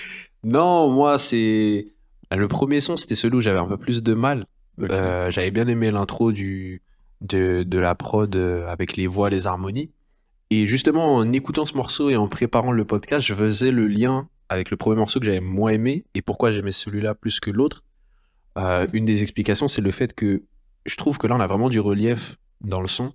Non, 0.43 0.91
moi, 0.91 1.19
c'est. 1.19 1.93
Le 2.33 2.49
premier 2.49 2.81
son, 2.81 2.97
c'était 2.97 3.15
celui 3.15 3.37
où 3.37 3.41
j'avais 3.41 3.59
un 3.59 3.67
peu 3.67 3.77
plus 3.77 4.03
de 4.03 4.15
mal. 4.15 4.47
Euh, 4.81 5.31
j'avais 5.31 5.51
bien 5.51 5.69
aimé 5.69 5.91
l'intro 5.91 6.33
du 6.33 6.83
de, 7.21 7.63
de 7.63 7.79
la 7.79 7.95
prod 7.95 8.35
euh, 8.35 8.67
avec 8.69 8.97
les 8.97 9.07
voix, 9.07 9.31
les 9.31 9.47
harmonies. 9.47 9.91
Et 10.51 10.67
justement, 10.67 11.17
en 11.17 11.33
écoutant 11.33 11.67
ce 11.67 11.75
morceau 11.75 12.11
et 12.11 12.17
en 12.17 12.27
préparant 12.27 12.73
le 12.73 12.85
podcast, 12.85 13.27
je 13.27 13.35
faisais 13.35 13.71
le 13.71 13.87
lien 13.87 14.29
avec 14.51 14.71
le 14.71 14.77
premier 14.77 14.97
morceau 14.97 15.19
que 15.21 15.25
j'avais 15.27 15.41
moins 15.41 15.71
aimé 15.71 16.05
et 16.15 16.21
pourquoi 16.23 16.51
j'aimais 16.51 16.73
celui-là 16.73 17.15
plus 17.15 17.41
que 17.41 17.51
l'autre. 17.51 17.83
Euh, 18.59 18.87
une 18.93 19.05
des 19.07 19.23
explications, 19.23 19.69
c'est 19.69 19.81
le 19.81 19.93
fait 19.93 20.13
que 20.13 20.43
je 20.85 20.97
trouve 20.97 21.17
que 21.19 21.27
là, 21.27 21.37
on 21.37 21.41
a 21.41 21.47
vraiment 21.47 21.69
du 21.71 21.81
relief 21.81 22.37
dans 22.61 22.81
le 22.81 22.89
son. 22.89 23.13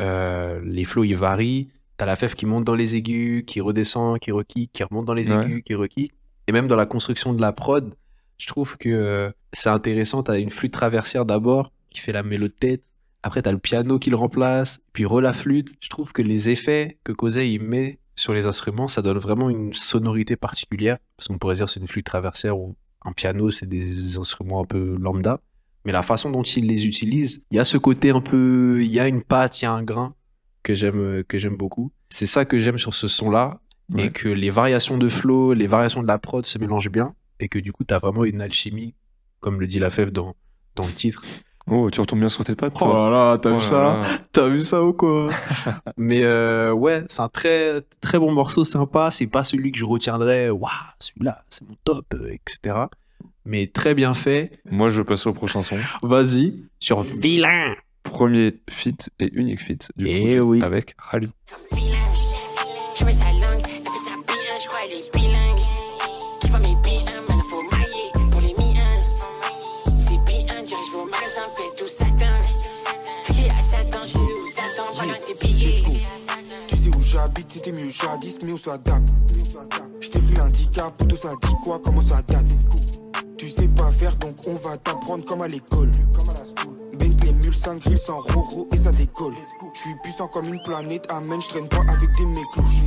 Euh, 0.00 0.60
les 0.62 0.84
flows, 0.84 1.04
ils 1.04 1.16
varient. 1.16 1.68
T'as 1.96 2.06
la 2.06 2.16
fève 2.16 2.34
qui 2.34 2.46
monte 2.46 2.64
dans 2.64 2.74
les 2.76 2.94
aigus, 2.96 3.44
qui 3.46 3.60
redescend, 3.60 4.18
qui 4.20 4.30
requique, 4.30 4.70
qui 4.72 4.84
remonte 4.84 5.06
dans 5.06 5.14
les 5.14 5.30
Ouais. 5.32 5.42
aigus, 5.44 5.62
qui 5.64 5.74
requique. 5.74 6.12
Et 6.46 6.52
même 6.52 6.68
dans 6.68 6.76
la 6.76 6.86
construction 6.86 7.32
de 7.32 7.40
la 7.40 7.52
prod, 7.52 7.94
je 8.36 8.46
trouve 8.46 8.76
que 8.76 8.88
euh, 8.90 9.30
c'est 9.52 9.70
intéressant. 9.70 10.22
T'as 10.22 10.38
une 10.38 10.50
flûte 10.50 10.72
traversière 10.72 11.24
d'abord 11.24 11.72
qui 11.90 12.00
fait 12.00 12.12
la 12.12 12.22
mélodie 12.22 12.52
de 12.52 12.58
tête. 12.58 12.82
Après, 13.22 13.42
t'as 13.42 13.50
le 13.52 13.58
piano 13.58 13.98
qui 13.98 14.10
le 14.10 14.16
remplace, 14.16 14.80
puis 14.92 15.04
re 15.06 15.20
la 15.20 15.32
flûte. 15.32 15.70
Je 15.80 15.88
trouve 15.88 16.12
que 16.12 16.22
les 16.22 16.50
effets 16.50 16.98
que 17.04 17.12
Kosei 17.12 17.52
il 17.54 17.62
met 17.62 17.98
sur 18.18 18.34
les 18.34 18.46
instruments, 18.46 18.88
ça 18.88 19.00
donne 19.00 19.18
vraiment 19.18 19.48
une 19.48 19.72
sonorité 19.72 20.34
particulière. 20.34 20.98
Parce 21.16 21.28
qu'on 21.28 21.38
pourrait 21.38 21.54
dire 21.54 21.68
c'est 21.68 21.78
une 21.78 21.86
flûte 21.86 22.04
traversière 22.04 22.58
ou 22.58 22.74
un 23.04 23.12
piano, 23.12 23.50
c'est 23.50 23.66
des 23.66 24.18
instruments 24.18 24.60
un 24.60 24.64
peu 24.64 24.96
lambda. 24.98 25.40
Mais 25.84 25.92
la 25.92 26.02
façon 26.02 26.30
dont 26.30 26.42
il 26.42 26.66
les 26.66 26.84
utilise, 26.84 27.44
il 27.52 27.56
y 27.56 27.60
a 27.60 27.64
ce 27.64 27.78
côté 27.78 28.10
un 28.10 28.20
peu, 28.20 28.80
il 28.82 28.90
y 28.90 28.98
a 28.98 29.06
une 29.06 29.22
patte, 29.22 29.62
il 29.62 29.66
y 29.66 29.66
a 29.66 29.72
un 29.72 29.84
grain 29.84 30.14
que 30.64 30.74
j'aime 30.74 31.22
que 31.24 31.38
j'aime 31.38 31.56
beaucoup. 31.56 31.92
C'est 32.10 32.26
ça 32.26 32.44
que 32.44 32.58
j'aime 32.58 32.78
sur 32.78 32.92
ce 32.92 33.06
son-là 33.06 33.60
et 33.96 34.10
que 34.10 34.28
les 34.28 34.50
variations 34.50 34.98
de 34.98 35.08
flow, 35.08 35.54
les 35.54 35.68
variations 35.68 36.02
de 36.02 36.08
la 36.08 36.18
prod 36.18 36.44
se 36.44 36.58
mélangent 36.58 36.90
bien 36.90 37.14
et 37.38 37.48
que 37.48 37.60
du 37.60 37.72
coup, 37.72 37.84
tu 37.84 37.94
as 37.94 37.98
vraiment 38.00 38.24
une 38.24 38.42
alchimie, 38.42 38.94
comme 39.38 39.60
le 39.60 39.68
dit 39.68 39.78
la 39.78 39.90
fève 39.90 40.10
dans, 40.10 40.34
dans 40.74 40.84
le 40.84 40.92
titre. 40.92 41.22
Oh, 41.70 41.90
tu 41.90 42.00
retombes 42.00 42.20
bien 42.20 42.28
sur 42.28 42.44
tes 42.44 42.54
pattes, 42.54 42.72
Oh 42.76 42.84
toi. 42.86 43.10
là 43.10 43.32
là, 43.32 43.38
t'as 43.38 43.50
Oh 43.50 43.54
vu 43.54 43.58
là 43.60 43.64
ça. 43.64 44.00
T'as 44.32 44.48
vu 44.48 44.60
ça 44.60 44.82
ou 44.82 44.92
quoi 44.92 45.30
Mais 45.96 46.22
euh, 46.22 46.72
ouais, 46.72 47.04
c'est 47.08 47.20
un 47.20 47.28
très 47.28 47.82
très 48.00 48.18
bon 48.18 48.32
morceau, 48.32 48.64
sympa. 48.64 49.10
C'est 49.10 49.26
pas 49.26 49.44
celui 49.44 49.72
que 49.72 49.78
je 49.78 49.84
retiendrai, 49.84 50.50
waouh, 50.50 50.70
celui-là, 50.98 51.42
c'est 51.50 51.68
mon 51.68 51.76
top, 51.84 52.06
euh, 52.14 52.30
etc. 52.32 52.76
Mais 53.44 53.66
très 53.66 53.94
bien 53.94 54.14
fait. 54.14 54.60
Moi, 54.70 54.88
je 54.90 55.02
passe 55.02 55.26
au 55.26 55.32
prochain 55.32 55.62
son. 55.62 55.76
Vas-y, 56.02 56.62
sur 56.80 57.00
Vilain. 57.02 57.74
Premier 58.02 58.54
feat 58.70 59.10
et 59.20 59.30
unique 59.34 59.60
feat 59.60 59.90
du 59.96 60.06
Eh 60.08 60.18
projet 60.20 60.40
oui. 60.40 60.62
avec 60.62 60.94
Rally. 60.98 61.28
J'aime 62.98 63.12
sa 63.12 63.24
langue, 63.26 63.37
c'était 77.68 77.84
mieux 77.84 77.90
jadis, 77.90 78.38
mais 78.42 78.52
on 78.52 78.56
s'adapte. 78.56 79.08
Je 80.00 80.08
t'ai 80.08 80.18
pris 80.20 80.40
handicap, 80.40 80.94
tout 81.08 81.16
ça 81.16 81.30
dit 81.42 81.54
quoi, 81.62 81.80
comment 81.82 82.00
ça 82.00 82.22
date? 82.22 82.46
Tu 83.36 83.48
sais 83.48 83.68
pas 83.68 83.90
faire, 83.90 84.16
donc 84.16 84.36
on 84.46 84.54
va 84.54 84.76
t'apprendre 84.76 85.24
comme 85.24 85.42
à 85.42 85.48
l'école. 85.48 85.90
Bentley, 86.98 87.32
mule, 87.32 87.54
5 87.54 87.80
grilles 87.80 87.98
sans 87.98 88.20
roro 88.20 88.68
et 88.72 88.76
ça 88.76 88.90
décolle. 88.90 89.34
Je 89.74 89.80
suis 89.80 89.94
puissant 90.02 90.28
comme 90.28 90.46
une 90.46 90.60
planète, 90.62 91.06
amen, 91.10 91.40
je 91.40 91.48
traîne 91.48 91.68
pas 91.68 91.82
avec 91.88 92.10
des 92.16 92.26
méclouches. 92.26 92.84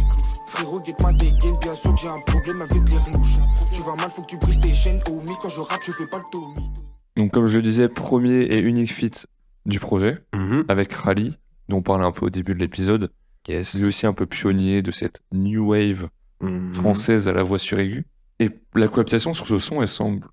Frérot, 0.47 0.81
guette 0.81 1.01
ma 1.01 1.13
dégaine, 1.13 1.57
bien 1.61 1.75
sûr 1.75 1.93
que 1.93 2.01
j'ai 2.01 2.09
un 2.09 2.19
problème 2.25 2.61
avec 2.61 2.89
les 2.89 2.97
rouges. 2.97 3.39
Tu 3.71 3.81
vas 3.83 3.95
mal, 3.95 4.09
faut 4.09 4.23
que 4.23 4.27
tu 4.27 4.37
brises 4.37 4.59
tes 4.59 4.73
chaînes, 4.73 4.99
oh 5.09 5.21
mi, 5.25 5.33
quand 5.41 5.49
je 5.49 5.61
rappe, 5.61 5.81
je 5.85 5.91
fais 5.91 6.07
pas 6.07 6.17
le 6.17 6.23
Tommy. 6.31 6.69
Donc, 7.17 7.31
comme 7.31 7.47
je 7.47 7.57
le 7.57 7.63
disais, 7.63 7.87
premier 7.87 8.41
et 8.41 8.59
unique 8.59 8.91
feat 8.91 9.27
du 9.65 9.79
projet 9.79 10.25
avec 10.67 10.91
Rally, 10.91 11.37
dont 11.69 11.77
on 11.77 11.81
parlait 11.81 12.05
un 12.05 12.11
peu 12.11 12.25
au 12.25 12.29
début 12.29 12.53
de 12.53 12.59
l'épisode. 12.59 13.11
Yes. 13.51 13.73
Lui 13.75 13.85
aussi 13.85 14.05
un 14.07 14.13
peu 14.13 14.25
pionnier 14.25 14.81
de 14.81 14.91
cette 14.91 15.21
new 15.31 15.69
wave 15.71 16.09
Mhm. 16.41 16.73
française 16.73 17.27
à 17.27 17.33
la 17.33 17.43
voix 17.43 17.59
sur 17.59 17.77
aiguë. 17.79 18.05
Et 18.39 18.49
la 18.73 18.87
cohabitation 18.87 19.33
sur 19.33 19.45
ce 19.45 19.59
son, 19.59 19.81
elle 19.81 19.87
semble 19.87 20.27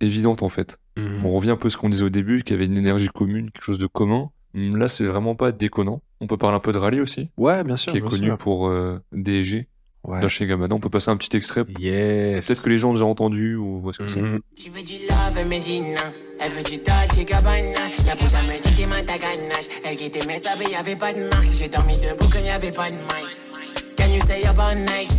évidente 0.00 0.42
en 0.42 0.48
fait. 0.48 0.78
Mhm. 0.96 1.24
On 1.26 1.30
revient 1.32 1.50
un 1.50 1.56
peu 1.56 1.66
à 1.66 1.70
ce 1.70 1.76
qu'on 1.76 1.90
disait 1.90 2.04
au 2.04 2.08
début, 2.10 2.42
qu'il 2.42 2.52
y 2.52 2.56
avait 2.56 2.66
une 2.66 2.78
énergie 2.78 3.08
commune, 3.08 3.50
quelque 3.50 3.64
chose 3.64 3.78
de 3.78 3.86
commun. 3.86 4.30
Là, 4.54 4.88
c'est 4.88 5.04
vraiment 5.04 5.34
pas 5.36 5.52
déconnant. 5.52 6.02
On 6.20 6.26
peut 6.26 6.36
parler 6.36 6.56
un 6.56 6.60
peu 6.60 6.72
de 6.72 6.78
Rally 6.78 7.00
aussi, 7.00 7.28
Ouais, 7.36 7.62
bien 7.62 7.76
sûr. 7.76 7.92
qui 7.92 7.98
est 7.98 8.00
bien 8.00 8.10
connu 8.10 8.26
sûr. 8.28 8.38
pour 8.38 8.68
euh, 8.68 8.98
DG, 9.12 9.68
Ouais. 10.02 10.26
Gabbana. 10.46 10.74
On 10.74 10.80
peut 10.80 10.88
passer 10.90 11.10
un 11.10 11.16
petit 11.16 11.36
extrait. 11.36 11.64
Yes. 11.78 12.46
Peut-être 12.46 12.62
que 12.62 12.68
les 12.70 12.78
gens 12.78 12.90
ont 12.90 12.94
déjà 12.94 13.04
entendu 13.04 13.54
ou 13.56 13.80
voient 13.80 13.92
ce 13.92 13.98
que 13.98 14.08
c'est. 14.08 14.20
Tu 14.56 14.70
veux 14.70 14.82
du 14.82 14.94
love, 15.08 15.36
elle 15.38 15.46
me 15.46 15.60
dit 15.60 15.82
non. 15.82 16.00
Elle 16.40 16.52
veut 16.52 16.62
du 16.62 16.78
Dolce 16.78 17.24
Gabbana. 17.24 17.78
La 18.06 18.16
putain 18.16 18.38
me 18.40 18.62
dit 18.62 18.74
t'es 18.76 18.86
ma 18.86 19.02
ta 19.02 19.14
ganache. 19.18 19.66
Elle 19.84 19.96
quittait 19.96 20.26
mes 20.26 20.38
sables, 20.38 20.64
y'avait 20.70 20.96
pas 20.96 21.12
de 21.12 21.28
marque. 21.28 21.50
J'ai 21.50 21.68
dormi 21.68 21.96
debout 21.98 22.28
quand 22.32 22.40
y'avait 22.42 22.70
pas 22.70 22.88
de 22.88 22.94
mic. 22.96 23.96
Can 23.96 24.06
you 24.12 24.20
stay 24.22 24.46
up 24.46 24.58
all 24.58 24.76
night? 24.78 25.10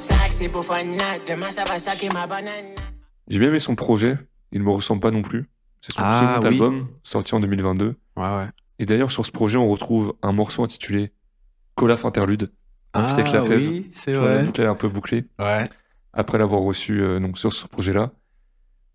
Ça 0.00 0.14
c'est 0.30 0.48
pour 0.48 0.64
fun 0.64 0.82
night. 0.82 1.22
Demain 1.28 1.50
ça 1.52 1.62
va 1.64 1.78
saquer 1.78 2.08
ma 2.08 2.26
banane. 2.26 2.74
J'ai 3.28 3.38
bien 3.38 3.48
aimé 3.48 3.60
son 3.60 3.76
projet. 3.76 4.18
Il 4.50 4.62
me 4.62 4.70
ressemble 4.70 5.00
pas 5.00 5.10
non 5.12 5.22
plus. 5.22 5.48
C'est 5.80 5.92
son 5.92 6.00
Ah, 6.02 6.34
second 6.36 6.48
oui. 6.48 6.54
album, 6.54 6.88
sorti 7.02 7.34
en 7.34 7.40
2022. 7.40 7.94
Ouais, 8.16 8.22
ouais. 8.22 8.46
Et 8.78 8.86
d'ailleurs, 8.86 9.10
sur 9.10 9.24
ce 9.24 9.30
projet, 9.30 9.58
on 9.58 9.68
retrouve 9.68 10.14
un 10.22 10.32
morceau 10.32 10.64
intitulé 10.64 11.12
Colaf 11.76 12.04
Interlude. 12.04 12.50
Feat 13.02 13.18
avec 13.18 13.32
la 13.32 13.42
fève. 13.42 13.62
Ah 13.64 13.70
oui, 13.70 13.88
c'est 13.92 14.12
vrai. 14.12 14.44
est 14.46 14.60
un 14.60 14.74
peu 14.74 14.88
bouclée. 14.88 15.24
Ouais. 15.38 15.64
après 16.12 16.38
l'avoir 16.38 16.62
reçu 16.62 17.00
euh, 17.00 17.18
donc 17.20 17.38
sur 17.38 17.52
ce 17.52 17.66
projet-là. 17.66 18.12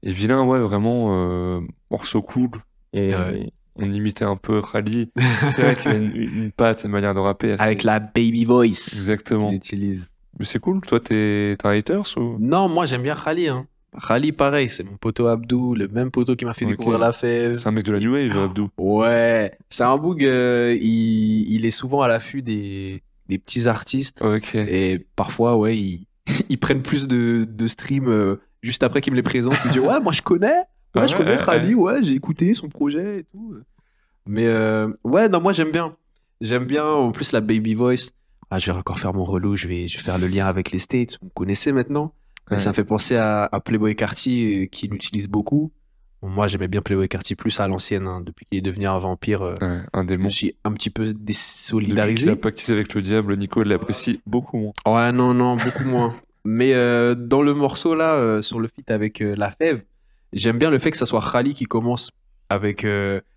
Et 0.03 0.12
Vilain, 0.12 0.43
ouais, 0.45 0.59
vraiment, 0.59 1.07
euh, 1.12 1.59
morceau 1.91 2.21
cool. 2.21 2.49
On, 2.93 2.99
Ouais. 3.09 3.49
on 3.75 3.91
imitait 3.93 4.23
un 4.25 4.38
peu 4.38 4.59
Rally. 4.59 5.12
C'est 5.49 5.62
vrai 5.62 5.75
qu'il 5.75 5.91
a 5.91 5.95
une, 5.95 6.15
une 6.15 6.51
patte, 6.51 6.83
une 6.85 6.91
manière 6.91 7.13
de 7.13 7.19
rapper. 7.19 7.51
assez- 7.53 7.63
Avec 7.63 7.83
la 7.83 7.99
baby 7.99 8.45
voice 8.45 8.67
Exactement. 8.93 9.47
qu'il 9.49 9.57
utilise. 9.57 10.09
Mais 10.39 10.45
c'est 10.45 10.59
cool. 10.59 10.79
Toi, 10.81 10.99
t'es 11.01 11.55
t'es 11.59 11.67
un 11.67 11.71
haters 11.71 12.05
ou? 12.17 12.38
Non, 12.39 12.69
moi 12.69 12.85
j'aime 12.85 13.01
bien 13.01 13.15
Khali. 13.15 13.49
Hein. 13.49 13.65
Khali, 14.07 14.31
pareil, 14.31 14.69
c'est 14.69 14.83
mon 14.83 14.95
poteau 14.95 15.27
Abdou, 15.27 15.73
le 15.75 15.88
même 15.89 16.12
poteau 16.12 16.35
qui 16.35 16.45
m'a 16.45 16.53
fait 16.53 16.65
découvrir 16.65 16.99
la 16.99 17.12
fève. 17.12 17.55
C'est 17.55 17.67
un 17.67 17.71
mec 17.71 17.83
de 17.83 17.91
la 17.91 17.99
New 17.99 18.13
Wave, 18.13 18.38
Abdou. 18.38 18.69
Ouais, 18.77 19.57
c'est 19.69 19.83
un 19.83 19.97
boug, 19.97 20.23
euh, 20.23 20.77
il, 20.79 21.51
il 21.51 21.65
est 21.65 21.71
souvent 21.71 22.03
à 22.03 22.07
l'affût 22.07 22.41
des, 22.43 23.01
des 23.30 23.38
petits 23.38 23.68
artistes. 23.68 24.26
Et 24.54 25.08
parfois, 25.15 25.56
ouais, 25.58 25.78
ils, 25.78 26.06
ils 26.50 26.58
prennent 26.58 26.82
plus 26.82 27.08
de, 27.08 27.48
de 27.50 27.68
streams 27.68 28.10
euh, 28.10 28.42
juste 28.62 28.84
après 28.84 29.00
qu'ils 29.00 29.13
me 29.13 29.18
les 29.18 29.24
présentent. 29.24 29.58
Ils 29.65 29.72
disent 29.72 29.82
Ouais, 29.82 30.00
moi 30.02 30.12
je 30.12 30.22
connais, 30.22 30.63
Ouais, 30.96 31.08
je 31.08 31.15
connais 31.15 31.38
ouais, 31.38 31.46
Khali, 31.46 31.76
ouais, 31.76 32.04
j'ai 32.04 32.13
écouté 32.13 32.54
son 32.54 32.68
projet 32.68 33.20
et 33.20 33.24
tout. 33.26 33.56
Mais 34.26 34.48
euh, 34.48 34.89
ouais, 35.04 35.30
non, 35.30 35.39
moi 35.39 35.54
j'aime 35.54 35.72
bien. 35.72 35.96
J'aime 36.42 36.65
bien, 36.65 36.86
en 36.86 37.12
plus, 37.12 37.32
la 37.32 37.42
baby 37.42 37.74
voice. 37.74 38.12
Ah, 38.50 38.58
je 38.58 38.72
vais 38.72 38.78
encore 38.78 38.98
faire 38.98 39.13
mon 39.13 39.24
relou, 39.24 39.56
je 39.56 39.68
vais, 39.68 39.88
je 39.88 39.98
vais 39.98 40.04
faire 40.04 40.18
le 40.18 40.28
lien 40.28 40.48
avec 40.48 40.72
les 40.72 40.80
States. 40.80 41.20
Vous 41.22 41.30
connaissez 41.30 41.72
maintenant. 41.72 42.13
Ouais. 42.50 42.58
ça 42.58 42.70
me 42.70 42.74
fait 42.74 42.84
penser 42.84 43.15
à, 43.15 43.48
à 43.52 43.60
Playboy 43.60 43.96
Carty, 43.96 44.63
euh, 44.63 44.65
qui 44.65 44.88
l'utilise 44.88 45.28
beaucoup. 45.28 45.72
Bon, 46.21 46.27
moi, 46.29 46.47
j'aimais 46.47 46.67
bien 46.67 46.82
Playboy 46.82 47.08
Carty 47.08 47.36
plus 47.36 47.60
à 47.60 47.67
l'ancienne, 47.67 48.05
hein, 48.08 48.21
depuis 48.25 48.45
qu'il 48.45 48.60
est 48.60 48.62
devenu 48.62 48.88
un 48.88 48.97
vampire. 48.97 49.41
euh, 49.41 49.53
Ouais, 49.62 49.79
un 49.93 50.01
je 50.01 50.08
démon. 50.08 50.25
me 50.25 50.29
suis 50.29 50.55
un 50.65 50.73
petit 50.73 50.89
peu 50.89 51.05
Depuis 51.05 51.15
qu'il 51.17 51.25
désolidarisé. 51.25 52.29
a 52.32 52.36
pactisé 52.36 52.73
avec 52.73 52.93
le 52.93 53.01
diable, 53.01 53.38
Nico 53.38 53.63
l'apprécie 53.63 54.19
beaucoup 54.25 54.58
moins. 54.58 54.73
Ouais, 54.86 55.12
non, 55.12 55.34
non, 55.34 55.55
beaucoup 55.55 55.86
moins. 55.86 56.15
Mais 56.45 56.73
euh, 56.73 57.15
dans 57.15 57.41
le 57.41 57.53
morceau 57.53 57.95
là, 57.95 58.13
euh, 58.15 58.41
sur 58.41 58.60
le 58.60 58.67
feat 58.67 58.91
avec 58.91 59.19
La 59.19 59.49
Fève, 59.49 59.82
j'aime 60.34 60.58
bien 60.58 60.69
le 60.71 60.79
fait 60.79 60.91
que 60.91 60.97
ça 60.97 61.05
soit 61.05 61.21
Khali 61.32 61.53
qui 61.53 61.65
commence 61.65 62.10
avec 62.49 62.86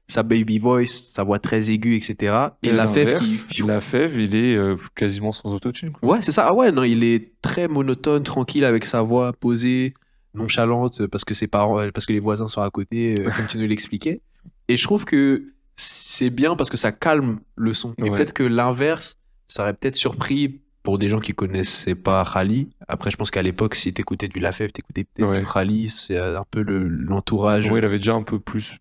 sa 0.08 0.22
baby 0.22 0.58
voice, 0.58 0.86
sa 0.86 1.22
voix 1.22 1.38
très 1.38 1.70
aiguë, 1.70 1.96
etc. 1.96 2.34
Et, 2.62 2.70
à 2.70 2.72
La 2.72 2.88
Fève 2.88 3.20
qui. 3.20 3.62
La 3.62 3.80
fève, 3.80 4.18
il 4.18 4.34
est 4.34 4.56
quasiment 4.94 5.32
sans 5.32 5.52
autotune. 5.52 5.92
Ouais, 6.02 6.18
c'est 6.22 6.32
ça. 6.32 6.46
Ah 6.48 6.54
ouais, 6.54 6.72
non, 6.72 6.82
il 6.84 7.04
est 7.04 7.32
très 7.42 7.68
monotone, 7.68 8.22
tranquille 8.22 8.64
avec 8.64 8.86
sa 8.86 9.02
voix 9.02 9.32
posée, 9.34 9.92
nonchalante, 10.34 11.06
parce 11.06 11.24
que 11.24 11.34
ses 11.34 11.46
parents, 11.46 11.78
euh, 11.80 11.90
parce 11.92 12.06
que 12.06 12.12
les 12.12 12.20
voisins 12.20 12.48
sont 12.48 12.62
à 12.62 12.70
côté, 12.70 13.14
euh, 13.20 13.30
comme 13.36 13.46
tu 13.46 13.58
nous 13.58 13.66
l'expliquais. 13.66 14.20
Et 14.68 14.76
je 14.76 14.84
trouve 14.84 15.04
que 15.04 15.52
c'est 15.76 16.30
bien 16.30 16.56
parce 16.56 16.70
que 16.70 16.76
ça 16.76 16.92
calme 16.92 17.40
le 17.56 17.72
son. 17.72 17.94
Et 17.98 18.04
Ouais. 18.04 18.10
peut-être 18.10 18.32
que 18.32 18.42
l'inverse, 18.42 19.14
ça 19.48 19.62
aurait 19.62 19.74
peut-être 19.74 19.96
surpris 19.96 20.60
pour 20.82 20.98
des 20.98 21.08
gens 21.08 21.20
qui 21.20 21.32
connaissaient 21.32 21.94
pas 21.94 22.24
Khali. 22.30 22.68
Après, 22.88 23.10
je 23.10 23.16
pense 23.16 23.30
qu'à 23.30 23.42
l'époque, 23.42 23.74
si 23.76 23.92
t'écoutais 23.94 24.28
du 24.28 24.40
Lafèvre, 24.40 24.72
t'écoutais 24.72 25.04
peut-être 25.04 25.28
Ouais. 25.28 25.44
Khali, 25.44 25.88
c'est 25.88 26.16
euh, 26.16 26.38
un 26.40 26.44
peu 26.50 26.62
le- 26.62 26.88
l'entourage. 26.88 27.66
Ouais, 27.70 27.78
il 27.78 27.84
avait 27.84 27.98
déjà 27.98 28.14
un 28.14 28.22
peu 28.22 28.38
plus 28.40 28.76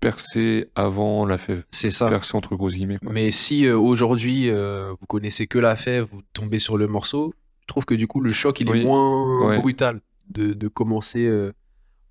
percé 0.00 0.68
avant 0.74 1.26
la 1.26 1.38
fève. 1.38 1.64
c'est 1.70 1.90
ça. 1.90 2.08
Percé 2.08 2.36
entre 2.36 2.56
grosses 2.56 2.74
guillemets. 2.74 2.98
quoi. 2.98 3.12
Mais 3.12 3.30
si 3.30 3.66
euh, 3.66 3.78
aujourd'hui 3.78 4.50
euh, 4.50 4.90
vous 5.00 5.06
connaissez 5.06 5.46
que 5.46 5.58
la 5.58 5.76
fève, 5.76 6.06
vous 6.10 6.22
tombez 6.32 6.58
sur 6.58 6.76
le 6.76 6.86
morceau, 6.88 7.34
je 7.60 7.66
trouve 7.68 7.84
que 7.84 7.94
du 7.94 8.06
coup 8.08 8.20
le 8.20 8.30
choc 8.32 8.58
il 8.60 8.68
Oui. 8.70 8.80
est 8.80 8.84
moins 8.84 9.46
Ouais. 9.48 9.58
brutal 9.60 10.00
de, 10.32 10.52
de 10.54 10.68
commencer 10.68 11.26
euh, 11.26 11.52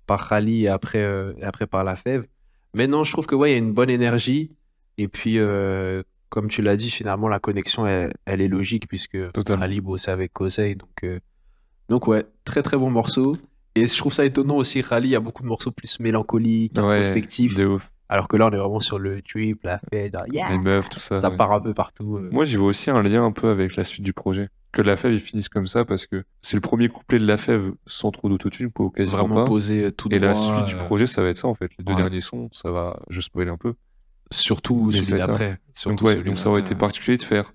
par 0.06 0.28
Khali 0.28 0.64
et 0.64 0.68
après, 0.68 1.02
euh, 1.02 1.32
et 1.38 1.44
après 1.44 1.66
par 1.66 1.84
la 1.84 1.96
fève. 1.96 2.26
Mais 2.74 2.86
non, 2.86 3.04
je 3.04 3.12
trouve 3.12 3.26
que 3.26 3.34
ouais, 3.34 3.50
il 3.50 3.52
y 3.52 3.56
a 3.56 3.58
une 3.58 3.72
bonne 3.72 3.90
énergie. 3.90 4.50
Et 4.98 5.08
puis, 5.08 5.38
euh, 5.38 6.02
comme 6.28 6.48
tu 6.48 6.62
l'as 6.62 6.76
dit, 6.76 6.90
finalement 6.90 7.28
la 7.28 7.38
connexion 7.38 7.86
elle, 7.86 8.12
elle 8.24 8.40
est 8.40 8.48
logique 8.48 8.88
puisque. 8.88 9.18
Khali 9.44 9.80
bossait 9.80 10.10
avec 10.10 10.32
Kosei. 10.32 10.74
Donc, 10.74 11.20
donc 11.88 12.06
ouais, 12.06 12.24
très 12.44 12.62
très 12.62 12.76
bon 12.76 12.90
morceau. 12.90 13.36
Et 13.74 13.88
je 13.88 13.96
trouve 13.96 14.12
ça 14.12 14.24
étonnant 14.24 14.56
aussi, 14.56 14.82
Khali, 14.82 15.08
il 15.08 15.12
y 15.12 15.16
a 15.16 15.20
beaucoup 15.20 15.42
de 15.42 15.48
morceaux 15.48 15.70
plus 15.70 15.98
mélancoliques, 16.00 16.76
Ouais, 16.76 16.82
introspectifs. 16.98 17.54
de 17.54 17.64
ouf. 17.66 17.88
Alors 18.10 18.28
que 18.28 18.36
là, 18.36 18.48
on 18.48 18.50
est 18.50 18.58
vraiment 18.58 18.80
sur 18.80 18.98
le 18.98 19.22
trip, 19.22 19.60
la 19.64 19.80
fête, 19.90 20.14
yeah, 20.30 20.50
Les 20.50 20.58
meufs, 20.58 20.90
tout 20.90 21.00
ça. 21.00 21.18
ça 21.22 21.30
ouais. 21.30 21.36
part 21.38 21.52
un 21.52 21.60
peu 21.60 21.72
partout. 21.72 22.18
euh. 22.18 22.28
Moi, 22.30 22.44
j'y 22.44 22.56
vois 22.56 22.68
aussi 22.68 22.90
un 22.90 23.02
lien 23.02 23.24
un 23.24 23.32
peu 23.32 23.48
avec 23.48 23.74
la 23.76 23.84
suite 23.84 24.04
du 24.04 24.12
projet. 24.12 24.50
Que 24.72 24.82
la 24.82 24.96
fève, 24.96 25.12
ils 25.12 25.20
finissent 25.20 25.50
comme 25.50 25.66
ça 25.66 25.84
parce 25.84 26.06
que 26.06 26.24
c'est 26.40 26.56
le 26.56 26.62
premier 26.62 26.88
couplet 26.88 27.18
de 27.18 27.26
la 27.26 27.36
fève 27.36 27.72
sans 27.86 28.10
trop 28.10 28.28
d'autotune, 28.28 28.70
ou 28.78 28.90
quasiment 28.90 29.18
vraiment 29.18 29.34
pas. 29.36 29.44
posé 29.44 29.84
euh, 29.84 29.90
tout 29.90 30.08
Et 30.10 30.18
la 30.18 30.34
suite 30.34 30.64
du 30.66 30.74
euh, 30.74 30.84
projet, 30.84 31.06
ça 31.06 31.22
va 31.22 31.28
être 31.28 31.38
ça 31.38 31.48
en 31.48 31.54
fait. 31.54 31.70
Les 31.78 31.84
deux 31.84 31.92
ouais. 31.92 31.98
derniers 32.00 32.22
sons, 32.22 32.48
ça 32.52 32.70
va. 32.70 32.98
Je 33.10 33.20
spoil 33.20 33.48
un 33.48 33.58
peu. 33.58 33.74
surtout 34.30 34.90
Mais 34.92 35.02
celui 35.02 35.20
d'après. 35.20 35.58
Donc 35.84 36.00
ouais, 36.02 36.16
donc 36.22 36.38
ça 36.38 36.48
aurait 36.48 36.62
été 36.62 36.74
particulier 36.74 37.18
de 37.18 37.22
faire 37.22 37.52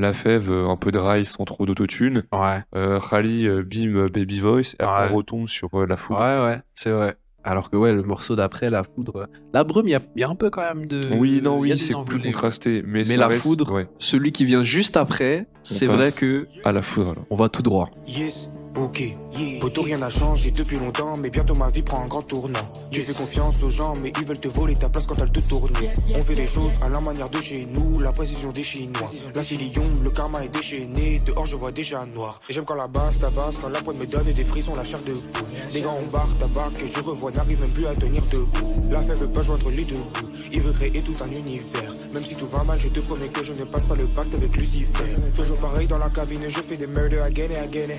la 0.00 0.12
fève, 0.12 0.50
euh, 0.50 0.68
un 0.68 0.76
peu 0.76 0.90
de 0.90 0.98
rail 0.98 1.24
sans 1.24 1.44
trop 1.44 1.66
d'autotune. 1.66 2.24
Ouais, 2.32 2.62
Euh, 2.74 2.98
euh, 3.12 3.62
bim, 3.62 4.06
baby 4.06 4.40
voice. 4.40 4.74
Et 4.78 4.82
après, 4.82 5.12
on 5.12 5.16
retombe 5.16 5.48
sur 5.48 5.86
la 5.86 5.96
foudre. 5.96 6.20
ouais, 6.20 6.44
ouais, 6.46 6.60
c'est 6.74 6.90
vrai. 6.90 7.16
Alors 7.42 7.70
que 7.70 7.76
ouais, 7.76 7.92
le 7.94 8.02
morceau 8.02 8.36
d'après, 8.36 8.68
la 8.68 8.82
foudre, 8.84 9.26
la 9.54 9.64
brume, 9.64 9.88
il 9.88 9.98
y 10.16 10.20
y 10.20 10.24
a 10.24 10.28
un 10.28 10.34
peu 10.34 10.50
quand 10.50 10.62
même 10.62 10.86
de. 10.86 11.00
Oui, 11.14 11.40
non, 11.42 11.58
oui, 11.58 11.76
c'est 11.78 11.94
plus 12.04 12.20
contrasté. 12.20 12.82
Mais, 12.84 12.98
Mais 13.00 13.04
ça 13.04 13.16
la 13.16 13.28
reste- 13.28 13.42
foudre, 13.42 13.72
ouais, 13.72 13.88
Celui 13.98 14.30
qui 14.32 14.44
vient 14.44 14.62
juste 14.62 14.96
après, 14.96 15.46
c'est 15.62 15.86
vrai 15.86 16.12
que 16.12 16.46
à 16.64 16.72
la 16.72 16.82
foudre 16.82 17.10
alors. 17.12 17.24
on 17.30 17.36
va 17.36 17.48
tout 17.48 17.62
droit. 17.62 17.88
Yes, 18.06 18.50
ok. 18.76 19.16
Poto, 19.60 19.82
rien 19.82 19.98
n'a 19.98 20.10
changé 20.10 20.50
depuis 20.50 20.78
longtemps, 20.78 21.16
mais 21.16 21.30
bientôt 21.30 21.54
ma 21.54 21.70
vie 21.70 21.82
prend 21.82 22.02
un 22.02 22.06
grand 22.06 22.22
tournant. 22.22 22.60
Tu 22.90 23.00
fais 23.00 23.12
confiance 23.12 23.62
aux 23.62 23.70
gens, 23.70 23.94
mais 24.02 24.12
ils 24.20 24.26
veulent 24.26 24.40
te 24.40 24.48
voler 24.48 24.74
ta 24.74 24.88
place 24.88 25.06
quand 25.06 25.18
elle 25.18 25.30
te 25.30 25.40
tourne. 25.40 25.72
On 26.14 26.22
fait 26.22 26.34
les 26.34 26.46
choses 26.46 26.72
à 26.82 26.88
la 26.88 27.00
manière 27.00 27.28
de 27.28 27.40
chez 27.40 27.66
nous, 27.66 28.00
la 28.00 28.12
précision 28.12 28.50
des 28.50 28.62
Chinois. 28.62 29.10
La 29.34 29.42
filion, 29.42 29.82
le 30.02 30.10
karma 30.10 30.44
est 30.44 30.48
déchaîné, 30.48 31.20
dehors 31.24 31.46
je 31.46 31.56
vois 31.56 31.72
déjà 31.72 32.04
noir. 32.06 32.40
Et 32.48 32.52
j'aime 32.52 32.64
quand 32.64 32.74
la 32.74 32.88
basse 32.88 33.18
tabasse, 33.18 33.56
quand 33.60 33.68
la 33.68 33.80
pointe 33.80 33.98
me 33.98 34.06
donne 34.06 34.32
des 34.32 34.44
frissons, 34.44 34.72
la 34.74 34.84
chair 34.84 35.02
de 35.02 35.12
poule. 35.12 35.48
Les 35.72 35.80
gars, 35.80 35.94
on 35.98 36.10
barre 36.10 36.32
tabac, 36.38 36.70
que 36.78 36.86
je 36.86 37.00
revois, 37.00 37.30
n'arrive 37.30 37.60
même 37.60 37.72
plus 37.72 37.86
à 37.86 37.94
tenir 37.94 38.22
debout. 38.32 38.74
La 38.90 39.02
fête 39.02 39.18
veut 39.18 39.28
pas 39.28 39.42
joindre 39.42 39.70
les 39.70 39.84
deux 39.84 39.96
bouts, 39.96 40.30
il 40.52 40.60
veut 40.60 40.72
créer 40.72 41.02
tout 41.02 41.14
un 41.22 41.30
univers. 41.30 41.92
Même 42.12 42.24
si 42.24 42.34
tout 42.34 42.46
va 42.46 42.64
mal, 42.64 42.78
je 42.80 42.88
te 42.88 43.00
promets 43.00 43.28
que 43.28 43.42
je 43.42 43.52
ne 43.52 43.64
passe 43.64 43.86
pas 43.86 43.94
le 43.94 44.06
pacte 44.08 44.34
avec 44.34 44.56
Lucifer. 44.56 45.14
Toujours 45.34 45.58
pareil 45.58 45.86
dans 45.86 45.98
la 45.98 46.10
cabine, 46.10 46.42
je 46.48 46.60
fais 46.60 46.76
des 46.76 46.86
murders 46.86 47.22
again 47.22 47.48
et 47.50 47.58
again. 47.58 47.94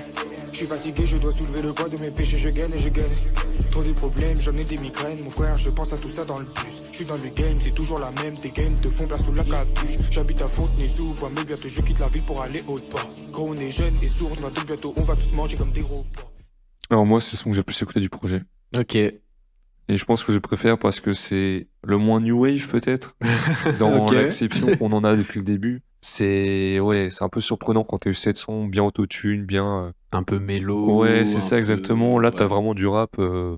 Je 0.52 0.58
suis 0.58 0.66
fatigué, 0.66 1.06
je 1.06 1.16
dois 1.16 1.32
soulever 1.32 1.62
le 1.62 1.72
poids 1.72 1.88
de 1.88 1.96
mes 1.96 2.10
péchés, 2.10 2.36
je 2.36 2.50
gagne 2.50 2.72
et 2.74 2.78
je 2.80 2.88
gagne. 2.90 3.04
Trop 3.70 3.82
de 3.82 3.92
problèmes, 3.92 4.36
j'en 4.40 4.52
ai 4.54 4.64
des 4.64 4.76
migraines, 4.76 5.22
mon 5.24 5.30
frère, 5.30 5.56
je 5.56 5.70
pense 5.70 5.92
à 5.92 5.98
tout 5.98 6.10
ça 6.10 6.24
dans 6.24 6.38
le 6.38 6.44
bus. 6.44 6.82
Je 6.92 6.96
suis 6.98 7.04
dans 7.06 7.14
le 7.16 7.34
game, 7.34 7.56
c'est 7.62 7.74
toujours 7.74 7.98
la 7.98 8.10
même, 8.22 8.34
tes 8.34 8.50
games 8.50 8.74
te 8.74 8.88
font 8.88 9.06
place 9.06 9.24
sous 9.24 9.32
la 9.32 9.44
capuche. 9.44 9.96
J'habite 10.10 10.42
à 10.42 10.48
Fontenay-sous-Bois, 10.48 11.30
mais 11.34 11.44
bientôt 11.44 11.68
je 11.68 11.80
quitte 11.80 11.98
la 12.00 12.08
ville 12.08 12.24
pour 12.24 12.42
aller 12.42 12.62
au 12.68 12.76
pas. 12.78 13.08
Gros, 13.32 13.48
on 13.50 13.54
est 13.54 13.70
jeune 13.70 13.94
et 14.02 14.08
sourd, 14.08 14.34
donc 14.36 14.66
bientôt 14.66 14.92
on 14.96 15.00
va 15.02 15.14
tous 15.14 15.32
manger 15.34 15.56
comme 15.56 15.72
des 15.72 15.80
robots. 15.82 16.06
Alors 16.90 17.06
moi, 17.06 17.20
c'est 17.22 17.32
le 17.32 17.38
son 17.38 17.50
que 17.50 17.56
j'ai 17.56 17.62
plus 17.62 17.80
écouté 17.82 18.00
du 18.00 18.10
projet. 18.10 18.42
Ok. 18.76 18.94
Et 18.96 19.96
je 19.96 20.04
pense 20.04 20.22
que 20.22 20.32
je 20.32 20.38
préfère 20.38 20.78
parce 20.78 21.00
que 21.00 21.12
c'est 21.14 21.66
le 21.82 21.96
moins 21.96 22.20
new 22.20 22.40
wave 22.44 22.68
peut-être 22.68 23.16
dans 23.78 24.04
Ok. 24.04 24.12
l'acception 24.12 24.76
qu'on 24.76 24.92
en 24.92 25.02
a 25.02 25.16
depuis 25.16 25.38
le 25.38 25.44
début. 25.44 25.82
C'est 26.04 26.80
ouais, 26.80 27.10
c'est 27.10 27.22
un 27.22 27.28
peu 27.28 27.40
surprenant 27.40 27.84
quand 27.84 27.98
t'as 27.98 28.10
eu 28.10 28.14
7 28.14 28.36
sons 28.36 28.66
bien 28.66 28.82
autotune, 28.82 29.44
bien. 29.46 29.84
euh, 29.86 29.92
Un 30.10 30.24
peu 30.24 30.38
mélo. 30.40 30.98
Ouais, 30.98 31.24
c'est 31.26 31.40
ça 31.40 31.50
peu- 31.50 31.58
exactement. 31.58 32.18
Là, 32.18 32.32
t'as 32.32 32.42
ouais. 32.42 32.48
vraiment 32.48 32.74
du 32.74 32.86
rap. 32.88 33.12
euh, 33.20 33.56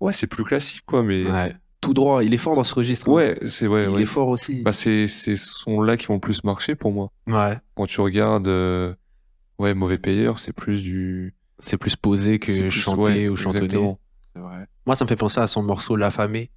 Ouais, 0.00 0.14
c'est 0.14 0.26
plus 0.26 0.42
classique 0.42 0.82
quoi, 0.86 1.02
mais 1.02 1.30
Ouais. 1.30 1.54
Tout 1.82 1.92
droit, 1.94 2.22
il 2.24 2.32
est 2.32 2.38
fort 2.38 2.54
dans 2.56 2.64
ce 2.64 2.74
registre. 2.74 3.08
hein. 3.08 3.12
ouais, 3.12 3.38
c'est 3.44 3.66
ouais, 3.66 3.84
il 3.84 3.88
ouais. 3.90 4.02
est 4.02 4.06
fort 4.06 4.28
aussi. 4.28 4.62
Bah 4.62 4.72
c'est 4.72 5.06
ces 5.08 5.36
sons 5.36 5.82
là 5.82 5.96
qui 5.96 6.06
vont 6.06 6.18
plus 6.20 6.44
marcher 6.44 6.74
pour 6.76 6.92
moi. 6.92 7.10
Ouais. 7.26 7.58
Quand 7.74 7.86
tu 7.86 8.00
regardes, 8.00 8.46
euh, 8.48 8.94
ouais, 9.58 9.74
mauvais 9.74 9.98
payeur, 9.98 10.38
c'est 10.38 10.52
plus 10.52 10.82
du 10.82 11.34
C'est 11.58 11.76
plus 11.76 11.94
posé 11.96 12.38
que 12.38 12.46
plus- 12.52 12.70
chanter 12.70 13.28
ou 13.28 13.36
chantonner. 13.36 13.64
exactement. 13.64 13.98
Moi, 14.86 14.96
ça 14.96 15.04
me 15.04 15.08
fait 15.08 15.16
penser 15.16 15.40
à 15.40 15.46
son 15.46 15.62
morceau 15.62 15.94
L'affamé, 15.96 16.50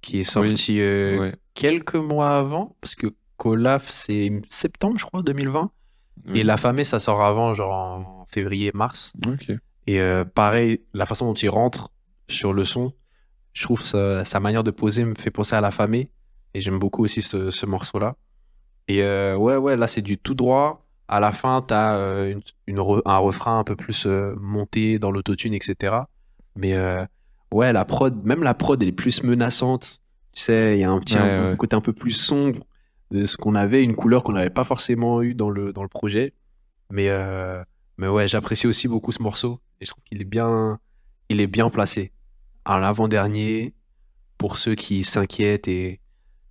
qui 0.00 0.18
est 0.20 0.24
sorti 0.24 0.80
euh, 0.80 1.30
quelques 1.54 1.94
mois 1.96 2.36
avant, 2.38 2.76
parce 2.80 2.94
que 2.94 3.08
Colaf, 3.38 3.88
c'est 3.88 4.30
septembre, 4.50 4.98
je 4.98 5.06
crois, 5.06 5.22
2020. 5.22 5.70
Et 6.26 6.30
Ouais. 6.32 6.42
L'affamé, 6.42 6.84
ça 6.84 6.98
sort 6.98 7.22
avant, 7.22 7.54
genre 7.54 7.72
en 7.72 8.26
février-mars. 8.30 9.12
Ok. 9.26 9.50
Et 9.86 10.00
euh, 10.00 10.24
pareil, 10.24 10.82
la 10.92 11.06
façon 11.06 11.26
dont 11.26 11.34
il 11.34 11.48
rentre 11.48 11.90
sur 12.28 12.52
le 12.52 12.64
son, 12.64 12.92
je 13.54 13.62
trouve 13.62 13.80
sa, 13.80 14.24
sa 14.26 14.38
manière 14.40 14.62
de 14.64 14.70
poser 14.70 15.04
me 15.04 15.14
fait 15.14 15.30
penser 15.30 15.54
à 15.54 15.60
L'affamé. 15.62 16.10
Et 16.54 16.60
j'aime 16.60 16.78
beaucoup 16.78 17.04
aussi 17.04 17.22
ce, 17.22 17.48
ce 17.50 17.64
morceau-là. 17.66 18.16
Et 18.88 19.02
euh, 19.02 19.36
ouais, 19.36 19.56
ouais, 19.56 19.76
là, 19.76 19.86
c'est 19.86 20.02
du 20.02 20.18
tout 20.18 20.34
droit. 20.34 20.84
À 21.08 21.20
la 21.20 21.32
fin, 21.32 21.62
t'as 21.66 21.94
euh, 21.96 22.32
une, 22.32 22.40
une 22.66 22.78
re- 22.80 23.02
un 23.06 23.16
refrain 23.18 23.58
un 23.60 23.64
peu 23.64 23.76
plus 23.76 24.04
euh, 24.06 24.34
monté 24.40 24.98
dans 24.98 25.10
l'autotune, 25.10 25.54
etc. 25.54 25.94
Mais 26.56 26.74
ouais, 27.52 27.72
la 27.72 27.84
prod, 27.84 28.24
même 28.26 28.42
la 28.42 28.54
prod, 28.54 28.82
elle 28.82 28.88
est 28.88 28.92
plus 28.92 29.22
menaçante. 29.22 30.00
Tu 30.32 30.42
sais, 30.42 30.76
il 30.76 30.80
y 30.80 30.84
a 30.84 30.90
un 30.90 30.98
petit 31.00 31.14
Ouais, 31.14 31.20
un 31.22 31.50
ouais. 31.52 31.56
côté 31.56 31.76
un 31.76 31.80
peu 31.80 31.92
plus 31.92 32.10
sombre 32.12 32.60
de 33.10 33.24
ce 33.26 33.36
qu'on 33.36 33.54
avait, 33.54 33.82
une 33.82 33.94
couleur 33.94 34.22
qu'on 34.22 34.32
n'avait 34.32 34.50
pas 34.50 34.64
forcément 34.64 35.22
eu 35.22 35.34
dans 35.34 35.50
le, 35.50 35.72
dans 35.72 35.82
le 35.82 35.88
projet. 35.88 36.34
Mais, 36.90 37.08
euh, 37.08 37.62
mais 37.96 38.08
ouais, 38.08 38.28
j'apprécie 38.28 38.66
aussi 38.66 38.88
beaucoup 38.88 39.12
ce 39.12 39.22
morceau. 39.22 39.60
Et 39.80 39.84
je 39.84 39.90
trouve 39.90 40.04
qu'il 40.04 40.20
est 40.20 40.24
bien, 40.26 40.78
il 41.28 41.40
est 41.40 41.46
bien 41.46 41.70
placé. 41.70 42.12
À 42.64 42.78
l'avant-dernier, 42.78 43.74
pour 44.36 44.56
ceux 44.58 44.74
qui 44.74 45.04
s'inquiètent 45.04 45.68
et 45.68 46.00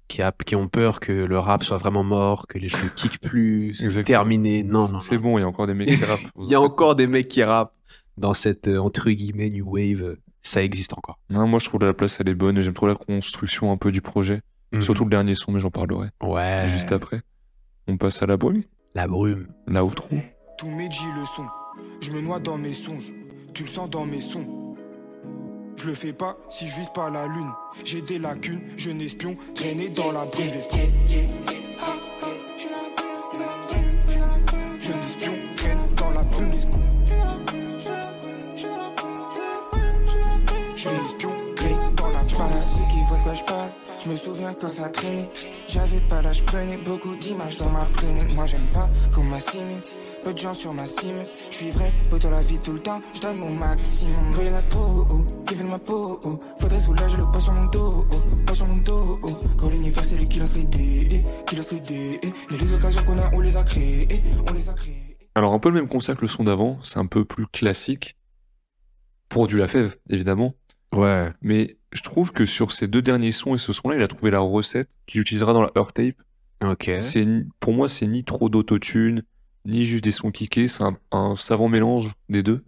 qui, 0.07 0.21
a- 0.21 0.31
qui 0.45 0.55
ont 0.55 0.67
peur 0.67 0.99
que 0.99 1.11
le 1.11 1.37
rap 1.39 1.63
soit 1.63 1.77
vraiment 1.77 2.03
mort, 2.03 2.47
que 2.47 2.57
les 2.57 2.67
jeux 2.69 2.83
ne 2.83 2.89
kickent 2.89 3.19
plus, 3.21 3.73
c'est 3.91 4.03
terminé. 4.03 4.63
Non, 4.63 4.87
non, 4.87 4.99
C'est 4.99 5.17
bon, 5.17 5.37
il 5.37 5.41
y 5.41 5.43
a 5.43 5.47
encore 5.47 5.67
des 5.67 5.73
mecs 5.73 5.89
qui 5.89 6.03
rappent. 6.05 6.19
Il 6.43 6.47
y 6.47 6.55
a 6.55 6.61
encore 6.61 6.95
des 6.95 7.07
mecs 7.07 7.27
qui 7.27 7.43
rappent 7.43 7.75
dans 8.17 8.33
cette, 8.33 8.67
euh, 8.67 8.79
entre 8.79 9.11
guillemets, 9.11 9.49
new 9.49 9.65
wave. 9.69 10.15
Ça 10.41 10.63
existe 10.63 10.93
encore. 10.93 11.19
Non, 11.29 11.45
moi 11.45 11.59
je 11.59 11.65
trouve 11.65 11.81
la 11.81 11.93
place 11.93 12.19
elle 12.21 12.29
est 12.29 12.33
bonne 12.35 12.57
et 12.57 12.61
j'aime 12.61 12.73
trop 12.73 12.87
la 12.87 12.95
construction 12.95 13.71
un 13.71 13.77
peu 13.77 13.91
du 13.91 14.01
projet. 14.01 14.41
Surtout 14.79 15.03
le 15.05 15.09
dernier 15.09 15.33
son, 15.35 15.51
mais 15.51 15.59
j'en 15.59 15.69
parlerai 15.71 16.09
Ouais. 16.21 16.65
juste 16.67 16.91
après. 16.91 17.21
On 17.87 17.97
passe 17.97 18.21
à 18.21 18.25
la 18.25 18.35
brume, 18.37 18.63
La 18.95 19.07
brume. 19.07 19.47
la 19.67 19.83
outro. 19.83 20.07
Tous 20.57 20.69
mes 20.69 20.89
G 20.91 21.01
le 21.15 21.23
son, 21.25 21.45
je 22.01 22.11
me 22.11 22.19
noie 22.21 22.39
dans 22.39 22.57
mes 22.57 22.73
songes, 22.73 23.13
tu 23.53 23.63
le 23.63 23.69
sens 23.69 23.89
dans 23.89 24.05
mes 24.05 24.19
sons. 24.21 24.75
Je 25.77 25.87
le 25.87 25.93
fais 25.93 26.11
pas 26.13 26.37
si 26.49 26.67
je 26.67 26.75
vise 26.75 26.89
pas 26.89 27.09
la 27.09 27.27
lune. 27.27 27.51
J'ai 27.85 28.01
des 28.01 28.17
lacunes, 28.19 28.61
je 28.77 28.89
n'espion, 28.89 29.37
traîné 29.55 29.89
dans 29.89 30.11
la 30.11 30.25
brume 30.25 30.47
d'espion. 30.51 30.79
Je 31.07 32.16
souviens 44.15 44.53
quand 44.53 44.69
ça 44.69 44.89
traînait. 44.89 45.29
J'avais 45.67 45.99
pas 46.01 46.21
l'âge, 46.21 46.45
prenais 46.45 46.77
beaucoup 46.77 47.15
d'images 47.15 47.57
dans 47.57 47.69
ma 47.69 47.83
prunelle. 47.85 48.27
Moi 48.35 48.45
j'aime 48.45 48.69
pas 48.71 48.87
qu'on 49.13 49.23
m'assimile. 49.23 49.81
Peu 50.23 50.33
de 50.33 50.37
gens 50.37 50.53
sur 50.53 50.73
ma 50.73 50.85
cime. 50.85 51.17
Je 51.49 51.55
suis 51.55 51.71
vrai, 51.71 51.91
poteau 52.09 52.29
la 52.29 52.41
vie 52.41 52.59
tout 52.59 52.73
le 52.73 52.79
temps. 52.79 53.01
Je 53.13 53.21
donne 53.21 53.37
mon 53.37 53.51
maximum. 53.51 54.33
Quand 54.35 54.41
y'en 54.43 54.55
a 54.55 54.61
trop, 54.63 55.07
oh, 55.09 55.25
qui 55.45 55.55
veulent 55.55 55.69
ma 55.69 55.79
peau. 55.79 56.19
oh. 56.23 56.39
Faudrait 56.59 56.79
soulager 56.79 57.17
le 57.17 57.25
poids 57.25 57.41
sur 57.41 57.53
mon 57.53 57.65
dos. 57.65 58.05
Oh, 58.11 58.35
poids 58.45 58.55
sur 58.55 58.67
mon 58.67 58.77
dos. 58.77 59.19
Oh. 59.23 59.37
Quand 59.57 59.69
l'univers 59.69 60.05
c'est 60.05 60.17
lui 60.17 60.27
qui 60.27 60.39
lance 60.39 60.55
les 60.55 60.63
dés. 60.63 61.25
Qui 61.45 61.55
lance 61.55 61.71
les 61.71 61.79
dés. 61.81 62.19
Mais 62.51 62.57
les 62.57 62.73
occasions 62.73 63.03
qu'on 63.03 63.17
a, 63.17 63.29
on 63.33 63.41
les 63.41 63.57
a 63.57 63.63
créées. 63.63 64.07
On 64.47 64.53
les 64.53 64.69
a 64.69 64.73
créées. 64.73 65.17
Alors 65.35 65.53
un 65.53 65.59
peu 65.59 65.69
le 65.69 65.75
même 65.75 65.89
concept 65.89 66.19
que 66.19 66.25
le 66.25 66.29
son 66.29 66.43
d'avant, 66.43 66.79
c'est 66.83 66.97
un 66.99 67.05
peu 67.05 67.25
plus 67.25 67.45
classique. 67.47 68.15
Pour 69.29 69.47
du 69.47 69.57
Lafèvre, 69.57 69.93
évidemment. 70.09 70.53
Ouais. 70.95 71.29
Mais 71.41 71.77
je 71.91 72.01
trouve 72.01 72.31
que 72.31 72.45
sur 72.45 72.71
ces 72.71 72.87
deux 72.87 73.01
derniers 73.01 73.31
sons 73.31 73.55
et 73.55 73.57
ce 73.57 73.73
son-là, 73.73 73.95
il 73.97 74.01
a 74.01 74.07
trouvé 74.07 74.31
la 74.31 74.39
recette 74.39 74.89
qu'il 75.05 75.21
utilisera 75.21 75.53
dans 75.53 75.61
la 75.61 75.71
Earth 75.75 75.93
Tape. 75.93 76.15
Ok. 76.63 76.89
C'est 77.01 77.27
pour 77.59 77.73
moi, 77.73 77.87
c'est 77.89 78.07
ni 78.07 78.23
trop 78.23 78.49
d'autotune, 78.49 79.23
ni 79.65 79.85
juste 79.85 80.03
des 80.03 80.11
sons 80.11 80.31
kickés. 80.31 80.67
C'est 80.67 80.83
un, 80.83 80.97
un 81.11 81.35
savant 81.35 81.67
mélange 81.69 82.13
des 82.29 82.41
deux. 82.43 82.63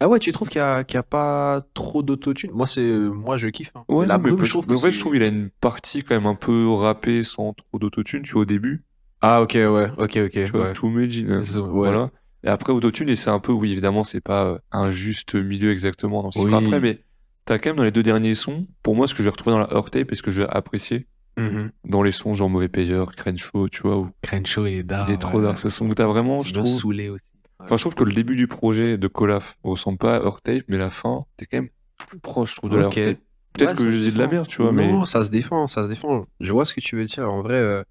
Ah 0.00 0.08
ouais, 0.08 0.18
tu 0.18 0.32
trouves 0.32 0.48
qu'il 0.48 0.60
n'y 0.60 0.66
a, 0.66 0.82
qu'il 0.82 0.96
y 0.96 0.98
a 0.98 1.04
pas 1.04 1.64
trop 1.74 2.02
d'autotune? 2.02 2.50
Moi, 2.52 2.66
c'est, 2.66 2.84
moi, 2.88 3.36
je 3.36 3.46
kiffe. 3.48 3.70
hein. 3.76 3.84
Ouais, 3.88 4.06
la 4.06 4.16
non, 4.16 4.24
mais 4.24 4.30
brume, 4.30 4.38
parce- 4.38 4.48
je 4.48 4.52
trouve 4.54 4.64
mais 4.66 4.74
que 4.74 4.80
en 4.80 4.82
fait, 4.82 4.92
je 4.92 4.98
trouve 4.98 5.12
qu'il 5.12 5.22
a 5.22 5.28
une 5.28 5.50
partie 5.60 6.02
quand 6.02 6.16
même 6.16 6.26
un 6.26 6.34
peu 6.34 6.68
rappée 6.72 7.22
sans 7.22 7.52
trop 7.52 7.78
d'autotune, 7.78 8.22
tu 8.22 8.32
vois, 8.32 8.42
au 8.42 8.46
début. 8.46 8.82
Ah 9.20 9.40
ok, 9.42 9.52
ouais, 9.54 9.90
ok, 9.98 10.16
ok. 10.16 10.30
Tu 10.32 10.46
vois, 10.46 10.62
ouais. 10.62 10.72
to 10.72 10.88
imagine, 10.88 11.30
euh, 11.30 11.42
ouais. 11.60 11.68
voilà. 11.70 12.10
Et 12.42 12.48
après, 12.48 12.72
autotune, 12.72 13.08
et 13.08 13.14
c'est 13.14 13.30
un 13.30 13.38
peu, 13.38 13.52
oui, 13.52 13.70
évidemment, 13.70 14.02
c'est 14.02 14.20
pas 14.20 14.44
euh, 14.46 14.58
un 14.72 14.88
juste 14.88 15.36
milieu 15.36 15.70
exactement 15.70 16.24
dans 16.24 16.32
ce 16.32 16.40
Oui. 16.40 16.52
après, 16.52 16.80
mais 16.80 16.98
t'as 17.44 17.58
quand 17.58 17.70
même 17.70 17.76
dans 17.76 17.82
les 17.84 17.90
deux 17.90 18.02
derniers 18.02 18.34
sons, 18.34 18.66
pour 18.82 18.94
moi, 18.94 19.06
ce 19.06 19.14
que 19.14 19.22
j'ai 19.22 19.30
retrouvé 19.30 19.52
dans 19.52 19.60
la 19.60 19.72
Earth 19.72 19.90
Tape 19.90 20.12
et 20.12 20.14
ce 20.14 20.22
que 20.22 20.30
j'ai 20.30 20.46
apprécié 20.48 21.06
Mhm. 21.38 21.70
dans 21.86 22.02
les 22.02 22.10
sons 22.10 22.34
genre 22.34 22.50
Mauvais 22.50 22.68
Payeur, 22.68 23.14
Crenshaw, 23.16 23.68
tu 23.70 23.80
vois, 23.82 23.96
où 23.96 24.10
Crenshaw 24.20 24.66
et 24.66 24.82
Dar. 24.82 25.08
il 25.08 25.14
est 25.14 25.18
trop 25.18 25.38
ouais. 25.38 25.44
d'art, 25.44 25.56
ce 25.56 25.70
son 25.70 25.88
où 25.88 25.94
t'as 25.94 26.06
vraiment, 26.06 26.40
je 26.40 26.52
trouve, 26.52 26.66
saoulé 26.66 27.08
aussi. 27.08 27.24
enfin, 27.58 27.76
je 27.76 27.80
trouve 27.82 27.94
que 27.94 28.04
le 28.04 28.12
début 28.12 28.36
du 28.36 28.46
projet 28.48 28.98
de 28.98 29.08
Colaf 29.08 29.56
ressemble 29.64 29.96
pas 29.96 30.16
à 30.18 30.22
Earth 30.24 30.42
Tape, 30.42 30.64
mais 30.68 30.76
la 30.76 30.90
fin, 30.90 31.24
t'es 31.38 31.46
quand 31.46 31.56
même 31.58 31.70
plus 31.96 32.18
proche, 32.18 32.50
je 32.50 32.56
trouve, 32.56 32.68
de 32.70 32.76
la 32.76 32.88
Tape. 32.90 33.18
Peut-être 33.54 33.78
Ouais, 33.80 33.84
que 33.86 33.90
je 33.90 33.98
dis 33.98 34.12
de 34.12 34.18
la 34.18 34.26
merde, 34.28 34.46
tu 34.46 34.60
vois, 34.62 34.72
mais. 34.72 34.86
Non, 34.90 35.04
ça 35.06 35.24
se 35.24 35.30
défend, 35.30 35.66
ça 35.66 35.82
se 35.84 35.88
défend. 35.88 36.26
Je 36.40 36.52
vois 36.52 36.64
ce 36.66 36.74
que 36.74 36.80
tu 36.80 36.96
veux 36.96 37.04
dire. 37.04 37.30
En 37.32 37.40
vrai, 37.42 37.54
euh, 37.54 37.82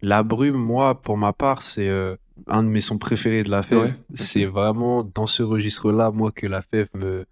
la 0.00 0.22
brume, 0.22 0.54
moi, 0.56 1.00
pour 1.02 1.16
ma 1.16 1.32
part, 1.32 1.62
c'est 1.62 1.88
euh, 1.88 2.14
un 2.48 2.62
de 2.62 2.68
mes 2.68 2.80
sons 2.80 2.98
préférés 2.98 3.42
de 3.42 3.50
la. 3.50 3.62
Ouais, 3.72 3.94
C'est 4.14 4.44
vraiment 4.46 5.02
dans 5.02 5.26
ce 5.26 5.42
registre-là, 5.42 6.10
moi, 6.12 6.30
que 6.32 6.46
la 6.46 6.60
fève 6.62 6.88
me, 6.94 7.24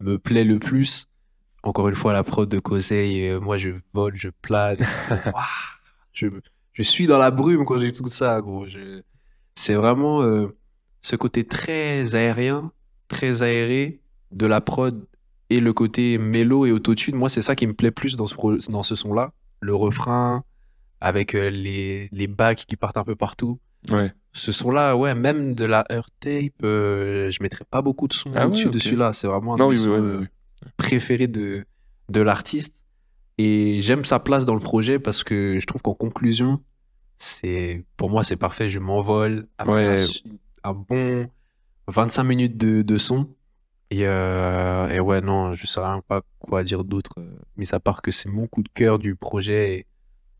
me 0.00 0.18
plaît 0.18 0.44
le 0.44 0.58
plus. 0.60 1.06
Encore 1.62 1.88
une 1.88 1.94
fois, 1.94 2.12
la 2.12 2.22
prod 2.24 2.48
de 2.48 2.58
Cosey, 2.58 3.28
euh, 3.30 3.40
moi, 3.40 3.56
je 3.58 3.70
vole, 3.92 4.16
je 4.16 4.28
plane. 4.42 4.78
Je, 6.12 6.26
je 6.72 6.82
suis 6.82 7.06
dans 7.06 7.18
la 7.18 7.30
brume 7.30 7.64
quand 7.64 7.78
j'ai 7.78 7.92
tout 7.92 8.08
ça, 8.08 8.40
gros. 8.40 8.66
Je- 8.66 9.02
C'est 9.54 9.74
vraiment 9.74 10.22
euh, 10.22 10.48
ce 11.02 11.14
côté 11.16 11.46
très 11.46 12.14
aérien, 12.16 12.72
très 13.08 13.42
aéré 13.42 14.00
de 14.32 14.46
la 14.46 14.60
prod 14.60 15.06
et 15.50 15.60
le 15.60 15.72
côté 15.72 16.18
mélo 16.18 16.66
et 16.66 16.72
autotune. 16.72 17.14
Moi, 17.14 17.28
c'est 17.28 17.42
ça 17.42 17.54
qui 17.54 17.66
me 17.66 17.74
plaît 17.74 17.92
plus 17.92 18.16
dans 18.16 18.26
ce, 18.26 18.34
pro- 18.34 18.56
dans 18.56 18.82
ce 18.82 18.94
son-là. 18.96 19.32
Le 19.60 19.74
refrain 19.74 20.42
avec 21.00 21.34
euh, 21.34 21.48
les, 21.50 22.08
les 22.12 22.26
bacs 22.26 22.64
qui 22.66 22.76
partent 22.76 22.96
un 22.96 23.04
peu 23.04 23.14
partout. 23.16 23.60
Ouais. 23.90 24.12
Ce 24.32 24.50
son-là, 24.52 24.96
ouais, 24.96 25.14
même 25.14 25.54
de 25.54 25.64
la 25.64 25.84
Earth 25.90 26.12
Tape, 26.20 26.60
je 26.62 27.42
mettrais 27.42 27.64
pas 27.70 27.82
beaucoup 27.82 28.08
de 28.08 28.12
sons 28.12 28.32
Ah 28.34 28.40
ouais, 28.40 28.46
au-dessus 28.46 28.68
de 28.70 28.76
ok. 28.76 28.82
celui-là. 28.82 29.12
C'est 29.12 29.28
vraiment 29.28 29.54
un 29.54 29.58
Non, 29.58 29.68
oui, 29.68 29.78
oui, 29.78 30.26
oui. 30.64 30.70
préférés 30.76 31.28
de, 31.28 31.64
de 32.08 32.20
l'artiste. 32.20 32.74
Et 33.38 33.80
j'aime 33.80 34.04
sa 34.04 34.18
place 34.20 34.44
dans 34.44 34.54
le 34.54 34.60
projet 34.60 34.98
parce 34.98 35.24
que 35.24 35.58
je 35.58 35.66
trouve 35.66 35.80
qu'en 35.82 35.94
conclusion, 35.94 36.62
c'est 37.18 37.84
pour 37.96 38.10
moi, 38.10 38.22
c'est 38.22 38.36
parfait. 38.36 38.68
Je 38.68 38.78
m'envole 38.78 39.46
après 39.58 39.86
Ouais. 40.04 40.04
un, 40.64 40.70
un 40.70 40.74
bon 40.74 41.28
25 41.88 42.24
minutes 42.24 42.56
de, 42.56 42.82
de 42.82 42.96
son. 42.98 43.28
Et, 43.90 44.06
euh, 44.06 44.88
et 44.88 45.00
ouais, 45.00 45.20
non, 45.20 45.52
je 45.52 45.66
sais 45.66 45.80
rien 45.80 46.00
pas 46.06 46.22
quoi 46.38 46.62
dire 46.62 46.84
d'autre, 46.84 47.12
euh, 47.18 47.28
mis 47.56 47.74
à 47.74 47.80
part 47.80 48.02
que 48.02 48.10
c'est 48.12 48.28
mon 48.28 48.46
coup 48.46 48.62
de 48.62 48.68
cœur 48.72 48.98
du 48.98 49.16
projet. 49.16 49.78
et 49.78 49.86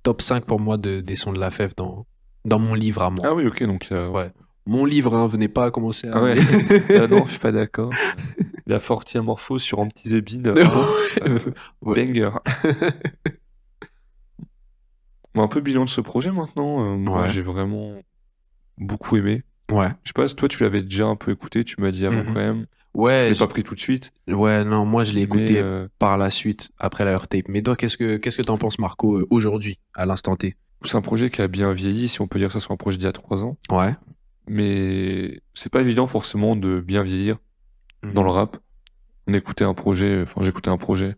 top 0.02 0.22
5 0.22 0.44
pour 0.44 0.60
moi 0.60 0.76
de, 0.78 1.00
des 1.00 1.16
sons 1.16 1.32
de 1.32 1.40
la 1.40 1.50
FEF 1.50 1.74
dans, 1.74 2.06
dans 2.44 2.58
mon 2.60 2.74
livre 2.74 3.02
à 3.02 3.10
moi. 3.10 3.26
Ah 3.28 3.34
oui, 3.34 3.46
ok, 3.46 3.62
donc. 3.64 3.88
euh, 3.92 4.08
Ouais. 4.08 4.30
Mon 4.66 4.84
livre, 4.84 5.16
hein, 5.16 5.26
venez 5.26 5.48
pas 5.48 5.70
commencer 5.70 6.08
à. 6.08 6.12
Ah 6.16 6.22
ouais. 6.22 6.36
Ah 6.90 7.06
non, 7.06 7.24
je 7.24 7.30
suis 7.30 7.38
pas 7.40 7.52
d'accord. 7.52 7.90
La 8.66 8.78
Fortia 8.78 9.22
Morpho 9.22 9.58
sur 9.58 9.78
Anti-Zebine. 9.80 10.54
Ouais. 11.82 11.94
Banger. 11.96 12.30
Bon, 15.34 15.42
un 15.42 15.48
peu 15.48 15.60
bilan 15.60 15.84
de 15.84 15.88
ce 15.88 16.00
projet 16.00 16.32
maintenant. 16.32 16.84
Euh, 16.84 16.96
moi, 16.96 17.22
Ouais. 17.22 17.28
j'ai 17.28 17.42
vraiment 17.42 17.94
beaucoup 18.78 19.16
aimé. 19.16 19.42
ouais. 19.70 19.88
Je 20.02 20.08
sais 20.08 20.12
pas, 20.14 20.26
toi, 20.28 20.48
tu 20.48 20.62
l'avais 20.62 20.82
déjà 20.82 21.06
un 21.06 21.14
peu 21.16 21.30
écouté, 21.30 21.62
tu 21.62 21.80
m'as 21.80 21.92
dit 21.92 22.04
avant 22.04 22.16
Mhm. 22.24 22.26
quand 22.26 22.32
même. 22.34 22.66
Je 22.94 23.00
Ouais, 23.00 23.26
l'ai 23.28 23.34
j- 23.34 23.38
pas 23.38 23.46
pris 23.46 23.62
tout 23.62 23.76
de 23.76 23.80
suite. 23.80 24.10
ouais, 24.26 24.64
non, 24.64 24.84
moi 24.84 25.04
je 25.04 25.12
l'ai 25.12 25.22
écouté 25.22 25.60
euh, 25.60 25.86
par 26.00 26.18
la 26.18 26.28
suite, 26.30 26.70
après 26.78 27.04
la 27.04 27.16
tape. 27.20 27.44
Mais 27.48 27.62
toi, 27.62 27.76
qu'est-ce 27.76 27.96
que 27.96 28.16
qu'est-ce 28.16 28.36
que 28.36 28.42
t'en 28.42 28.58
penses, 28.58 28.80
Marco, 28.80 29.18
euh, 29.18 29.26
aujourd'hui, 29.30 29.78
à 29.94 30.06
l'instant 30.06 30.34
T? 30.34 30.56
C'est 30.82 30.96
un 30.96 31.00
projet 31.02 31.30
qui 31.30 31.40
a 31.42 31.46
bien 31.46 31.72
vieilli, 31.72 32.08
si 32.08 32.20
on 32.20 32.26
peut 32.26 32.40
dire 32.40 32.50
ça 32.50 32.58
sur 32.58 32.72
un 32.72 32.76
projet 32.76 32.96
d'il 32.98 33.04
y 33.04 33.08
a 33.08 33.12
trois 33.12 33.44
ans. 33.44 33.56
Ouais. 33.70 33.94
Mais 34.52 35.40
c'est 35.54 35.70
pas 35.70 35.80
évident 35.80 36.08
forcément 36.08 36.56
de 36.56 36.80
bien 36.80 37.02
vieillir 37.02 37.36
dans 38.02 38.24
le 38.24 38.30
rap. 38.30 38.56
On 39.28 39.32
écoutait 39.34 39.62
un 39.64 39.74
projet, 39.74 40.22
enfin 40.22 40.42
j'écoutais 40.42 40.70
un 40.70 40.76
projet 40.76 41.14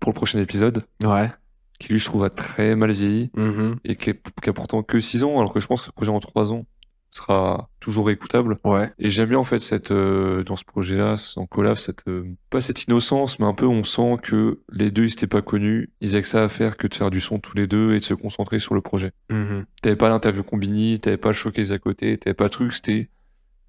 pour 0.00 0.10
le 0.10 0.14
prochain 0.14 0.40
épisode, 0.40 0.84
Ouais. 1.04 1.30
qui 1.78 1.92
lui 1.92 2.00
je 2.00 2.04
trouve 2.06 2.24
a 2.24 2.30
très 2.30 2.74
mal 2.74 2.90
vieilli. 2.90 3.30
Mhm. 3.36 3.76
et 3.84 3.94
qui, 3.94 4.10
a 4.10 4.52
pourtant 4.52 4.82
que 4.82 4.98
6 4.98 5.22
ans, 5.22 5.38
alors 5.38 5.54
que 5.54 5.60
je 5.60 5.66
pense 5.68 5.82
que 5.82 5.86
le 5.86 5.92
projet 5.92 6.10
en 6.10 6.18
3 6.18 6.52
ans 6.52 6.66
sera 7.10 7.70
toujours 7.80 8.10
écoutable. 8.10 8.56
Ouais. 8.64 8.90
Et 8.98 9.08
j'aime 9.08 9.30
bien 9.30 9.38
en 9.38 9.44
fait 9.44 9.60
cette 9.60 9.90
euh, 9.90 10.44
dans 10.44 10.56
ce 10.56 10.64
projet-là, 10.64 11.16
en 11.36 11.46
collab, 11.46 11.76
cette 11.76 12.06
euh, 12.08 12.24
pas 12.50 12.60
cette 12.60 12.84
innocence, 12.84 13.38
mais 13.38 13.46
un 13.46 13.54
peu 13.54 13.66
on 13.66 13.82
sent 13.82 14.16
que 14.22 14.60
les 14.72 14.90
deux 14.90 15.04
ils 15.04 15.10
s'étaient 15.10 15.26
pas 15.26 15.42
connus, 15.42 15.90
ils 16.00 16.10
avaient 16.10 16.22
que 16.22 16.28
ça 16.28 16.44
à 16.44 16.48
faire 16.48 16.76
que 16.76 16.86
de 16.86 16.94
faire 16.94 17.10
du 17.10 17.20
son 17.20 17.38
tous 17.38 17.56
les 17.56 17.66
deux 17.66 17.94
et 17.94 18.00
de 18.00 18.04
se 18.04 18.14
concentrer 18.14 18.58
sur 18.58 18.74
le 18.74 18.80
projet. 18.80 19.12
Mhm. 19.30 19.64
T'avais 19.82 19.96
pas 19.96 20.08
l'interview 20.08 20.42
combini, 20.42 21.00
t'avais 21.00 21.16
pas 21.16 21.28
le 21.28 21.34
showcase 21.34 21.72
à 21.72 21.78
côté, 21.78 22.18
t'avais 22.18 22.34
pas 22.34 22.44
le 22.44 22.50
truc, 22.50 22.72
c'était 22.72 23.08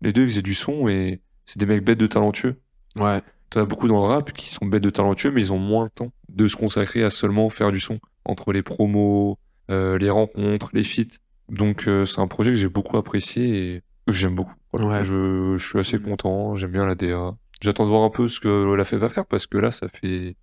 les 0.02 0.14
deux 0.14 0.24
ils 0.24 0.30
faisaient 0.30 0.42
du 0.42 0.54
son 0.54 0.88
et 0.88 1.22
c'est 1.46 1.60
des 1.60 1.66
mecs 1.66 1.84
bêtes 1.84 2.00
de 2.00 2.08
talentueux. 2.08 2.60
Ouais. 2.96 3.22
T'en 3.50 3.62
as 3.62 3.66
beaucoup 3.66 3.88
dans 3.88 4.00
le 4.00 4.14
rap 4.14 4.32
qui 4.34 4.54
sont 4.54 4.66
bêtes 4.66 4.84
de 4.84 4.90
talentueux, 4.90 5.32
mais 5.32 5.42
ils 5.42 5.54
ont 5.54 5.58
moins 5.58 5.86
le 5.86 5.90
temps 5.90 6.12
de 6.30 6.48
se 6.48 6.56
consacrer 6.56 7.04
à 7.04 7.10
seulement 7.10 7.50
faire 7.50 7.72
du 7.72 7.80
son. 7.80 8.00
Entre 8.26 8.54
les 8.54 8.62
promos, 8.62 9.40
euh, 9.72 9.98
les 9.98 10.10
rencontres, 10.10 10.70
les 10.74 10.84
feats. 10.84 11.18
Donc 11.50 11.88
euh, 11.88 12.06
c'est 12.06 12.22
un 12.22 12.28
projet 12.28 12.52
que 12.52 12.58
j'ai 12.58 12.70
beaucoup 12.70 12.98
apprécié 12.98 13.76
et 13.76 13.82
que 14.08 14.14
j'aime 14.14 14.36
beaucoup. 14.36 14.54
Voilà. 14.72 14.88
Ouais. 14.88 15.04
Je, 15.04 15.56
je 15.58 15.66
suis 15.68 15.80
assez 15.80 16.00
content, 16.00 16.56
j'aime 16.56 16.72
bien 16.72 16.86
la 16.86 16.96
DA. 16.96 17.36
J'attends 17.62 17.84
de 17.84 17.90
voir 17.90 18.04
un 18.04 18.10
peu 18.10 18.28
ce 18.28 18.40
que 18.40 18.74
la 18.74 18.84
FEF 18.84 19.00
va 19.00 19.10
faire 19.10 19.26
parce 19.26 19.46
que 19.48 19.58
là, 19.58 19.72
ça 19.72 19.88
fait 19.90 20.36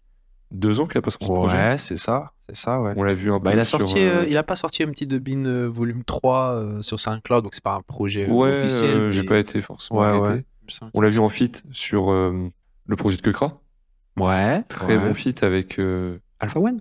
deux 0.52 0.80
ans 0.80 0.86
qu'il 0.86 0.98
a 0.98 1.02
pas 1.02 1.10
sorti 1.10 1.26
de 1.26 1.32
projet. 1.32 1.56
Ouais, 1.56 1.78
c'est 1.78 1.96
ça, 1.96 2.32
c'est 2.48 2.56
ça, 2.56 2.80
ouais. 2.80 2.92
On 2.96 3.02
l'a 3.02 3.14
vu 3.14 3.30
un 3.32 3.38
Bah, 3.38 3.50
peu 3.50 3.56
il 3.56 3.60
a 3.60 3.64
sur, 3.64 3.78
sorti, 3.78 4.00
euh, 4.00 4.22
euh, 4.22 4.26
il 4.28 4.36
a 4.36 4.42
pas 4.42 4.54
sorti 4.56 4.82
un 4.82 4.88
petit 4.90 5.06
Debin 5.06 5.44
euh, 5.46 5.66
volume 5.66 6.04
3 6.04 6.50
euh, 6.54 6.82
sur 6.82 7.00
SoundCloud, 7.00 7.42
donc 7.42 7.54
c'est 7.54 7.64
pas 7.64 7.74
un 7.74 7.80
projet 7.82 8.28
Ouais, 8.28 8.50
officiel. 8.50 8.96
euh, 8.96 9.08
j'ai 9.08 9.22
mais- 9.22 9.28
pas 9.28 9.38
été 9.38 9.60
forcément 9.62 10.00
Ouais, 10.00 10.12
ouais. 10.18 10.44
On 10.94 11.00
l'a 11.00 11.08
vu 11.08 11.18
en 11.20 11.28
feat 11.28 11.62
sur 11.72 12.10
le 12.12 12.96
projet 12.96 13.16
de 13.16 13.22
Kekra. 13.22 13.60
Ouais. 14.16 14.62
Très 14.64 14.96
ouais. 14.96 15.08
bon 15.08 15.14
feat 15.14 15.42
avec 15.42 15.80
Alpha 16.40 16.60
One. 16.60 16.80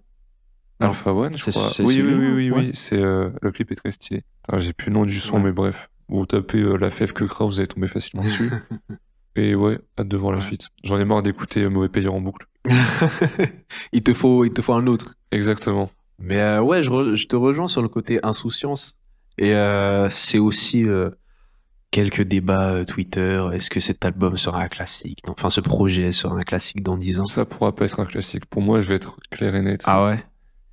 Alpha 0.80 1.14
One, 1.14 1.38
je 1.38 1.50
crois. 1.52 1.72
Oui, 1.80 2.02
oui, 2.02 2.14
oui, 2.14 2.32
oui, 2.34 2.52
oui. 2.52 2.72
C'est 2.74 2.98
euh, 3.00 3.30
le 3.42 3.52
clip 3.52 3.72
est 3.72 3.76
très 3.76 3.92
stylé. 3.92 4.24
J'ai 4.58 4.74
plus 4.74 4.88
le 4.88 4.94
nom 4.94 5.06
du 5.06 5.20
son, 5.20 5.40
mais 5.40 5.52
bref. 5.52 5.90
Vous 6.10 6.26
tapez 6.26 6.60
euh, 6.60 6.76
la 6.78 6.90
fève 6.92 7.14
que 7.14 7.24
vous 7.24 7.60
allez 7.60 7.68
tomber 7.68 7.88
facilement 7.88 8.24
dessus. 8.26 8.52
Et 9.38 9.56
ouais, 9.56 9.80
hâte 10.00 10.08
de 10.08 10.18
voir 10.18 10.32
la 10.34 10.42
suite. 10.42 10.70
J'en 10.84 10.98
ai 11.00 11.06
marre 11.06 11.22
d'écouter 11.24 11.68
Mauvais 11.68 11.90
Payeur 11.90 12.14
en 12.14 12.22
boucle. 12.22 12.46
il 13.92 14.04
te 14.04 14.14
faut, 14.14 14.46
il 14.46 14.54
te 14.54 14.62
faut 14.62 14.74
un 14.74 14.88
autre. 14.88 15.16
Exactement. 15.32 15.90
Mais 16.20 16.40
euh, 16.40 16.62
ouais, 16.62 16.82
je, 16.84 16.90
re- 16.90 17.16
je 17.16 17.28
te 17.28 17.36
rejoins 17.36 17.68
sur 17.68 17.82
le 17.82 17.90
côté 17.90 18.20
insouciance. 18.24 18.96
Et 19.38 19.54
euh, 19.54 20.10
c'est 20.10 20.40
aussi 20.40 20.86
euh, 20.86 21.10
quelques 21.92 22.22
débats 22.22 22.86
Twitter. 22.86 23.46
Est-ce 23.52 23.70
que 23.70 23.80
cet 23.82 24.06
album 24.06 24.38
sera 24.38 24.62
un 24.62 24.68
classique 24.70 25.20
Enfin, 25.28 25.50
ce 25.50 25.60
projet 25.60 26.12
sera 26.14 26.36
un 26.38 26.44
classique 26.44 26.82
dans 26.84 26.98
10 26.98 27.20
ans? 27.20 27.26
Ça 27.26 27.44
pourra 27.46 27.76
pas 27.76 27.86
être 27.86 28.00
un 28.00 28.06
classique. 28.06 28.46
Pour 28.46 28.62
moi, 28.62 28.80
je 28.80 28.88
vais 28.88 28.96
être 28.96 29.18
clair 29.32 29.56
et 29.56 29.62
net. 29.62 29.82
Ah 29.86 30.06
ouais? 30.06 30.24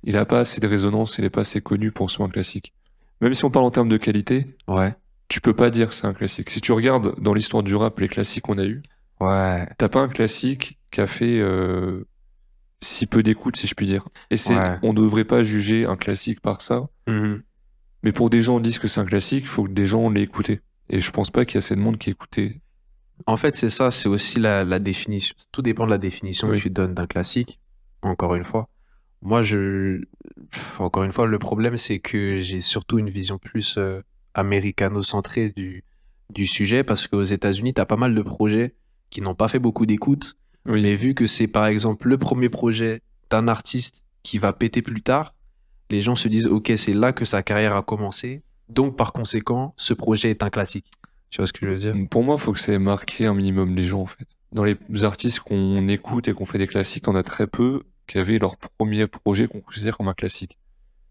Il 0.03 0.17
a 0.17 0.25
pas 0.25 0.39
assez 0.39 0.59
de 0.59 0.67
résonance, 0.67 1.17
il 1.17 1.25
est 1.25 1.29
pas 1.29 1.41
assez 1.41 1.61
connu 1.61 1.91
pour 1.91 2.09
soit 2.11 2.25
un 2.25 2.29
classique. 2.29 2.73
Même 3.21 3.33
si 3.33 3.45
on 3.45 3.51
parle 3.51 3.65
en 3.65 3.71
termes 3.71 3.89
de 3.89 3.97
qualité, 3.97 4.47
Ouais. 4.67 4.93
tu 5.29 5.39
peux 5.41 5.53
pas 5.53 5.69
dire 5.69 5.89
que 5.89 5.95
c'est 5.95 6.07
un 6.07 6.13
classique. 6.13 6.49
Si 6.49 6.59
tu 6.61 6.71
regardes 6.73 7.19
dans 7.21 7.33
l'histoire 7.33 7.63
du 7.63 7.75
rap 7.75 7.99
les 7.99 8.09
classiques 8.09 8.43
qu'on 8.43 8.57
a 8.57 8.65
eu, 8.65 8.81
Ouais. 9.21 9.67
t'as 9.77 9.87
pas 9.89 10.01
un 10.01 10.09
classique 10.09 10.77
qui 10.91 10.99
a 11.01 11.07
fait 11.07 11.39
euh, 11.39 12.05
si 12.81 13.05
peu 13.07 13.23
d'écoute, 13.23 13.55
si 13.55 13.65
je 13.67 13.75
puis 13.75 13.85
dire. 13.85 14.07
Et 14.29 14.35
c'est, 14.37 14.55
Ouais. 14.55 14.77
on 14.83 14.93
devrait 14.93 15.23
pas 15.23 15.41
juger 15.43 15.85
un 15.85 15.95
classique 15.95 16.41
par 16.41 16.61
ça. 16.61 16.87
Mhm. 17.07 17.41
Mais 18.03 18.11
pour 18.11 18.29
des 18.29 18.41
gens 18.41 18.57
qui 18.57 18.63
disent 18.63 18.79
que 18.79 18.89
c'est 18.89 18.99
un 18.99 19.05
classique, 19.05 19.45
il 19.45 19.47
faut 19.47 19.63
que 19.63 19.71
des 19.71 19.85
gens 19.85 20.09
l'aient 20.09 20.21
écouté. 20.23 20.59
Et 20.89 20.99
je 20.99 21.09
pense 21.11 21.31
pas 21.31 21.45
qu'il 21.45 21.55
y 21.55 21.57
a 21.57 21.59
assez 21.59 21.75
de 21.75 21.79
monde 21.79 21.97
qui 21.97 22.09
ait 22.09 22.11
écouté. 22.11 22.59
En 23.25 23.37
fait, 23.37 23.55
c'est 23.55 23.69
ça, 23.69 23.89
c'est 23.91 24.09
aussi 24.09 24.41
la, 24.41 24.65
la 24.65 24.79
définition. 24.79 25.33
Tout 25.53 25.61
dépend 25.61 25.85
de 25.85 25.91
la 25.91 25.97
définition 25.97 26.49
Oui. 26.49 26.57
que 26.57 26.63
tu 26.63 26.69
donnes 26.69 26.93
d'un 26.93 27.07
classique, 27.07 27.59
encore 28.01 28.35
une 28.35 28.43
fois. 28.43 28.67
Moi, 29.23 29.41
je. 29.41 30.01
Encore 30.79 31.03
une 31.03 31.11
fois, 31.11 31.25
le 31.25 31.39
problème, 31.39 31.77
c'est 31.77 31.99
que 31.99 32.37
j'ai 32.37 32.59
surtout 32.59 32.99
une 32.99 33.09
vision 33.09 33.39
plus 33.39 33.75
euh, 33.77 34.01
américano-centrée 34.33 35.49
du, 35.49 35.83
du 36.29 36.45
sujet 36.45 36.83
parce 36.83 37.07
qu'aux 37.07 37.23
États-Unis, 37.23 37.73
tu 37.73 37.81
as 37.81 37.85
pas 37.85 37.95
mal 37.95 38.13
de 38.13 38.21
projets 38.21 38.75
qui 39.09 39.21
n'ont 39.21 39.35
pas 39.35 39.47
fait 39.47 39.59
beaucoup 39.59 39.85
d'écoute. 39.85 40.35
Oui. 40.65 40.81
Mais 40.81 40.95
vu 40.95 41.13
que 41.13 41.25
c'est 41.25 41.47
par 41.47 41.65
exemple 41.65 42.07
le 42.07 42.17
premier 42.17 42.49
projet 42.49 43.01
d'un 43.29 43.47
artiste 43.47 44.05
qui 44.23 44.37
va 44.37 44.53
péter 44.53 44.81
plus 44.81 45.01
tard, 45.01 45.33
les 45.89 46.01
gens 46.01 46.15
se 46.15 46.27
disent 46.27 46.47
ok 46.47 46.71
c'est 46.77 46.93
là 46.93 47.13
que 47.13 47.25
sa 47.25 47.43
carrière 47.43 47.75
a 47.75 47.81
commencé, 47.81 48.41
donc 48.69 48.95
par 48.95 49.11
conséquent 49.13 49.73
ce 49.77 49.93
projet 49.93 50.29
est 50.31 50.43
un 50.43 50.49
classique. 50.49 50.89
Tu 51.29 51.37
vois 51.37 51.47
ce 51.47 51.53
que 51.53 51.65
je 51.65 51.71
veux 51.71 51.77
dire? 51.77 51.95
Pour 52.11 52.23
moi, 52.23 52.35
il 52.37 52.41
faut 52.41 52.53
que 52.53 52.59
ça 52.59 52.73
ait 52.73 52.79
marqué 52.79 53.25
un 53.25 53.33
minimum 53.33 53.75
les 53.75 53.81
gens, 53.81 54.01
en 54.01 54.05
fait. 54.05 54.27
Dans 54.51 54.63
les 54.63 54.77
artistes 55.01 55.39
qu'on 55.39 55.87
écoute 55.87 56.27
et 56.27 56.33
qu'on 56.33 56.45
fait 56.45 56.59
des 56.59 56.67
classiques, 56.67 57.07
on 57.07 57.15
a 57.15 57.23
très 57.23 57.47
peu 57.47 57.81
qui 58.07 58.17
avaient 58.17 58.39
leur 58.39 58.57
premier 58.57 59.07
projet 59.07 59.47
qu'on 59.47 59.61
considère 59.61 59.97
comme 59.97 60.07
un 60.07 60.13
classique. 60.13 60.57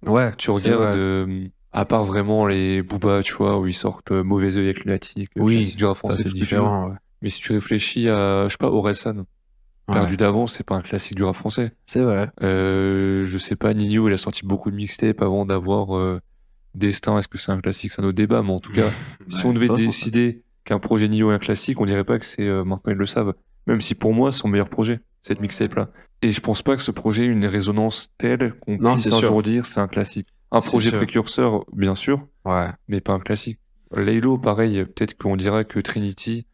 Ouais. 0.06 0.32
Tu 0.36 0.50
regardes, 0.50 0.96
euh, 0.96 1.48
à 1.72 1.84
part 1.84 2.04
vraiment 2.04 2.46
les 2.46 2.82
Booba, 2.82 3.22
tu 3.22 3.34
vois, 3.34 3.58
où 3.58 3.66
ils 3.66 3.74
sortent 3.74 4.12
euh, 4.12 4.22
Mauvais 4.22 4.56
œil 4.56 4.64
avec 4.64 4.84
Lunatic, 4.84 5.30
euh, 5.36 5.40
Oui, 5.40 5.64
français, 5.94 6.22
c'est 6.22 6.32
différent. 6.32 6.90
Ouais. 6.90 6.96
Mais 7.22 7.30
si 7.30 7.40
tu 7.40 7.52
réfléchis 7.52 8.08
à, 8.08 8.44
je 8.44 8.50
sais 8.50 8.58
pas, 8.58 8.70
Orelsan, 8.70 9.24
Perdu 9.88 10.16
d'avance, 10.16 10.54
c'est 10.54 10.64
pas 10.64 10.76
un 10.76 10.80
classique 10.80 11.16
du 11.16 11.24
rap 11.24 11.34
français. 11.34 11.72
C'est 11.86 12.00
vrai. 12.00 12.30
Euh, 12.42 13.26
je 13.26 13.36
sais 13.36 13.56
pas, 13.56 13.74
Nino, 13.74 14.08
il 14.08 14.14
a 14.14 14.16
sorti 14.16 14.46
beaucoup 14.46 14.70
de 14.70 14.76
mixtapes 14.76 15.20
avant 15.20 15.44
d'avoir 15.44 16.20
Destin. 16.74 17.18
Est-ce 17.18 17.28
que 17.28 17.36
c'est 17.36 17.52
un 17.52 17.60
classique? 17.60 17.92
C'est 17.92 18.00
un 18.00 18.04
autre 18.04 18.16
débat, 18.16 18.42
mais 18.42 18.52
en 18.52 18.60
tout 18.60 18.72
cas, 18.72 18.90
si 19.28 19.44
Ouais, 19.44 19.50
on 19.50 19.52
devait 19.52 19.68
décider 19.68 20.42
qu'un 20.64 20.78
projet 20.78 21.08
Nino 21.08 21.30
est 21.30 21.34
un 21.34 21.38
classique, 21.38 21.80
on 21.80 21.84
dirait 21.84 22.04
pas 22.04 22.18
que 22.18 22.24
c'est 22.24 22.48
maintenant 22.64 22.92
ils 22.92 22.96
le 22.96 23.06
savent. 23.06 23.34
Même 23.66 23.80
si 23.80 23.94
pour 23.94 24.14
moi, 24.14 24.32
c'est 24.32 24.38
son 24.38 24.48
meilleur 24.48 24.68
projet, 24.68 25.00
cette 25.22 25.40
mixtape-là. 25.40 25.88
Et 26.20 26.30
je 26.30 26.40
pense 26.40 26.62
pas 26.62 26.76
que 26.76 26.82
ce 26.82 26.90
projet 26.90 27.24
ait 27.24 27.28
une 27.30 27.46
résonance 27.46 28.08
telle 28.18 28.54
qu'on 28.60 28.76
puisse 28.78 29.06
un 29.06 29.18
sûr. 29.18 29.28
jour 29.28 29.42
dire 29.42 29.66
c'est 29.66 29.80
un 29.80 29.88
classique. 29.88 30.28
Un 30.50 30.60
projet 30.60 30.90
sûr. 30.90 30.98
précurseur, 30.98 31.64
bien 31.72 31.94
sûr, 31.94 32.26
Ouais. 32.44 32.68
mais 32.88 33.00
pas 33.00 33.14
un 33.14 33.20
classique. 33.20 33.58
Laylo, 33.96 34.38
pareil, 34.38 34.84
peut-être 34.84 35.16
qu'on 35.16 35.36
dirait 35.36 35.64
que 35.64 35.80
Trinity, 35.80 36.46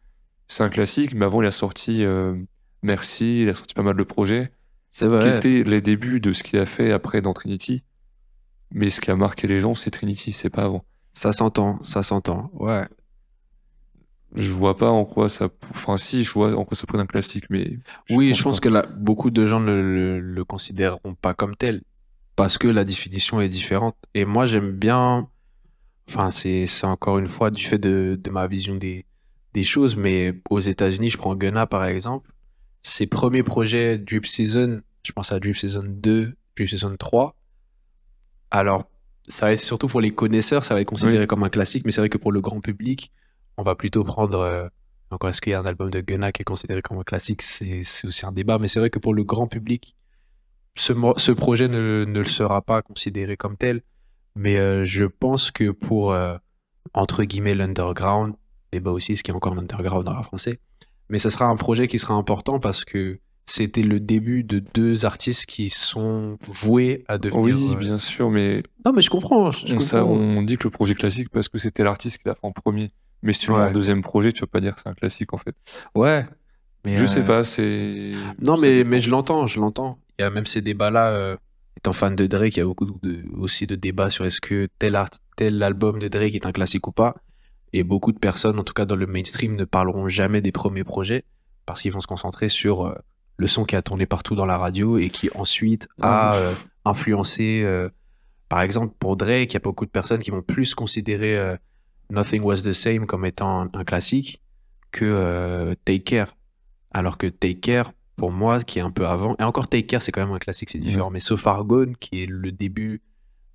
c'est 0.47 0.63
un 0.63 0.69
classique, 0.69 1.13
mais 1.13 1.25
avant, 1.25 1.41
il 1.41 1.47
a 1.47 1.51
sorti 1.51 2.03
euh, 2.03 2.35
Merci, 2.81 3.43
il 3.43 3.49
a 3.49 3.55
sorti 3.55 3.73
pas 3.73 3.83
mal 3.83 3.95
de 3.97 4.03
projets. 4.03 4.51
C'est 4.93 5.05
vrai. 5.05 5.35
étaient 5.37 5.63
les 5.63 5.81
débuts 5.81 6.19
de 6.21 6.31
ce 6.33 6.43
qu'il 6.43 6.57
a 6.59 6.65
fait 6.65 6.91
après 6.91 7.21
dans 7.21 7.33
Trinity. 7.33 7.83
Mais 8.71 8.89
ce 8.89 9.01
qui 9.01 9.11
a 9.11 9.15
marqué 9.15 9.47
les 9.47 9.59
gens, 9.59 9.73
c'est 9.73 9.91
Trinity, 9.91 10.31
c'est 10.31 10.49
pas 10.49 10.63
avant. 10.63 10.85
Ça 11.13 11.33
s'entend, 11.33 11.81
ça 11.83 12.03
s'entend. 12.03 12.49
Ouais. 12.53 12.87
Je 14.35 14.51
vois 14.51 14.77
pas 14.77 14.89
en 14.89 15.05
quoi 15.05 15.27
ça. 15.29 15.49
Enfin, 15.71 15.97
si, 15.97 16.23
je 16.23 16.31
vois 16.31 16.53
en 16.55 16.63
quoi 16.65 16.75
ça 16.77 16.85
pourrait 16.85 16.99
être 16.99 17.03
un 17.05 17.07
classique, 17.07 17.45
mais. 17.49 17.79
Oui, 18.09 18.33
je 18.33 18.43
pense 18.43 18.59
pas. 18.59 18.67
que 18.69 18.73
là, 18.73 18.83
beaucoup 18.95 19.31
de 19.31 19.45
gens 19.45 19.59
ne 19.59 19.73
le, 19.73 20.19
le 20.19 20.45
considéreront 20.45 21.15
pas 21.15 21.33
comme 21.33 21.55
tel 21.55 21.81
parce 22.35 22.57
que 22.57 22.67
la 22.67 22.83
définition 22.83 23.41
est 23.41 23.49
différente. 23.49 23.95
Et 24.13 24.25
moi, 24.25 24.45
j'aime 24.45 24.71
bien. 24.71 25.27
Enfin, 26.09 26.29
c'est 26.31 26.67
c'est 26.67 26.85
encore 26.87 27.17
une 27.19 27.27
fois 27.27 27.51
du 27.51 27.63
fait 27.63 27.77
de, 27.79 28.19
de 28.21 28.29
ma 28.29 28.47
vision 28.47 28.75
des, 28.75 29.05
des 29.53 29.63
choses, 29.63 29.95
mais 29.95 30.33
aux 30.49 30.59
États-Unis, 30.59 31.09
je 31.09 31.17
prends 31.17 31.35
Gunna 31.35 31.65
par 31.67 31.85
exemple. 31.85 32.31
Ses 32.83 33.07
premiers 33.07 33.43
projets 33.43 33.97
Drip 33.97 34.25
Season, 34.25 34.81
je 35.03 35.11
pense 35.11 35.31
à 35.31 35.39
Drip 35.39 35.57
Season 35.57 35.83
2, 35.85 36.33
Drip 36.55 36.69
Season 36.69 36.95
3. 36.97 37.35
Alors, 38.51 38.89
ça 39.27 39.45
va 39.47 39.51
être 39.53 39.59
surtout 39.59 39.87
pour 39.87 40.01
les 40.01 40.11
connaisseurs, 40.11 40.63
ça 40.65 40.73
va 40.73 40.81
être 40.81 40.87
considéré 40.87 41.19
Oui. 41.19 41.27
comme 41.27 41.43
un 41.43 41.49
classique, 41.49 41.83
mais 41.85 41.91
c'est 41.91 42.01
vrai 42.01 42.09
que 42.09 42.17
pour 42.17 42.31
le 42.31 42.41
grand 42.41 42.61
public, 42.61 43.11
on 43.59 43.63
va 43.63 43.75
plutôt 43.75 44.03
prendre. 44.03 44.39
euh, 44.39 44.67
encore, 45.11 45.29
est-ce 45.29 45.41
qu'il 45.41 45.51
y 45.51 45.53
a 45.53 45.59
un 45.59 45.65
album 45.65 45.89
de 45.89 46.01
Gunna 46.01 46.31
qui 46.31 46.43
est 46.43 46.45
considéré 46.45 46.81
comme 46.81 46.99
un 46.99 47.03
classique 47.03 47.41
C'est 47.41 47.81
aussi 48.05 48.25
un 48.25 48.31
débat, 48.31 48.59
mais 48.59 48.67
c'est 48.67 48.79
vrai 48.79 48.89
que 48.91 48.99
pour 48.99 49.13
le 49.13 49.23
grand 49.23 49.47
public, 49.47 49.95
ce, 50.75 51.31
projet 51.31 51.67
ne, 51.67 52.05
ne 52.05 52.19
le 52.19 52.23
sera 52.25 52.61
pas 52.61 52.81
considéré 52.81 53.35
comme 53.35 53.57
tel. 53.57 53.81
Mais 54.35 54.57
euh, 54.57 54.85
je 54.85 55.05
pense 55.05 55.49
que 55.51 55.71
pour, 55.71 56.13
euh, 56.13 56.37
entre 56.93 57.23
guillemets, 57.23 57.55
l'underground, 57.55 58.35
débat 58.71 58.91
aussi, 58.91 59.17
ce 59.17 59.23
qui 59.23 59.31
est 59.31 59.33
encore 59.33 59.55
l'underground 59.55 60.05
dans 60.05 60.13
la 60.13 60.21
français, 60.23 60.59
mais 61.09 61.17
ce 61.19 61.31
sera 61.31 61.45
un 61.45 61.55
projet 61.55 61.87
qui 61.87 61.97
sera 61.97 62.13
important 62.13 62.59
parce 62.59 62.85
que 62.85 63.19
c'était 63.47 63.81
le 63.81 63.99
début 63.99 64.43
de 64.43 64.59
deux 64.59 65.05
artistes 65.05 65.47
qui 65.47 65.69
sont 65.71 66.37
voués 66.47 67.03
à 67.07 67.17
devenir. 67.17 67.43
Oui, 67.57 67.71
euh, 67.73 67.79
bien 67.79 67.97
sûr, 67.97 68.29
mais 68.29 68.61
Non, 68.85 68.93
mais 68.93 69.01
je 69.01 69.09
comprends. 69.09 69.49
je 69.51 69.73
on, 69.73 69.79
ça, 69.79 70.01
comprends. 70.01 70.13
on 70.13 70.41
dit 70.43 70.57
que 70.57 70.65
le 70.65 70.69
projet 70.69 70.93
classique 70.93 71.29
parce 71.29 71.49
que 71.49 71.57
c'était 71.57 71.83
l'artiste 71.83 72.19
qui 72.19 72.27
l'a 72.27 72.35
fait 72.35 72.39
en 72.45 72.51
premier. 72.51 72.91
Mais 73.21 73.33
si 73.33 73.39
tu 73.39 73.47
le 73.51 73.57
mets 73.57 73.63
Ouais. 73.63 73.69
en 73.69 73.73
deuxième 73.73 74.01
projet, 74.01 74.31
tu 74.31 74.41
vas 74.41 74.47
pas 74.47 74.61
dire 74.61 74.73
que 74.75 74.81
c'est 74.81 74.89
un 74.89 74.93
classique 74.93 75.33
en 75.33 75.37
fait. 75.37 75.55
Ouais. 75.95 76.25
Mais, 76.85 76.95
je 76.95 77.03
euh, 77.03 77.07
sais 77.07 77.23
pas, 77.25 77.43
c'est. 77.43 78.13
Non, 78.45 78.57
mais, 78.57 78.83
mais 78.85 78.99
je 79.01 79.09
l'entends, 79.09 79.45
je 79.47 79.59
l'entends. 79.59 79.99
Il 80.17 80.21
y 80.21 80.25
a 80.25 80.29
même 80.29 80.45
ces 80.45 80.61
débats-là. 80.61 81.09
euh, 81.11 81.35
étant 81.77 81.93
fan 81.93 82.15
de 82.15 82.27
Drake, 82.27 82.55
il 82.55 82.59
y 82.59 82.61
a 82.61 82.65
beaucoup 82.65 82.85
de, 82.85 83.23
aussi 83.37 83.65
de 83.67 83.75
débats 83.75 84.09
sur 84.09 84.25
est-ce 84.25 84.41
que 84.41 84.67
tel, 84.79 84.95
art, 84.95 85.09
tel 85.37 85.61
album 85.63 85.99
de 85.99 86.07
Drake 86.09 86.35
est 86.35 86.45
un 86.45 86.51
classique 86.51 86.87
ou 86.87 86.91
pas. 86.91 87.15
Et 87.71 87.83
beaucoup 87.83 88.11
de 88.11 88.19
personnes, 88.19 88.59
en 88.59 88.63
tout 88.63 88.73
cas 88.73 88.85
dans 88.85 88.95
le 88.97 89.05
mainstream, 89.07 89.55
ne 89.55 89.63
parleront 89.65 90.07
jamais 90.09 90.41
des 90.41 90.51
premiers 90.51 90.83
projets 90.83 91.23
parce 91.65 91.81
qu'ils 91.81 91.91
vont 91.93 92.01
se 92.01 92.07
concentrer 92.07 92.49
sur 92.49 92.85
euh, 92.87 92.95
le 93.37 93.47
son 93.47 93.63
qui 93.63 93.75
a 93.77 93.81
tourné 93.81 94.05
partout 94.05 94.35
dans 94.35 94.45
la 94.45 94.57
radio 94.57 94.97
et 94.97 95.09
qui 95.09 95.29
ensuite 95.35 95.87
a 96.01 96.31
Ah. 96.31 96.35
euh, 96.35 96.53
influencé. 96.85 97.61
euh, 97.63 97.89
par 98.49 98.61
exemple, 98.61 98.93
pour 98.99 99.15
Drake, 99.15 99.51
il 99.51 99.53
y 99.53 99.57
a 99.57 99.59
beaucoup 99.59 99.85
de 99.85 99.91
personnes 99.91 100.21
qui 100.21 100.31
vont 100.31 100.41
plus 100.41 100.73
considérer 100.75 101.37
euh, 101.37 101.55
Nothing 102.09 102.41
Was 102.43 102.61
the 102.63 102.71
Same 102.71 103.05
comme 103.05 103.25
étant 103.25 103.61
un, 103.61 103.69
un 103.73 103.83
classique 103.83 104.41
que 104.91 105.05
euh, 105.05 105.75
Take 105.85 106.03
Care. 106.03 106.35
Alors 106.91 107.17
que 107.17 107.27
Take 107.27 107.59
Care, 107.59 107.91
pour 108.15 108.31
moi, 108.31 108.61
qui 108.63 108.79
est 108.79 108.81
un 108.81 108.91
peu 108.91 109.05
avant, 109.07 109.35
et 109.39 109.43
encore 109.43 109.67
Take 109.69 109.85
Care, 109.85 110.01
c'est 110.01 110.11
quand 110.11 110.25
même 110.25 110.33
un 110.33 110.39
classique, 110.39 110.69
c'est 110.71 110.79
différent, 110.79 111.09
mais 111.11 111.19
So 111.19 111.37
Far 111.37 111.63
Gone, 111.65 111.95
qui 111.97 112.23
est 112.23 112.25
le 112.25 112.51
début 112.51 113.01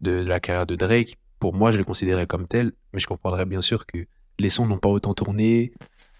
de 0.01 0.13
la 0.13 0.39
carrière 0.41 0.67
de 0.67 0.77
Drake, 0.77 1.19
pour 1.41 1.53
moi, 1.55 1.71
je 1.73 1.79
le 1.79 1.85
considérais 1.85 2.27
comme 2.27 2.47
tel, 2.47 2.73
mais 2.93 3.01
je 3.01 3.07
comprendrais 3.07 3.45
bien 3.45 3.61
sûr 3.61 3.87
que 3.87 4.07
les 4.39 4.49
sons 4.49 4.67
n'ont 4.67 4.79
pas 4.79 4.89
autant 4.89 5.15
tourné, 5.15 5.73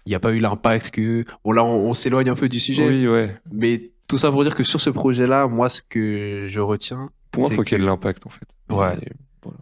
il 0.05 0.09
n'y 0.09 0.15
a 0.15 0.19
pas 0.19 0.33
eu 0.33 0.39
l'impact 0.39 0.91
que... 0.91 1.23
Bon, 1.43 1.51
là, 1.53 1.63
on, 1.63 1.89
on 1.89 1.93
s'éloigne 1.93 2.29
un 2.29 2.35
peu 2.35 2.49
du 2.49 2.59
sujet, 2.59 2.85
Oui, 2.87 3.07
ouais. 3.07 3.35
mais 3.51 3.91
tout 4.07 4.17
ça 4.17 4.29
pour 4.29 4.43
dire 4.43 4.53
que 4.53 4.63
sur 4.63 4.79
ce 4.81 4.89
projet-là, 4.89 5.47
moi, 5.47 5.69
ce 5.69 5.81
que 5.81 6.43
je 6.47 6.59
retiens... 6.59 7.09
Pour 7.31 7.43
moi, 7.43 7.51
faut 7.51 7.63
qu'il 7.63 7.77
y 7.77 7.81
ait 7.81 7.83
de 7.83 7.87
l'impact 7.89 8.25
en 8.25 8.29
fait. 8.29 8.47
Ouais. 8.69 8.97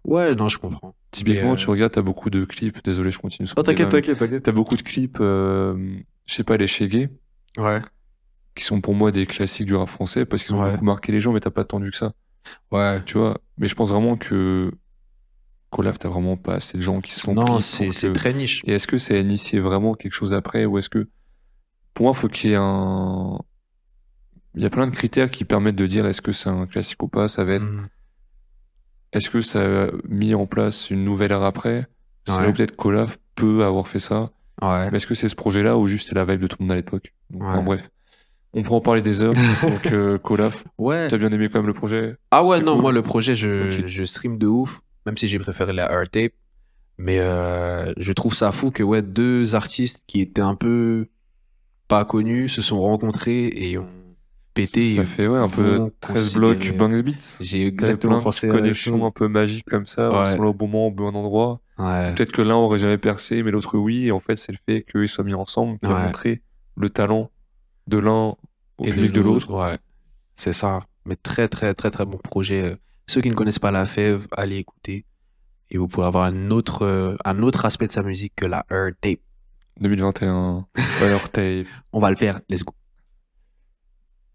Ouais, 0.04 0.36
non, 0.36 0.50
je 0.50 0.58
comprends. 0.58 0.94
Typiquement, 1.14 1.50
Mais, 1.50 1.54
euh, 1.54 1.56
tu 1.56 1.70
regardes, 1.70 1.94
t'as 1.94 2.02
beaucoup 2.02 2.30
de 2.30 2.44
clips. 2.44 2.84
Désolé, 2.84 3.12
je 3.12 3.20
continue. 3.20 3.48
sur 3.48 3.56
Oh, 3.58 3.64
t'inquiète, 3.64 3.90
t'inquiète, 3.90 4.18
t'inquiète. 4.18 4.44
T'as 4.44 4.52
beaucoup 4.52 4.76
de 4.76 4.82
clips, 4.82 5.18
euh, 5.22 5.96
je 6.26 6.34
sais 6.34 6.44
pas, 6.44 6.58
les 6.58 6.68
Shaggy, 6.68 7.08
Ouais, 7.58 7.82
qui 8.56 8.64
sont 8.64 8.82
pour 8.82 8.96
moi 8.96 9.12
des 9.12 9.26
classiques 9.28 9.68
du 9.68 9.76
rap 9.76 9.88
français 9.88 10.26
parce 10.26 10.44
qu'ils 10.44 10.56
ont 10.56 10.62
Ouais. 10.64 10.72
beaucoup 10.72 10.86
marqué 10.86 11.12
les 11.12 11.22
gens, 11.22 11.32
mais 11.32 11.40
t'as 11.40 11.52
pas 11.52 11.62
attendu 11.62 11.92
que 11.92 11.98
ça. 11.98 12.14
ouais. 12.72 13.02
Tu 13.06 13.18
vois. 13.18 13.40
Mais 13.58 13.68
je 13.68 13.76
pense 13.76 13.90
vraiment 13.92 14.18
que 14.18 14.72
Colaf, 15.70 15.98
t'as 16.00 16.10
vraiment 16.10 16.36
pas 16.38 16.56
assez 16.56 16.78
de 16.78 16.84
gens 16.84 17.00
qui 17.02 17.14
se 17.14 17.22
sont 17.22 17.34
Non, 17.36 17.60
c'est 17.62 17.92
c'est 17.92 18.08
que- 18.10 18.14
très 18.14 18.34
niche. 18.34 18.62
Et 18.66 18.74
est-ce 18.74 18.86
que 18.88 18.98
ça 18.98 19.14
a 19.14 19.18
initié 19.18 19.60
vraiment 19.60 19.94
quelque 19.96 20.14
chose 20.14 20.34
après 20.34 20.66
ou 20.66 20.78
est-ce 20.78 20.90
que 20.90 21.08
pour 21.94 22.06
moi, 22.06 22.14
faut 22.14 22.28
qu'il 22.28 22.50
y 22.50 22.54
ait 22.54 22.58
un 22.60 23.40
il 24.56 24.62
y 24.62 24.66
a 24.66 24.70
plein 24.70 24.86
de 24.88 24.92
critères 24.96 25.32
qui 25.32 25.46
permettent 25.46 25.76
de 25.76 25.88
dire 25.88 26.06
est-ce 26.06 26.22
que 26.22 26.32
c'est 26.32 26.50
un 26.50 26.68
classique 26.68 27.02
ou 27.02 27.08
pas. 27.08 27.28
Ça 27.28 27.44
va 27.44 27.54
être 27.54 27.66
Mm. 27.66 27.88
Est-ce 29.14 29.30
que 29.30 29.42
ça 29.42 29.62
a 29.86 29.88
mis 30.08 30.34
en 30.36 30.46
place 30.46 30.90
une 30.90 31.04
nouvelle 31.06 31.32
ère 31.32 31.44
après? 31.44 31.88
C'est 32.28 32.38
Ouais. 32.38 32.52
peut-être 32.54 32.76
Colaf 32.76 33.18
peut 33.36 33.64
avoir 33.64 33.88
fait 33.88 34.00
ça. 34.00 34.32
Ouais. 34.62 34.90
Mais 34.92 34.98
est-ce 34.98 35.08
que 35.08 35.14
c'est 35.16 35.30
ce 35.30 35.36
projet-là 35.36 35.78
ou 35.78 35.88
juste 35.88 36.14
la 36.14 36.26
vibe 36.26 36.42
de 36.42 36.48
tout 36.48 36.58
le 36.60 36.66
monde 36.66 36.72
à 36.74 36.76
l'époque? 36.76 37.14
Ouais. 37.34 37.46
enfin, 37.46 37.62
bref. 37.64 37.90
On 38.54 38.62
pourrait 38.62 38.76
en 38.76 38.82
parler 38.82 39.02
des 39.02 39.22
heures. 39.22 39.34
Donc, 39.64 39.88
euh, 39.92 40.18
Colaf, 40.20 40.64
Ouais. 40.78 41.08
t'as 41.08 41.18
bien 41.18 41.32
aimé 41.32 41.50
quand 41.52 41.60
même 41.60 41.68
le 41.68 41.74
projet? 41.74 42.16
Ah 42.32 42.44
ouais, 42.46 42.60
non, 42.62 42.74
cool. 42.74 42.82
moi 42.82 42.92
le 42.92 43.02
projet, 43.02 43.34
je, 43.36 43.84
je 43.88 44.04
stream 44.06 44.38
de 44.38 44.46
ouf, 44.48 44.82
même 45.06 45.18
si 45.18 45.28
j'ai 45.28 45.40
préféré 45.40 45.74
la 45.74 45.92
art 45.92 46.10
tape. 46.10 46.34
Mais 47.00 47.18
euh, 47.20 47.92
je 47.98 48.14
trouve 48.14 48.36
ça 48.36 48.52
fou 48.52 48.70
que 48.70 48.84
ouais, 48.84 49.02
deux 49.02 49.56
artistes 49.56 50.04
qui 50.06 50.22
étaient 50.22 50.42
un 50.42 50.54
peu 50.56 51.08
pas 51.88 52.06
connus 52.06 52.48
se 52.50 52.62
sont 52.62 52.80
rencontrés 52.80 53.48
et 53.48 53.78
ont 53.80 53.88
pété. 54.54 54.96
Ça 54.96 55.04
fait 55.04 55.28
ouais, 55.28 55.40
un 55.40 55.50
peu 55.50 55.76
vont 55.78 55.92
13 56.02 56.34
blocs 56.36 56.78
Banks 56.78 57.02
Beats. 57.04 57.38
J'ai 57.42 57.68
exactement 57.68 58.22
pensé 58.22 58.50
à 58.50 58.54
connexions 58.54 58.98
chose. 58.98 59.04
un 59.08 59.12
peu 59.12 59.28
magiques 59.28 59.66
comme 59.70 59.86
ça, 59.88 60.10
Ouais. 60.10 60.16
ensemble 60.18 60.48
au 60.48 60.54
bon 60.54 60.68
moment, 60.68 60.88
au 60.88 60.92
bon 60.92 61.16
endroit. 61.16 61.60
Ouais. 61.78 62.14
Peut-être 62.14 62.32
que 62.32 62.42
l'un 62.42 62.56
aurait 62.56 62.80
jamais 62.80 62.98
percé, 62.98 63.42
mais 63.44 63.52
l'autre 63.52 63.78
oui. 63.78 64.08
Et 64.08 64.12
en 64.12 64.20
fait, 64.20 64.36
c'est 64.38 64.52
le 64.52 64.58
fait 64.68 64.84
qu'ils 64.84 65.08
soient 65.10 65.24
mis 65.24 65.34
ensemble 65.34 65.80
qui 65.80 65.90
Ouais. 65.90 65.96
a 65.96 66.06
montré 66.06 66.42
le 66.78 66.90
talent 66.90 67.30
de 67.88 67.98
l'un 67.98 68.36
au 68.78 68.86
Et 68.86 68.92
public 68.92 69.12
de 69.12 69.22
l'autre. 69.22 69.52
Ouais, 69.54 69.78
c'est 70.36 70.54
ça. 70.54 70.82
Mais 71.06 71.16
très, 71.16 71.48
très, 71.48 71.74
très, 71.74 71.92
très 71.92 72.06
bon 72.06 72.18
projet. 72.18 72.78
Ceux 73.08 73.22
qui 73.22 73.30
ne 73.30 73.36
connaissent 73.36 73.60
pas 73.60 73.72
La 73.72 73.86
Fève, 73.86 74.28
allez 74.32 74.58
écouter. 74.58 75.06
Et 75.70 75.78
vous 75.78 75.88
pourrez 75.88 76.06
avoir 76.08 76.24
un 76.26 76.52
autre, 76.52 76.84
euh, 76.86 77.16
un 77.26 77.42
autre 77.42 77.66
aspect 77.66 77.88
de 77.88 77.92
sa 77.92 78.04
musique 78.04 78.34
que 78.36 78.46
la 78.46 78.66
art 78.70 78.92
tape. 79.02 79.20
2021, 79.82 80.68
Valeur 81.02 81.30
Tape. 81.32 81.66
On 81.92 82.00
va 82.00 82.12
le 82.12 82.16
faire, 82.16 82.40
let's 82.48 82.64
go. 82.64 82.74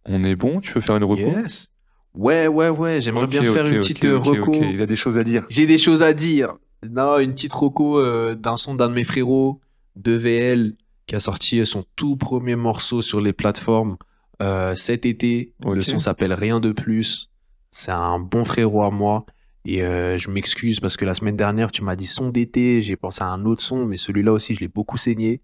On 0.08 0.24
est 0.24 0.36
bon? 0.36 0.60
Tu 0.60 0.72
veux 0.72 0.80
faire 0.80 0.96
une 0.96 1.04
reco? 1.04 1.20
Yes. 1.20 1.68
Ouais, 2.14 2.48
ouais, 2.48 2.68
ouais, 2.68 3.00
j'aimerais 3.00 3.26
bien 3.26 3.42
faire 3.44 3.66
une 3.66 3.80
petite 3.80 4.04
euh, 4.04 4.18
reco. 4.18 4.54
Il 4.54 4.80
a 4.82 4.86
des 4.86 4.96
choses 4.96 5.18
à 5.18 5.24
dire. 5.24 5.44
J'ai 5.48 5.66
des 5.66 5.78
choses 5.78 6.02
à 6.02 6.12
dire. 6.12 6.56
Non, 6.88 7.18
une 7.18 7.32
petite 7.32 7.52
reco 7.52 7.98
euh, 7.98 8.34
d'un 8.34 8.56
son 8.56 8.74
d'un 8.74 8.88
de 8.88 8.94
mes 8.94 9.04
frérots, 9.04 9.60
2VL, 10.00 10.74
qui 11.06 11.14
a 11.14 11.20
sorti 11.20 11.64
son 11.66 11.84
tout 11.96 12.16
premier 12.16 12.56
morceau 12.56 13.02
sur 13.02 13.20
les 13.20 13.32
plateformes 13.32 13.96
euh, 14.40 14.74
cet 14.74 15.04
été. 15.04 15.52
Le 15.64 15.82
son 15.82 15.98
s'appelle 15.98 16.32
Rien 16.32 16.60
de 16.60 16.72
plus. 16.72 17.30
C'est 17.70 17.90
un 17.90 18.18
bon 18.18 18.44
frérot 18.44 18.84
à 18.84 18.90
moi. 18.90 19.26
Et 19.64 19.82
euh, 19.82 20.16
je 20.16 20.30
m'excuse 20.30 20.80
parce 20.80 20.96
que 20.96 21.04
la 21.04 21.14
semaine 21.14 21.36
dernière, 21.36 21.70
tu 21.70 21.82
m'as 21.82 21.96
dit 21.96 22.06
son 22.06 22.30
d'été. 22.30 22.80
J'ai 22.80 22.96
pensé 22.96 23.22
à 23.22 23.26
un 23.26 23.44
autre 23.44 23.62
son, 23.62 23.84
mais 23.84 23.96
celui-là 23.96 24.32
aussi, 24.32 24.54
je 24.54 24.60
l'ai 24.60 24.68
beaucoup 24.68 24.96
saigné. 24.96 25.42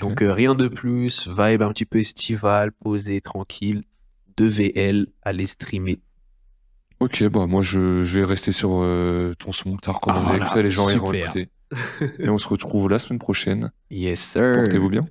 Donc 0.00 0.22
euh, 0.22 0.32
rien 0.32 0.54
de 0.54 0.68
plus. 0.68 1.28
Vibe 1.28 1.62
un 1.62 1.72
petit 1.72 1.84
peu 1.84 1.98
estival, 1.98 2.72
posé, 2.72 3.20
tranquille. 3.20 3.82
2VL, 4.38 5.06
allez 5.22 5.46
streamer. 5.46 5.98
Ok, 7.00 7.22
bah 7.28 7.46
moi 7.46 7.60
je, 7.62 8.02
je 8.02 8.20
vais 8.20 8.24
rester 8.24 8.52
sur 8.52 8.70
euh, 8.82 9.34
ton 9.38 9.52
son 9.52 9.76
t'as 9.76 9.92
recommandé, 9.92 10.38
Ah, 10.40 10.46
voilà, 10.48 10.62
les 10.62 10.70
gens 10.70 10.88
iront 10.88 11.12
écouter. 11.12 11.48
Et 12.18 12.28
on 12.28 12.38
se 12.38 12.48
retrouve 12.48 12.88
la 12.88 12.98
semaine 12.98 13.18
prochaine. 13.18 13.70
Yes, 13.90 14.20
sir. 14.20 14.52
Portez-vous 14.54 14.88
bien. 14.88 15.06